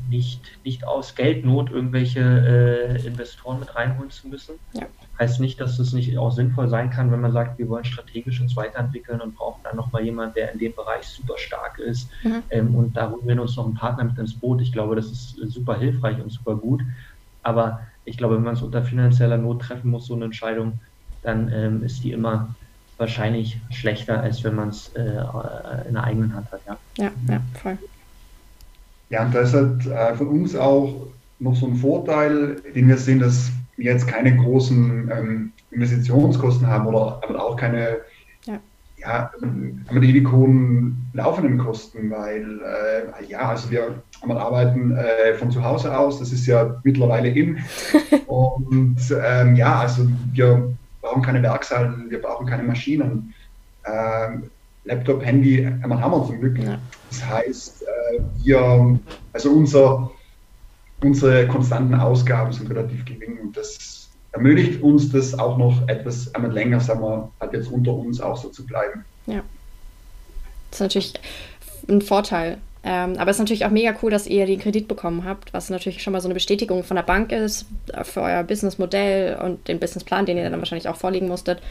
nicht, 0.10 0.42
nicht 0.64 0.86
aus 0.86 1.16
Geldnot 1.16 1.70
irgendwelche 1.70 2.20
äh, 2.20 3.06
Investoren 3.06 3.60
mit 3.60 3.76
reinholen 3.76 4.10
zu 4.10 4.28
müssen. 4.28 4.56
Ja. 4.74 4.88
Heißt 5.20 5.42
nicht, 5.42 5.60
dass 5.60 5.78
es 5.80 5.92
nicht 5.92 6.18
auch 6.18 6.32
sinnvoll 6.32 6.70
sein 6.70 6.90
kann, 6.90 7.12
wenn 7.12 7.20
man 7.20 7.34
sagt, 7.34 7.60
wir 7.60 7.68
wollen 7.68 7.84
strategisch 7.84 8.40
uns 8.40 8.56
weiterentwickeln 8.56 9.20
und 9.20 9.36
brauchen 9.36 9.60
dann 9.64 9.76
nochmal 9.76 10.04
jemanden, 10.04 10.36
der 10.36 10.54
in 10.54 10.60
dem 10.60 10.74
Bereich 10.74 11.06
super 11.06 11.38
stark 11.38 11.78
ist. 11.78 12.10
Mhm. 12.24 12.44
Ähm, 12.50 12.76
und 12.76 12.96
da 12.96 13.12
holen 13.12 13.28
wir 13.28 13.42
uns 13.42 13.58
noch 13.58 13.66
einen 13.66 13.74
Partner 13.74 14.06
mit 14.06 14.18
ins 14.18 14.34
Boot. 14.34 14.62
Ich 14.62 14.72
glaube, 14.72 14.96
das 14.96 15.08
ist 15.08 15.36
super 15.48 15.78
hilfreich 15.78 16.22
und 16.22 16.32
super 16.32 16.56
gut. 16.56 16.82
Aber 17.44 17.82
ich 18.06 18.18
glaube, 18.18 18.36
wenn 18.38 18.44
man 18.44 18.54
es 18.54 18.62
unter 18.62 18.82
finanzieller 18.82 19.38
Not 19.38 19.62
treffen 19.62 19.92
muss, 19.92 20.06
so 20.06 20.16
eine 20.16 20.26
Entscheidung, 20.26 20.80
dann 21.22 21.52
ähm, 21.54 21.84
ist 21.84 22.04
die 22.04 22.12
immer 22.12 22.56
wahrscheinlich 22.98 23.60
schlechter, 23.72 24.22
als 24.22 24.44
wenn 24.44 24.56
man 24.56 24.70
es 24.70 24.90
äh, 24.96 25.24
in 25.88 25.94
der 25.94 26.04
eigenen 26.04 26.34
Hand 26.34 26.52
hat. 26.52 26.62
Ja, 26.68 26.78
ja, 26.98 27.12
ja 27.28 27.42
voll. 27.62 27.78
Ja, 29.10 29.26
und 29.26 29.34
das 29.34 29.54
hat 29.54 29.86
äh, 29.86 30.16
von 30.16 30.28
uns 30.28 30.56
auch 30.56 31.08
noch 31.40 31.56
so 31.56 31.68
ein 31.68 31.76
Vorteil, 31.76 32.62
den 32.76 32.88
wir 32.88 32.98
sehen, 32.98 33.20
dass 33.20 33.52
wir 33.80 33.94
jetzt 33.94 34.08
keine 34.08 34.36
großen 34.36 35.10
ähm, 35.12 35.52
Investitionskosten 35.72 36.68
haben 36.68 36.88
oder 36.88 37.22
aber 37.28 37.44
auch 37.44 37.56
keine 37.56 37.98
ja. 38.46 38.60
ja, 38.98 39.32
haben 39.88 40.02
die 40.02 40.28
hohen 40.28 41.10
laufenden 41.14 41.58
Kosten, 41.58 42.12
weil 42.12 42.60
äh, 42.62 43.26
ja, 43.26 43.50
also 43.50 43.72
wir 43.72 44.04
arbeiten 44.28 44.96
äh, 44.96 45.34
von 45.36 45.50
zu 45.50 45.64
Hause 45.64 45.98
aus, 45.98 46.20
das 46.20 46.32
ist 46.32 46.46
ja 46.46 46.80
mittlerweile 46.84 47.30
in. 47.30 47.60
Und 48.28 49.00
ähm, 49.24 49.56
ja, 49.56 49.80
also 49.80 50.08
wir 50.34 50.76
brauchen 51.02 51.22
keine 51.22 51.42
Werksallen, 51.42 52.10
wir 52.10 52.22
brauchen 52.22 52.46
keine 52.46 52.64
Maschinen. 52.64 53.34
Ähm, 53.86 54.50
Laptop, 54.84 55.24
Handy, 55.24 55.68
man 55.88 56.02
haben 56.02 56.12
wir 56.12 56.26
zum 56.26 56.40
Glück. 56.40 56.58
Ja. 56.60 56.78
Das 57.10 57.26
heißt, 57.26 57.84
äh, 57.84 58.20
wir, 58.44 59.00
also 59.34 59.52
unser, 59.52 60.12
unsere 61.04 61.48
konstanten 61.48 61.96
Ausgaben 61.96 62.52
sind 62.52 62.70
relativ 62.70 63.06
gering 63.06 63.40
und 63.40 63.58
das 63.58 64.10
ermöglicht 64.32 64.82
uns 64.82 65.12
das 65.12 65.38
auch 65.38 65.58
noch 65.58 65.88
etwas 65.88 66.34
einmal 66.36 66.52
länger, 66.52 66.80
sagen 66.80 67.02
wir, 67.02 67.32
halt 67.40 67.54
jetzt 67.54 67.72
unter 67.72 67.94
uns 67.94 68.22
auch 68.22 68.38
so 68.38 68.50
zu 68.50 68.66
bleiben. 68.66 69.04
Ja. 69.26 69.42
Das 70.70 70.80
ist 70.80 70.82
natürlich 70.82 71.14
ein 71.88 72.02
Vorteil. 72.02 72.60
Ähm, 72.82 73.18
aber 73.18 73.30
es 73.30 73.36
ist 73.36 73.40
natürlich 73.40 73.66
auch 73.66 73.72
mega 73.72 73.94
cool, 74.02 74.10
dass 74.10 74.26
ihr 74.26 74.46
den 74.46 74.60
Kredit 74.60 74.88
bekommen 74.88 75.26
habt, 75.26 75.54
was 75.54 75.70
natürlich 75.70 76.02
schon 76.02 76.14
mal 76.14 76.22
so 76.22 76.28
eine 76.28 76.34
Bestätigung 76.34 76.84
von 76.84 76.96
der 76.96 77.04
Bank 77.04 77.34
ist 77.34 77.66
für 78.04 78.22
euer 78.22 78.44
Businessmodell 78.44 79.38
und 79.44 79.68
den 79.68 79.80
Businessplan, 79.80 80.26
den 80.26 80.38
ihr 80.38 80.50
dann 80.50 80.60
wahrscheinlich 80.60 80.88
auch 80.88 80.96
vorlegen 80.96 81.28
musstet. 81.28 81.62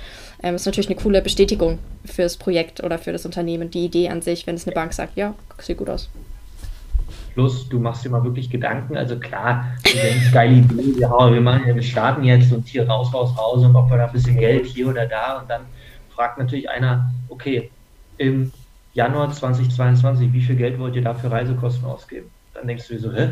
Ähm, 0.43 0.55
ist 0.55 0.67
natürlich 0.67 0.91
eine 0.91 0.97
coole 0.97 1.23
Bestätigung 1.23 1.79
fürs 2.05 2.37
Projekt 2.37 2.85
oder 2.85 2.99
für 2.99 3.13
das 3.13 3.25
Unternehmen, 3.25 3.71
die 3.71 3.87
Idee 3.87 4.11
an 4.11 4.21
sich, 4.21 4.47
wenn 4.47 4.57
es 4.57 4.67
eine 4.67 4.75
Bank 4.75 4.93
sagt, 4.93 5.17
ja, 5.17 5.35
sieht 5.59 5.79
gut 5.79 5.89
aus. 5.89 6.11
Plus, 7.39 7.69
du 7.69 7.79
machst 7.79 8.05
dir 8.05 8.11
mal 8.11 8.25
wirklich 8.25 8.51
Gedanken. 8.51 8.97
Also 8.97 9.17
klar, 9.17 9.67
du 9.85 9.97
denkst, 9.97 10.33
geile 10.33 10.57
Idee, 10.57 10.99
ja, 10.99 11.33
wir, 11.33 11.41
machen, 11.41 11.73
wir 11.73 11.83
starten 11.83 12.25
jetzt 12.25 12.53
und 12.53 12.67
hier 12.67 12.89
raus, 12.89 13.15
raus, 13.15 13.33
raus 13.39 13.65
und 13.65 13.77
ob 13.77 13.89
wir 13.89 13.97
da 13.97 14.07
ein 14.07 14.13
bisschen 14.13 14.37
Geld 14.37 14.67
hier 14.67 14.89
oder 14.89 15.07
da. 15.07 15.39
Und 15.39 15.49
dann 15.49 15.61
fragt 16.11 16.39
natürlich 16.39 16.69
einer, 16.69 17.13
okay, 17.29 17.71
im 18.17 18.51
Januar 18.93 19.31
2022, 19.31 20.33
wie 20.33 20.41
viel 20.41 20.57
Geld 20.57 20.81
wollt 20.81 20.97
ihr 20.97 21.03
da 21.03 21.15
für 21.15 21.31
Reisekosten 21.31 21.85
ausgeben? 21.85 22.29
Dann 22.55 22.67
denkst 22.67 22.89
du 22.89 22.95
dir 22.95 23.01
so, 23.01 23.13
hä? 23.13 23.31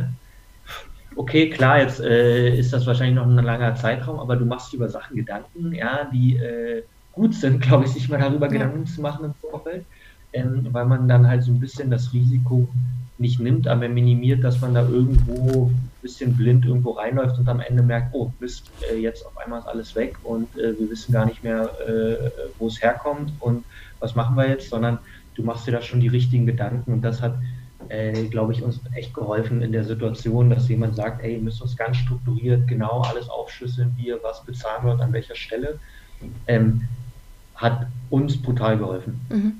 Okay, 1.17 1.51
klar, 1.51 1.81
jetzt 1.81 1.99
äh, 1.99 2.57
ist 2.57 2.73
das 2.73 2.87
wahrscheinlich 2.87 3.17
noch 3.17 3.27
ein 3.27 3.35
langer 3.35 3.75
Zeitraum, 3.75 4.21
aber 4.21 4.37
du 4.37 4.45
machst 4.45 4.73
über 4.73 4.89
Sachen 4.89 5.17
Gedanken, 5.17 5.75
ja, 5.75 6.09
die 6.13 6.37
äh, 6.37 6.85
gut 7.11 7.35
sind, 7.35 7.61
glaube 7.67 7.87
ich, 7.87 7.91
sich 7.91 8.09
mal 8.09 8.21
darüber 8.21 8.47
ja. 8.47 8.53
Gedanken 8.53 8.87
zu 8.87 9.01
machen 9.01 9.25
im 9.25 9.35
Vorfeld, 9.35 9.85
ähm, 10.33 10.69
weil 10.71 10.87
man 10.87 11.09
dann 11.09 11.27
halt 11.27 11.43
so 11.43 11.51
ein 11.51 11.59
bisschen 11.59 11.91
das 11.91 12.13
Risiko 12.13 12.69
nicht 13.19 13.41
nimmt, 13.41 13.67
aber 13.67 13.89
minimiert, 13.89 14.45
dass 14.45 14.61
man 14.61 14.75
da 14.75 14.83
irgendwo 14.83 15.67
ein 15.67 15.91
bisschen 16.03 16.37
blind 16.37 16.67
irgendwo 16.67 16.93
reinläuft 16.93 17.39
und 17.39 17.49
am 17.49 17.61
Ende 17.61 17.83
merkt, 17.83 18.15
oh 18.15 18.31
Mist, 18.41 18.71
äh, 18.91 18.97
jetzt 18.97 19.25
auf 19.25 19.37
einmal 19.39 19.61
ist 19.61 19.67
alles 19.67 19.95
weg 19.95 20.17
und 20.23 20.55
äh, 20.59 20.79
wir 20.79 20.91
wissen 20.91 21.13
gar 21.13 21.25
nicht 21.25 21.43
mehr, 21.43 21.71
äh, 21.89 22.31
wo 22.59 22.67
es 22.67 22.83
herkommt 22.83 23.33
und 23.41 23.65
was 24.01 24.15
machen 24.15 24.37
wir 24.37 24.49
jetzt, 24.49 24.69
sondern 24.69 24.99
du 25.35 25.43
machst 25.43 25.67
dir 25.67 25.73
da 25.73 25.81
schon 25.81 26.01
die 26.01 26.09
richtigen 26.09 26.47
Gedanken 26.47 26.93
und 26.93 27.03
das 27.03 27.23
hat, 27.23 27.39
äh, 27.89 28.25
glaube 28.25 28.53
ich, 28.53 28.63
uns 28.63 28.81
echt 28.95 29.15
geholfen 29.15 29.63
in 29.63 29.73
der 29.73 29.85
Situation, 29.85 30.51
dass 30.51 30.69
jemand 30.69 30.97
sagt, 30.97 31.23
hey, 31.23 31.35
ihr 31.35 31.43
müsst 31.43 31.63
uns 31.63 31.77
ganz 31.77 31.97
strukturiert 31.97 32.69
genau 32.69 33.01
alles 33.01 33.29
aufschlüsseln, 33.31 33.95
wie 33.97 34.09
ihr 34.09 34.21
was 34.23 34.45
bezahlen 34.45 34.85
wird, 34.85 35.01
an 35.01 35.13
welcher 35.13 35.37
Stelle, 35.37 35.79
ähm, 36.47 36.83
hat 37.55 37.87
uns 38.11 38.41
brutal 38.41 38.77
geholfen. 38.77 39.21
Mhm. 39.31 39.53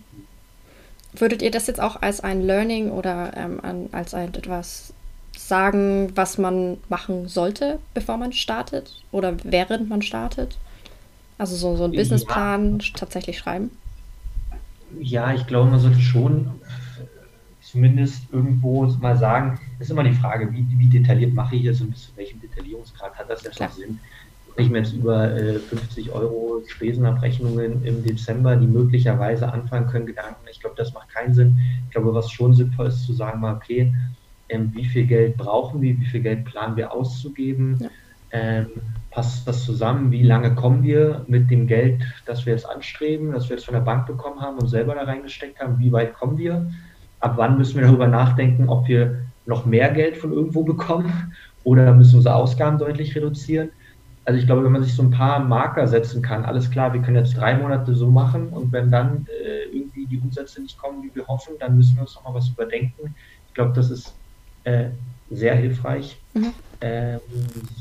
Würdet 1.17 1.43
ihr 1.43 1.51
das 1.51 1.67
jetzt 1.67 1.81
auch 1.81 2.03
als 2.03 2.21
ein 2.21 2.43
Learning 2.43 2.91
oder 2.91 3.33
ähm, 3.37 3.61
an, 3.63 3.89
als 3.93 4.15
ein 4.15 4.35
etwas 4.35 4.93
sagen, 5.37 6.13
was 6.15 6.39
man 6.39 6.79
machen 6.89 7.29
sollte, 7.29 7.79
bevor 7.95 8.17
man 8.17 8.33
startet 8.33 9.03
oder 9.13 9.37
während 9.45 9.89
man 9.89 10.03
startet? 10.03 10.57
Also 11.39 11.57
so, 11.57 11.77
so 11.77 11.85
einen 11.85 11.93
Businessplan 11.93 12.79
ja. 12.79 12.87
tatsächlich 12.95 13.39
schreiben? 13.39 13.71
ja, 15.01 15.33
ich 15.33 15.47
glaube, 15.47 15.71
man 15.71 15.81
sollte 15.81 16.01
schon 16.01 16.51
zumindest 17.61 18.23
irgendwo 18.33 18.87
mal 19.01 19.17
sagen, 19.17 19.59
ist 19.79 19.91
immer 19.91 20.05
die 20.05 20.15
Frage, 20.15 20.53
wie, 20.53 20.67
wie 20.79 20.87
detailliert 20.87 21.35
mache 21.35 21.57
ich 21.57 21.65
das 21.65 21.81
und 21.81 21.91
bis 21.91 22.07
zu 22.07 22.17
welchem 22.17 22.41
Detaillierungsgrad 22.41 23.15
hat 23.17 23.29
das 23.29 23.43
jetzt 23.43 23.61
noch 23.61 23.73
Sinn? 23.73 23.99
Ich 24.59 24.71
mir 24.71 24.79
jetzt 24.79 24.95
über 24.95 25.35
äh, 25.35 25.59
50 25.59 26.13
Euro 26.13 26.63
Spesenabrechnungen 26.67 27.85
im 27.85 28.03
Dezember, 28.03 28.57
die 28.57 28.67
möglicherweise 28.67 29.53
anfangen 29.53 29.87
können, 29.87 30.07
Gedanken, 30.07 30.47
ich 30.51 30.61
glaube, 30.61 30.77
das 30.77 30.95
macht 30.95 31.11
keinen 31.11 31.35
Sinn. 31.35 31.59
Ich 31.87 31.91
glaube, 31.91 32.15
was 32.15 32.31
schon 32.31 32.55
sinnvoll 32.55 32.87
ist, 32.87 33.05
zu 33.05 33.13
sagen, 33.13 33.41
mal, 33.41 33.57
okay, 33.57 33.93
ähm, 34.49 34.73
wie 34.75 34.85
viel 34.85 35.07
Geld 35.07 35.37
brauchen 35.37 35.83
wir, 35.83 35.99
wie 35.99 36.07
viel 36.07 36.23
Geld 36.23 36.45
planen 36.45 36.77
wir 36.77 36.93
auszugeben? 36.93 37.79
Ja. 37.81 37.89
Ähm, 38.33 38.67
passt 39.11 39.47
das 39.47 39.65
zusammen? 39.65 40.11
Wie 40.11 40.23
lange 40.23 40.55
kommen 40.55 40.83
wir 40.83 41.25
mit 41.27 41.51
dem 41.51 41.67
Geld, 41.67 42.03
das 42.27 42.45
wir 42.47 42.53
jetzt 42.53 42.69
anstreben, 42.69 43.33
das 43.33 43.49
wir 43.49 43.57
jetzt 43.57 43.65
von 43.65 43.75
der 43.75 43.81
Bank 43.81 44.07
bekommen 44.07 44.41
haben 44.41 44.59
und 44.59 44.69
selber 44.69 44.95
da 44.95 45.03
reingesteckt 45.03 45.61
haben? 45.61 45.79
Wie 45.79 45.93
weit 45.93 46.15
kommen 46.15 46.39
wir? 46.39 46.71
Ab 47.21 47.35
wann 47.37 47.57
müssen 47.59 47.79
wir 47.79 47.87
darüber 47.87 48.09
nachdenken, 48.09 48.69
ob 48.69 48.89
wir 48.89 49.23
noch 49.47 49.65
mehr 49.65 49.91
Geld 49.91 50.17
von 50.17 50.33
irgendwo 50.33 50.65
bekommen 50.65 51.33
oder 51.65 51.95
müssen 51.95 52.13
wir 52.13 52.19
unsere 52.19 52.35
Ausgaben 52.35 52.79
deutlich 52.79 53.15
reduzieren? 53.15 53.71
Also 54.27 54.39
ich 54.39 54.47
glaube, 54.47 54.65
wenn 54.65 54.73
man 54.73 54.83
sich 54.83 54.95
so 54.95 55.03
ein 55.03 55.11
paar 55.11 55.41
Marker 55.41 55.87
setzen 55.87 56.21
kann, 56.21 56.45
alles 56.45 56.71
klar, 56.71 56.93
wir 56.93 57.01
können 57.01 57.17
jetzt 57.17 57.37
drei 57.37 57.57
Monate 57.57 57.95
so 57.95 58.11
machen 58.11 58.49
und 58.49 58.73
wenn 58.73 58.91
dann 58.91 59.27
äh, 59.29 59.65
irgendwie 59.75 60.07
die 60.07 60.19
Umsätze 60.19 60.61
nicht 60.61 60.77
kommen, 60.79 61.03
wie 61.03 61.15
wir 61.15 61.27
hoffen, 61.27 61.55
dann 61.59 61.77
müssen 61.77 61.97
wir 61.97 62.03
uns 62.03 62.15
nochmal 62.17 62.35
was 62.35 62.49
überdenken. 62.49 63.15
Ich 63.47 63.55
glaube, 63.55 63.73
das 63.73 63.91
ist 63.91 64.15
äh, 64.65 64.91
sehr 65.31 65.55
hilfreich. 65.55 66.21
Mhm 66.35 66.53
ähm, 66.81 67.21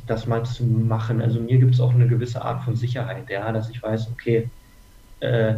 das 0.08 0.28
mal 0.28 0.46
zu 0.46 0.64
machen. 0.64 1.22
Also 1.22 1.40
mir 1.40 1.58
gibt 1.58 1.74
es 1.74 1.82
auch 1.82 1.94
eine 1.94 2.08
gewisse 2.08 2.42
Art 2.44 2.64
von 2.64 2.76
Sicherheit, 2.76 3.30
ja, 3.30 3.52
dass 3.52 3.70
ich 3.70 3.82
weiß, 3.82 4.10
okay, 4.12 4.50
äh, 5.20 5.56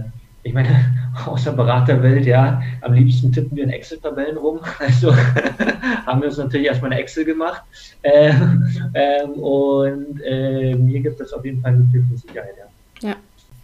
ich 0.48 0.54
meine, 0.54 0.70
aus 1.26 1.44
der 1.44 1.52
Beraterwelt, 1.52 2.26
ja, 2.26 2.62
am 2.82 2.94
liebsten 2.94 3.32
tippen 3.32 3.56
wir 3.56 3.66
in 3.66 3.70
Excel-Tabellen 3.70 4.38
rum. 4.38 4.60
Also 4.80 5.14
haben 6.06 6.22
wir 6.22 6.30
uns 6.30 6.38
natürlich 6.38 6.68
erstmal 6.68 6.92
eine 6.92 7.02
Excel 7.02 7.26
gemacht. 7.26 7.62
Äh, 8.02 8.34
äh, 8.94 9.24
und 9.24 10.22
äh, 10.24 10.76
mir 10.76 11.02
gibt 11.02 11.20
es 11.20 11.34
auf 11.34 11.44
jeden 11.44 11.62
Fall 11.62 11.74
eine 11.74 11.88
viel 11.92 12.06
Sicherheit, 12.16 12.54
ja. 13.02 13.10
ja. 13.10 13.16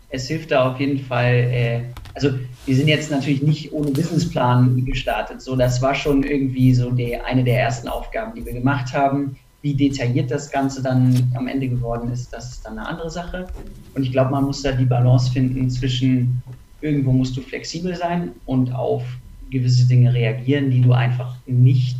Es 0.09 0.27
hilft 0.27 0.51
da 0.51 0.71
auf 0.71 0.79
jeden 0.79 0.99
Fall, 0.99 1.34
äh, 1.34 1.81
also 2.13 2.29
wir 2.65 2.75
sind 2.75 2.88
jetzt 2.88 3.09
natürlich 3.09 3.41
nicht 3.41 3.71
ohne 3.73 3.91
Businessplan 3.91 4.86
gestartet. 4.86 5.41
So, 5.41 5.55
das 5.55 5.81
war 5.81 5.95
schon 5.95 6.23
irgendwie 6.23 6.73
so 6.73 6.91
die, 6.91 7.17
eine 7.17 7.43
der 7.43 7.59
ersten 7.61 7.88
Aufgaben, 7.88 8.34
die 8.36 8.45
wir 8.45 8.53
gemacht 8.53 8.93
haben 8.93 9.38
wie 9.63 9.73
detailliert 9.73 10.29
das 10.29 10.51
Ganze 10.51 10.84
dann 10.84 11.31
am 11.36 11.47
Ende 11.47 11.69
geworden 11.69 12.11
ist, 12.11 12.31
das 12.34 12.51
ist 12.51 12.65
dann 12.65 12.77
eine 12.77 12.88
andere 12.88 13.09
Sache. 13.09 13.47
Und 13.95 14.03
ich 14.03 14.11
glaube, 14.11 14.31
man 14.31 14.43
muss 14.43 14.61
da 14.61 14.73
die 14.73 14.86
Balance 14.86 15.31
finden 15.31 15.69
zwischen, 15.69 16.43
irgendwo 16.84 17.11
musst 17.11 17.36
du 17.38 17.41
flexibel 17.41 17.95
sein 17.95 18.31
und 18.45 18.73
auf 18.73 19.03
gewisse 19.49 19.88
Dinge 19.88 20.13
reagieren, 20.13 20.69
die 20.69 20.81
du 20.81 20.91
einfach 20.91 21.36
nicht 21.45 21.97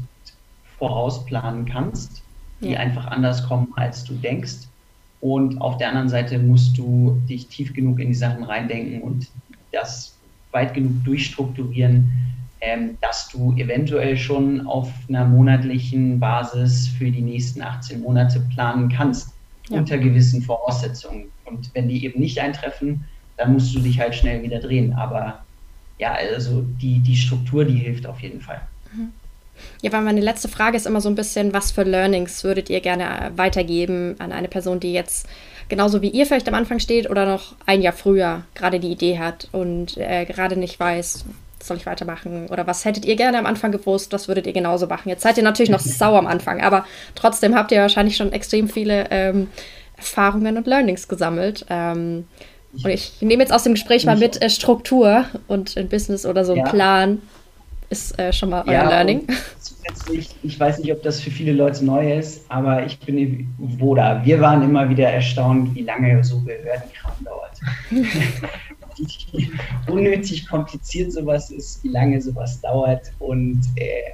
vorausplanen 0.77 1.65
kannst, 1.65 2.23
die 2.61 2.71
ja. 2.71 2.79
einfach 2.79 3.07
anders 3.07 3.47
kommen, 3.47 3.69
als 3.75 4.03
du 4.03 4.13
denkst. 4.15 4.67
Und 5.21 5.61
auf 5.61 5.77
der 5.77 5.89
anderen 5.89 6.09
Seite 6.09 6.38
musst 6.38 6.77
du 6.77 7.21
dich 7.29 7.47
tief 7.47 7.73
genug 7.73 7.99
in 7.99 8.09
die 8.09 8.13
Sachen 8.15 8.43
reindenken 8.43 9.01
und 9.01 9.29
das 9.71 10.17
weit 10.51 10.73
genug 10.73 11.03
durchstrukturieren, 11.05 12.11
ähm, 12.59 12.97
dass 13.01 13.29
du 13.29 13.53
eventuell 13.55 14.17
schon 14.17 14.67
auf 14.67 14.91
einer 15.07 15.25
monatlichen 15.25 16.19
Basis 16.19 16.88
für 16.88 17.09
die 17.09 17.21
nächsten 17.21 17.61
18 17.61 18.01
Monate 18.01 18.41
planen 18.53 18.89
kannst, 18.89 19.34
ja. 19.69 19.77
unter 19.77 19.97
gewissen 19.97 20.41
Voraussetzungen. 20.41 21.25
Und 21.45 21.73
wenn 21.73 21.88
die 21.88 22.03
eben 22.03 22.19
nicht 22.19 22.39
eintreffen, 22.39 23.05
dann 23.38 23.53
musst 23.53 23.73
du 23.75 23.79
dich 23.79 23.99
halt 23.99 24.15
schnell 24.15 24.41
wieder 24.43 24.59
drehen. 24.59 24.93
Aber 24.93 25.43
ja, 25.97 26.13
also 26.13 26.63
die, 26.81 26.99
die 26.99 27.15
Struktur, 27.15 27.65
die 27.65 27.77
hilft 27.77 28.05
auf 28.05 28.19
jeden 28.21 28.41
Fall. 28.41 28.61
Mhm. 28.93 29.11
Ja, 29.81 29.91
weil 29.91 30.01
meine 30.01 30.21
letzte 30.21 30.47
Frage 30.47 30.77
ist 30.77 30.88
immer 30.88 31.01
so 31.01 31.09
ein 31.09 31.15
bisschen, 31.15 31.53
was 31.53 31.71
für 31.71 31.84
Learnings 31.84 32.43
würdet 32.43 32.69
ihr 32.69 32.81
gerne 32.81 33.31
weitergeben 33.36 34.15
an 34.19 34.31
eine 34.31 34.47
Person, 34.47 34.79
die 34.79 34.93
jetzt 34.93 35.27
genauso 35.69 36.01
wie 36.01 36.09
ihr 36.09 36.25
vielleicht 36.25 36.47
am 36.47 36.55
Anfang 36.55 36.79
steht 36.79 37.09
oder 37.09 37.25
noch 37.25 37.55
ein 37.65 37.81
Jahr 37.81 37.93
früher 37.93 38.43
gerade 38.55 38.79
die 38.79 38.91
Idee 38.91 39.19
hat 39.19 39.47
und 39.51 39.97
äh, 39.97 40.25
gerade 40.25 40.57
nicht 40.57 40.79
weiß, 40.79 41.25
soll 41.61 41.77
ich 41.77 41.86
weitermachen? 41.86 42.47
Oder 42.49 42.67
was 42.67 42.84
hättet 42.84 43.05
ihr 43.05 43.15
gerne 43.15 43.39
am 43.39 43.45
Anfang 43.45 43.71
gewusst? 43.71 44.11
Was 44.11 44.27
würdet 44.27 44.47
ihr 44.47 44.53
genauso 44.53 44.88
machen? 44.88 45.09
Jetzt 45.09 45.23
seid 45.23 45.38
ihr 45.38 45.43
natürlich 45.43 45.71
noch 45.71 45.79
sauer 45.79 46.19
am 46.19 46.27
Anfang, 46.27 46.61
aber 46.61 46.86
trotzdem 47.15 47.55
habt 47.55 47.71
ihr 47.71 47.81
wahrscheinlich 47.81 48.17
schon 48.17 48.34
extrem 48.34 48.67
viele 48.67 49.07
ähm, 49.11 49.47
Erfahrungen 49.97 50.57
und 50.57 50.67
Learnings 50.67 51.07
gesammelt. 51.07 51.65
Ähm, 51.69 52.27
und 52.74 52.89
ich 52.89 53.21
nehme 53.21 53.43
jetzt 53.43 53.53
aus 53.53 53.63
dem 53.63 53.74
Gespräch 53.74 54.05
mal 54.05 54.17
mit 54.17 54.41
äh, 54.41 54.49
Struktur 54.49 55.26
und 55.47 55.78
ein 55.78 55.89
Business 55.89 56.26
oder 56.26 56.43
so 56.43 56.53
ein 56.53 56.59
ja. 56.59 56.69
Plan 56.69 57.21
ist 57.89 58.17
äh, 58.17 58.34
schon 58.34 58.49
mal 58.49 58.63
euer 58.65 58.74
ja, 58.74 58.89
Learning. 58.89 59.28
Zusätzlich, 59.59 60.30
ich 60.41 60.59
weiß 60.59 60.80
nicht, 60.80 60.91
ob 60.91 61.03
das 61.03 61.21
für 61.21 61.30
viele 61.30 61.53
Leute 61.53 61.86
neu 61.86 62.17
ist, 62.17 62.45
aber 62.49 62.86
ich 62.86 62.99
bin 62.99 63.53
Woda. 63.57 64.26
Wir 64.26 64.41
waren 64.41 64.63
immer 64.63 64.89
wieder 64.89 65.09
erstaunt, 65.09 65.76
wie 65.76 65.84
lange 65.84 66.24
so 66.24 66.39
Behördenkram 66.39 67.13
dauert. 67.24 67.59
wie 68.97 69.51
unnötig 69.88 70.47
kompliziert 70.47 71.11
sowas 71.11 71.51
ist, 71.51 71.84
wie 71.84 71.89
lange 71.89 72.21
sowas 72.21 72.59
dauert 72.61 73.11
und 73.19 73.61
äh, 73.76 74.13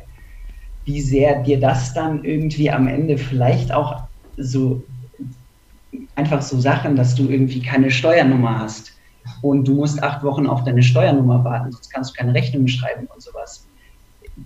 wie 0.85 1.01
sehr 1.01 1.43
dir 1.43 1.59
das 1.59 1.93
dann 1.93 2.23
irgendwie 2.23 2.69
am 2.69 2.87
Ende 2.87 3.17
vielleicht 3.17 3.71
auch 3.71 4.03
so 4.37 4.81
einfach 6.15 6.41
so 6.41 6.59
Sachen, 6.59 6.95
dass 6.95 7.15
du 7.15 7.29
irgendwie 7.29 7.61
keine 7.61 7.91
Steuernummer 7.91 8.59
hast, 8.59 8.93
und 9.41 9.67
du 9.67 9.75
musst 9.75 10.01
acht 10.03 10.23
Wochen 10.23 10.47
auf 10.47 10.63
deine 10.63 10.83
Steuernummer 10.83 11.43
warten, 11.43 11.71
sonst 11.71 11.89
kannst 11.93 12.11
du 12.11 12.15
keine 12.15 12.33
Rechnung 12.33 12.67
schreiben 12.67 13.07
und 13.13 13.21
sowas. 13.21 13.65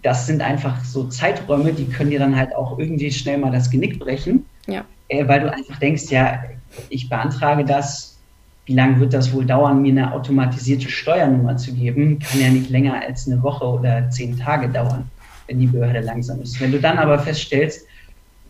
Das 0.01 0.25
sind 0.25 0.41
einfach 0.41 0.83
so 0.83 1.05
Zeiträume, 1.05 1.73
die 1.73 1.85
können 1.85 2.09
dir 2.09 2.19
dann 2.19 2.35
halt 2.35 2.55
auch 2.55 2.77
irgendwie 2.79 3.11
schnell 3.11 3.37
mal 3.37 3.51
das 3.51 3.69
Genick 3.69 3.99
brechen, 3.99 4.45
ja. 4.67 4.83
äh, 5.09 5.27
weil 5.27 5.41
du 5.41 5.51
einfach 5.51 5.77
denkst, 5.79 6.09
ja, 6.09 6.43
ich 6.89 7.09
beantrage 7.09 7.63
das, 7.63 8.19
wie 8.65 8.73
lange 8.73 8.99
wird 8.99 9.13
das 9.13 9.33
wohl 9.33 9.45
dauern, 9.45 9.81
mir 9.81 9.91
eine 9.91 10.13
automatisierte 10.13 10.89
Steuernummer 10.89 11.57
zu 11.57 11.73
geben? 11.73 12.19
Kann 12.19 12.39
ja 12.39 12.49
nicht 12.49 12.69
länger 12.69 13.01
als 13.01 13.27
eine 13.27 13.43
Woche 13.43 13.65
oder 13.65 14.09
zehn 14.09 14.37
Tage 14.37 14.69
dauern, 14.69 15.09
wenn 15.47 15.59
die 15.59 15.67
Behörde 15.67 15.99
langsam 15.99 16.41
ist. 16.41 16.59
Wenn 16.61 16.71
du 16.71 16.79
dann 16.79 16.97
aber 16.97 17.19
feststellst, 17.19 17.85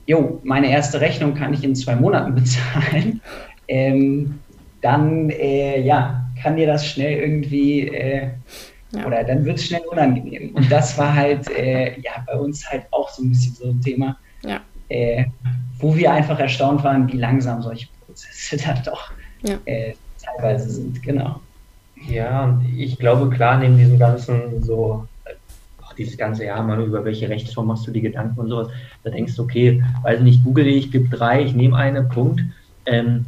jo, 0.06 0.40
meine 0.44 0.70
erste 0.70 1.02
Rechnung 1.02 1.34
kann 1.34 1.54
ich 1.54 1.64
in 1.64 1.76
zwei 1.76 1.96
Monaten 1.96 2.36
bezahlen, 2.36 3.22
ähm, 3.68 4.40
dann 4.82 5.30
äh, 5.30 5.80
ja, 5.82 6.26
kann 6.42 6.58
dir 6.58 6.68
das 6.68 6.86
schnell 6.86 7.20
irgendwie 7.20 7.88
äh, 7.88 8.30
ja. 8.92 9.06
oder 9.06 9.24
dann 9.24 9.46
wird 9.46 9.58
es 9.58 9.66
schnell 9.68 9.82
unangenehm. 9.90 10.54
Und 10.56 10.72
das 10.72 10.98
war 10.98 11.14
halt 11.14 11.50
äh, 11.52 12.00
ja 12.00 12.12
bei 12.28 12.36
uns 12.36 12.70
halt 12.70 12.86
auch 12.92 13.10
so 13.10 13.24
ein 13.24 13.30
bisschen 13.30 13.54
so 13.54 13.70
ein 13.70 13.82
Thema, 13.82 14.18
ja. 14.44 14.60
Äh, 14.90 15.26
wo 15.80 15.96
wir 15.96 16.12
einfach 16.12 16.40
erstaunt 16.40 16.84
waren, 16.84 17.12
wie 17.12 17.18
langsam 17.18 17.62
solche 17.62 17.88
Prozesse 18.06 18.58
dann 18.66 18.84
doch 18.84 19.12
ja. 19.42 19.58
Äh, 19.66 19.94
teilweise 20.22 20.70
sind, 20.70 21.02
genau. 21.04 21.40
Ja, 22.08 22.46
und 22.46 22.66
ich 22.78 22.98
glaube, 22.98 23.30
klar, 23.30 23.58
neben 23.58 23.78
diesem 23.78 23.98
ganzen 23.98 24.62
so 24.62 25.08
dieses 25.98 26.18
ganze 26.18 26.46
Jahr 26.46 26.64
mal 26.64 26.82
über 26.82 27.06
welche 27.06 27.30
Rechtsform 27.30 27.68
machst 27.68 27.88
du 27.88 27.92
die 27.92 28.02
Gedanken 28.02 28.40
und 28.40 28.50
sowas, 28.50 28.70
da 29.04 29.10
denkst 29.10 29.36
du, 29.36 29.44
okay, 29.44 29.84
weiß 30.04 30.22
nicht, 30.22 30.44
google 30.44 30.68
ich, 30.68 30.92
gebe 30.92 31.10
drei, 31.10 31.44
ich 31.44 31.54
nehme 31.54 31.76
eine, 31.76 32.04
Punkt. 32.04 32.42
Ähm, 32.86 33.26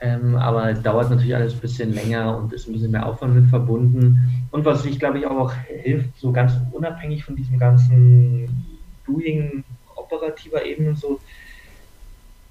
ähm, 0.00 0.36
aber 0.36 0.74
dauert 0.74 1.10
natürlich 1.10 1.34
alles 1.34 1.54
ein 1.54 1.60
bisschen 1.60 1.94
länger 1.94 2.36
und 2.36 2.52
ist 2.52 2.68
ein 2.68 2.72
bisschen 2.74 2.90
mehr 2.90 3.06
Aufwand 3.06 3.34
mit 3.34 3.46
verbunden. 3.46 4.46
Und 4.50 4.64
was 4.64 4.82
sich, 4.82 4.98
glaube 4.98 5.18
ich, 5.18 5.26
auch 5.26 5.52
hilft, 5.82 6.18
so 6.18 6.32
ganz 6.32 6.52
unabhängig 6.72 7.24
von 7.24 7.34
diesem 7.34 7.58
ganzen 7.58 8.48
Doing 9.06 9.64
operativer 9.96 10.64
Ebene 10.64 10.90
und 10.90 10.98
so, 10.98 11.18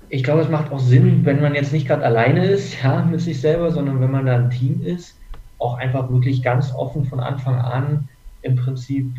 ich 0.10 0.24
glaube, 0.24 0.42
es 0.42 0.50
macht 0.50 0.72
auch 0.72 0.80
Sinn, 0.80 1.26
wenn 1.26 1.42
man 1.42 1.56
jetzt 1.56 1.74
nicht 1.74 1.88
gerade 1.88 2.06
alleine 2.06 2.46
ist, 2.46 2.82
ja, 2.84 3.04
mit 3.04 3.22
sich 3.22 3.42
selber, 3.42 3.72
sondern 3.72 4.00
wenn 4.02 4.12
man 4.12 4.26
da 4.26 4.36
ein 4.36 4.52
Team 4.52 4.82
ist, 4.84 5.18
auch 5.58 5.78
einfach 5.78 6.10
wirklich 6.12 6.44
ganz 6.44 6.74
offen 6.74 7.06
von 7.06 7.20
Anfang 7.20 7.56
an 7.56 8.08
im 8.42 8.56
Prinzip 8.56 9.12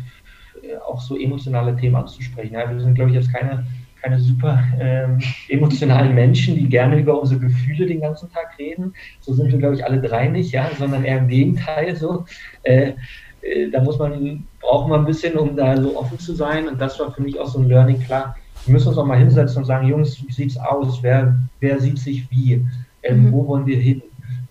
auch 0.87 1.01
so 1.01 1.17
emotionale 1.17 1.75
Themen 1.75 1.95
anzusprechen. 1.95 2.53
Ja, 2.53 2.69
wir 2.69 2.79
sind, 2.79 2.95
glaube 2.95 3.11
ich, 3.11 3.15
jetzt 3.15 3.33
keine 3.33 3.65
keine 4.01 4.19
super 4.19 4.63
ähm, 4.79 5.19
emotionalen 5.49 6.13
Menschen, 6.13 6.55
die 6.55 6.69
gerne 6.69 6.99
über 6.99 7.19
unsere 7.19 7.39
Gefühle 7.39 7.87
den 7.87 8.01
ganzen 8.01 8.31
Tag 8.31 8.57
reden. 8.59 8.93
So 9.21 9.33
sind 9.33 9.51
wir, 9.51 9.57
glaube 9.57 9.75
ich, 9.75 9.85
alle 9.85 9.99
drei 9.99 10.27
nicht, 10.27 10.51
ja, 10.51 10.69
sondern 10.77 11.03
eher 11.03 11.17
im 11.17 11.27
Gegenteil. 11.27 11.95
So, 11.95 12.25
äh, 12.63 12.93
äh, 13.41 13.69
da 13.71 13.81
muss 13.81 13.97
man, 13.97 14.45
braucht 14.61 14.89
man 14.89 15.01
ein 15.01 15.05
bisschen, 15.05 15.35
um 15.37 15.55
da 15.55 15.75
so 15.81 15.97
offen 15.97 16.19
zu 16.19 16.35
sein. 16.35 16.67
Und 16.67 16.79
das 16.79 16.99
war 16.99 17.11
für 17.11 17.21
mich 17.21 17.39
auch 17.39 17.47
so 17.47 17.59
ein 17.59 17.67
Learning. 17.67 17.99
Klar, 18.01 18.35
wir 18.65 18.73
müssen 18.73 18.89
uns 18.89 18.97
auch 18.97 19.05
mal 19.05 19.17
hinsetzen 19.17 19.59
und 19.59 19.65
sagen, 19.65 19.87
Jungs, 19.87 20.23
wie 20.25 20.31
sieht's 20.31 20.57
aus? 20.57 21.01
Wer, 21.01 21.37
wer 21.59 21.79
sieht 21.79 21.99
sich 21.99 22.29
wie? 22.29 22.65
Äh, 23.01 23.13
mhm. 23.13 23.31
Wo 23.31 23.47
wollen 23.47 23.65
wir 23.65 23.77
hin? 23.77 24.01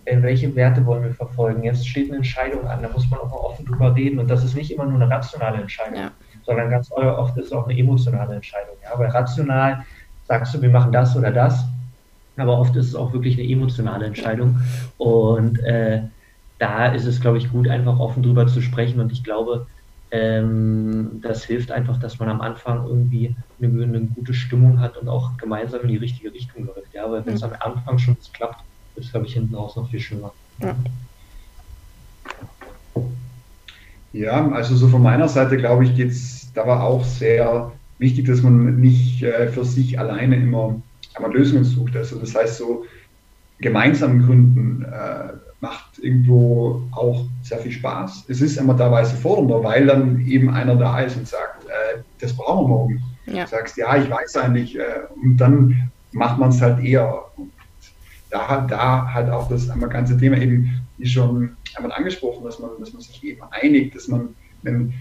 Äh, 0.07 0.21
welche 0.21 0.55
Werte 0.55 0.85
wollen 0.85 1.03
wir 1.03 1.13
verfolgen? 1.13 1.63
Jetzt 1.63 1.87
steht 1.87 2.07
eine 2.09 2.17
Entscheidung 2.17 2.67
an, 2.67 2.81
da 2.81 2.89
muss 2.89 3.09
man 3.09 3.19
auch 3.19 3.29
mal 3.29 3.37
offen 3.37 3.65
drüber 3.65 3.95
reden. 3.95 4.19
Und 4.19 4.29
das 4.29 4.43
ist 4.43 4.55
nicht 4.55 4.71
immer 4.71 4.85
nur 4.85 5.01
eine 5.01 5.09
rationale 5.09 5.61
Entscheidung. 5.61 5.99
Ja 5.99 6.11
sondern 6.47 6.69
ganz 6.69 6.91
oft 6.91 7.37
ist 7.37 7.47
es 7.47 7.51
auch 7.51 7.67
eine 7.67 7.77
emotionale 7.77 8.33
Entscheidung. 8.33 8.75
Ja? 8.81 8.97
Weil 8.97 9.09
rational 9.09 9.85
sagst 10.27 10.55
du, 10.55 10.61
wir 10.61 10.69
machen 10.69 10.91
das 10.91 11.15
oder 11.15 11.31
das, 11.31 11.65
aber 12.37 12.57
oft 12.57 12.75
ist 12.75 12.87
es 12.87 12.95
auch 12.95 13.13
wirklich 13.13 13.37
eine 13.37 13.47
emotionale 13.47 14.05
Entscheidung. 14.05 14.59
Und 14.97 15.59
äh, 15.59 16.03
da 16.57 16.87
ist 16.87 17.05
es, 17.05 17.19
glaube 17.19 17.37
ich, 17.37 17.51
gut, 17.51 17.67
einfach 17.67 17.99
offen 17.99 18.23
drüber 18.23 18.47
zu 18.47 18.61
sprechen. 18.61 18.99
Und 18.99 19.11
ich 19.11 19.23
glaube, 19.23 19.67
ähm, 20.11 21.19
das 21.21 21.43
hilft 21.43 21.71
einfach, 21.71 21.99
dass 21.99 22.17
man 22.17 22.29
am 22.29 22.41
Anfang 22.41 22.85
irgendwie 22.85 23.35
eine, 23.61 23.83
eine, 23.83 24.01
gute 24.01 24.33
Stimmung 24.33 24.79
hat 24.79 24.95
und 24.97 25.09
auch 25.09 25.35
gemeinsam 25.37 25.81
in 25.81 25.89
die 25.89 25.97
richtige 25.97 26.33
Richtung 26.33 26.65
läuft. 26.65 26.93
Ja, 26.93 27.11
weil 27.11 27.25
wenn 27.25 27.33
es 27.33 27.43
am 27.43 27.53
Anfang 27.59 27.97
schon 27.97 28.15
klappt, 28.33 28.63
ist 28.97 29.11
glaube 29.11 29.27
ich, 29.27 29.33
hinten 29.33 29.55
raus 29.55 29.75
noch 29.75 29.89
viel 29.89 29.99
schlimmer. 29.99 30.33
Ja. 30.61 30.75
Ja, 34.13 34.49
also 34.51 34.75
so 34.75 34.87
von 34.87 35.03
meiner 35.03 35.27
Seite, 35.27 35.57
glaube 35.57 35.83
ich, 35.83 35.95
geht 35.95 36.09
es 36.09 36.37
da 36.57 36.65
war 36.65 36.83
auch 36.83 37.05
sehr 37.05 37.71
wichtig, 37.99 38.25
dass 38.25 38.41
man 38.41 38.79
nicht 38.79 39.21
äh, 39.21 39.47
für 39.49 39.63
sich 39.63 39.99
alleine 39.99 40.35
immer 40.37 40.81
einmal 41.15 41.33
Lösungen 41.33 41.63
sucht. 41.63 41.95
Also 41.95 42.19
das 42.19 42.33
heißt, 42.33 42.57
so 42.57 42.85
gemeinsam 43.59 44.25
gründen 44.25 44.83
äh, 44.83 45.33
macht 45.59 45.99
irgendwo 45.99 46.81
auch 46.91 47.25
sehr 47.43 47.59
viel 47.59 47.71
Spaß. 47.71 48.25
Es 48.27 48.41
ist 48.41 48.57
immer 48.57 48.75
teilweise 48.75 49.15
fordernder, 49.15 49.63
weil 49.63 49.85
dann 49.85 50.19
eben 50.25 50.49
einer 50.49 50.75
da 50.75 50.99
ist 51.01 51.15
und 51.15 51.27
sagt, 51.27 51.65
äh, 51.65 51.99
das 52.19 52.35
brauchen 52.35 52.65
wir 52.65 52.67
morgen. 52.67 53.03
Ja. 53.27 53.43
Du 53.43 53.49
sagst, 53.49 53.77
ja, 53.77 53.95
ich 53.97 54.09
weiß 54.09 54.37
eigentlich. 54.37 54.77
Äh, 54.77 54.81
und 55.21 55.37
dann 55.37 55.91
macht 56.11 56.39
man 56.39 56.49
es 56.49 56.61
halt 56.61 56.83
eher. 56.83 57.23
Und 57.35 57.51
da, 58.37 58.67
da 58.67 59.13
halt 59.13 59.29
auch 59.29 59.49
das 59.49 59.67
ganze 59.89 60.17
Thema 60.17 60.37
eben, 60.37 60.81
wie 60.97 61.07
schon 61.07 61.55
einmal 61.75 61.91
angesprochen, 61.91 62.43
dass 62.43 62.59
man, 62.59 62.71
dass 62.79 62.93
man 62.93 63.01
sich 63.01 63.23
eben 63.23 63.41
einigt, 63.51 63.95
dass 63.95 64.07
man 64.07 64.29
einen 64.65 64.93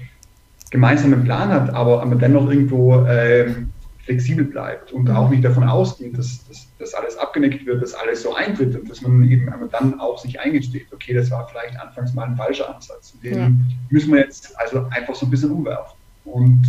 gemeinsamen 0.71 1.25
Plan 1.25 1.49
hat, 1.49 1.71
aber, 1.71 2.03
aber 2.03 2.17
dennoch 2.17 2.51
irgendwo 2.51 3.07
ähm, 3.07 3.71
flexibel 4.05 4.45
bleibt 4.45 4.93
und 4.93 5.11
auch 5.11 5.29
nicht 5.31 5.45
davon 5.45 5.65
ausgeht, 5.65 6.17
dass, 6.17 6.47
dass, 6.47 6.69
dass 6.79 6.95
alles 6.95 7.17
abgenickt 7.17 7.67
wird, 7.67 7.83
dass 7.83 7.95
alles 7.95 8.23
so 8.23 8.35
eintritt 8.35 8.79
und 8.79 8.89
dass 8.89 9.03
man 9.03 9.29
eben 9.29 9.51
dann 9.73 9.99
auch 9.99 10.19
sich 10.19 10.39
eingesteht, 10.39 10.87
okay, 10.93 11.13
das 11.13 11.31
war 11.31 11.49
vielleicht 11.49 11.79
anfangs 11.81 12.15
mal 12.15 12.25
ein 12.25 12.37
falscher 12.37 12.73
Ansatz. 12.73 13.15
Den 13.23 13.39
ja. 13.39 13.51
müssen 13.91 14.13
wir 14.13 14.21
jetzt 14.21 14.59
also 14.59 14.87
einfach 14.91 15.15
so 15.15 15.27
ein 15.27 15.31
bisschen 15.31 15.51
umwerfen 15.51 15.97
und 16.25 16.63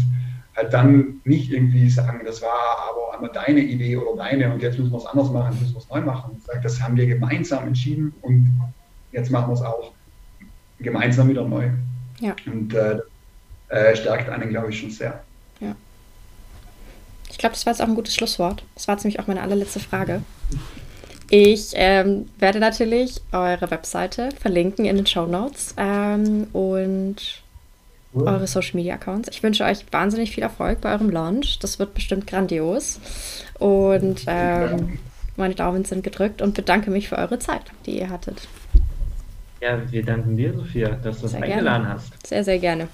halt 0.58 0.74
dann 0.74 1.22
nicht 1.24 1.51
irgendwie 1.51 1.89
sagen, 1.89 2.22
das 2.26 2.41
war 2.41 2.89
aber 2.89 3.14
einmal 3.14 3.32
deine 3.32 3.62
Idee 3.62 3.95
oder 3.95 4.24
deine 4.24 4.51
und 4.51 4.62
jetzt 4.62 4.78
müssen 4.78 4.91
wir 4.91 4.97
es 4.97 5.05
anders 5.05 5.30
machen, 5.30 5.58
müssen 5.60 5.76
wir 5.76 5.82
es 5.82 5.89
neu 5.89 6.01
machen. 6.01 6.41
Das 6.64 6.82
haben 6.82 6.97
wir 6.97 7.05
gemeinsam 7.05 7.68
entschieden 7.68 8.14
und 8.22 8.51
jetzt 9.12 9.30
machen 9.30 9.49
wir 9.49 9.53
es 9.53 9.62
auch 9.62 9.93
gemeinsam 10.80 11.30
wieder 11.30 11.47
neu. 11.47 11.70
Ja. 12.20 12.36
Und 12.47 12.74
äh, 12.74 12.99
äh, 13.70 13.95
stärkt 13.95 14.30
einen, 14.30 14.49
glaube 14.49 14.72
ich, 14.72 14.80
schon 14.80 14.89
sehr. 14.89 15.24
Ja. 15.60 15.76
Ich 17.30 17.38
glaube, 17.38 17.53
das 17.53 17.66
war 17.66 17.74
jetzt 17.74 17.82
auch 17.82 17.88
ein 17.88 17.95
gutes 17.95 18.16
Schlusswort. 18.16 18.64
Das 18.74 18.88
war 18.88 18.95
jetzt 18.95 19.03
nämlich 19.03 19.20
auch 19.20 19.28
meine 19.28 19.41
allerletzte 19.41 19.80
Frage. 19.80 20.24
Ich 21.30 21.72
ähm, 21.74 22.30
werde 22.39 22.60
natürlich 22.60 23.22
eure 23.32 23.70
Webseite 23.70 24.30
verlinken 24.39 24.86
in 24.86 24.95
den 24.95 25.05
Show 25.05 25.28
Notes 25.28 25.76
ähm, 25.78 26.47
und 26.53 27.43
cool. 28.14 28.28
eure 28.28 28.47
Social 28.47 28.76
Media 28.76 28.95
Accounts. 28.95 29.30
Ich 29.32 29.43
wünsche 29.43 29.64
euch 29.64 29.86
wahnsinnig 29.91 30.32
viel 30.32 30.43
Erfolg 30.43 30.82
bei 30.82 30.91
eurem 30.91 31.10
Launch. 31.10 31.60
Das 31.60 31.80
wird 31.80 31.93
bestimmt 31.93 32.28
grandios. 32.28 32.99
Und 33.60 34.24
ähm, 34.28 34.99
meine 35.36 35.55
Daumen 35.55 35.86
sind 35.86 36.03
gedrückt 36.03 36.41
und 36.41 36.53
bedanke 36.53 36.91
mich 36.91 37.10
für 37.10 37.18
eure 37.18 37.39
Zeit, 37.39 37.64
die 37.86 37.99
ihr 37.99 38.10
hattet. 38.10 38.47
Ja, 39.62 39.80
wir 39.91 40.03
danken 40.03 40.38
dir, 40.38 40.53
Sophia, 40.53 40.89
dass 40.89 41.20
du 41.20 41.24
uns 41.24 41.34
eingeladen 41.34 41.84
gerne. 41.84 41.89
hast. 41.89 42.28
Sehr, 42.28 42.43
sehr 42.43 42.60
gerne. 42.60 42.88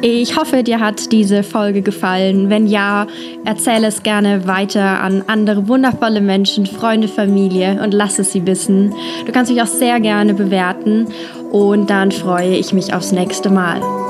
Ich 0.00 0.36
hoffe, 0.36 0.62
dir 0.62 0.78
hat 0.78 1.10
diese 1.10 1.42
Folge 1.42 1.82
gefallen. 1.82 2.50
Wenn 2.50 2.68
ja, 2.68 3.08
erzähle 3.44 3.88
es 3.88 4.04
gerne 4.04 4.46
weiter 4.46 5.00
an 5.00 5.24
andere 5.26 5.66
wundervolle 5.66 6.20
Menschen, 6.20 6.66
Freunde, 6.66 7.08
Familie 7.08 7.82
und 7.82 7.92
lass 7.92 8.20
es 8.20 8.30
sie 8.30 8.46
wissen. 8.46 8.94
Du 9.26 9.32
kannst 9.32 9.50
mich 9.50 9.60
auch 9.60 9.66
sehr 9.66 9.98
gerne 9.98 10.34
bewerten 10.34 11.08
und 11.50 11.88
dann 11.88 12.10
freue 12.12 12.56
ich 12.56 12.72
mich 12.72 12.92
aufs 12.94 13.12
nächste 13.12 13.50
Mal. 13.50 14.07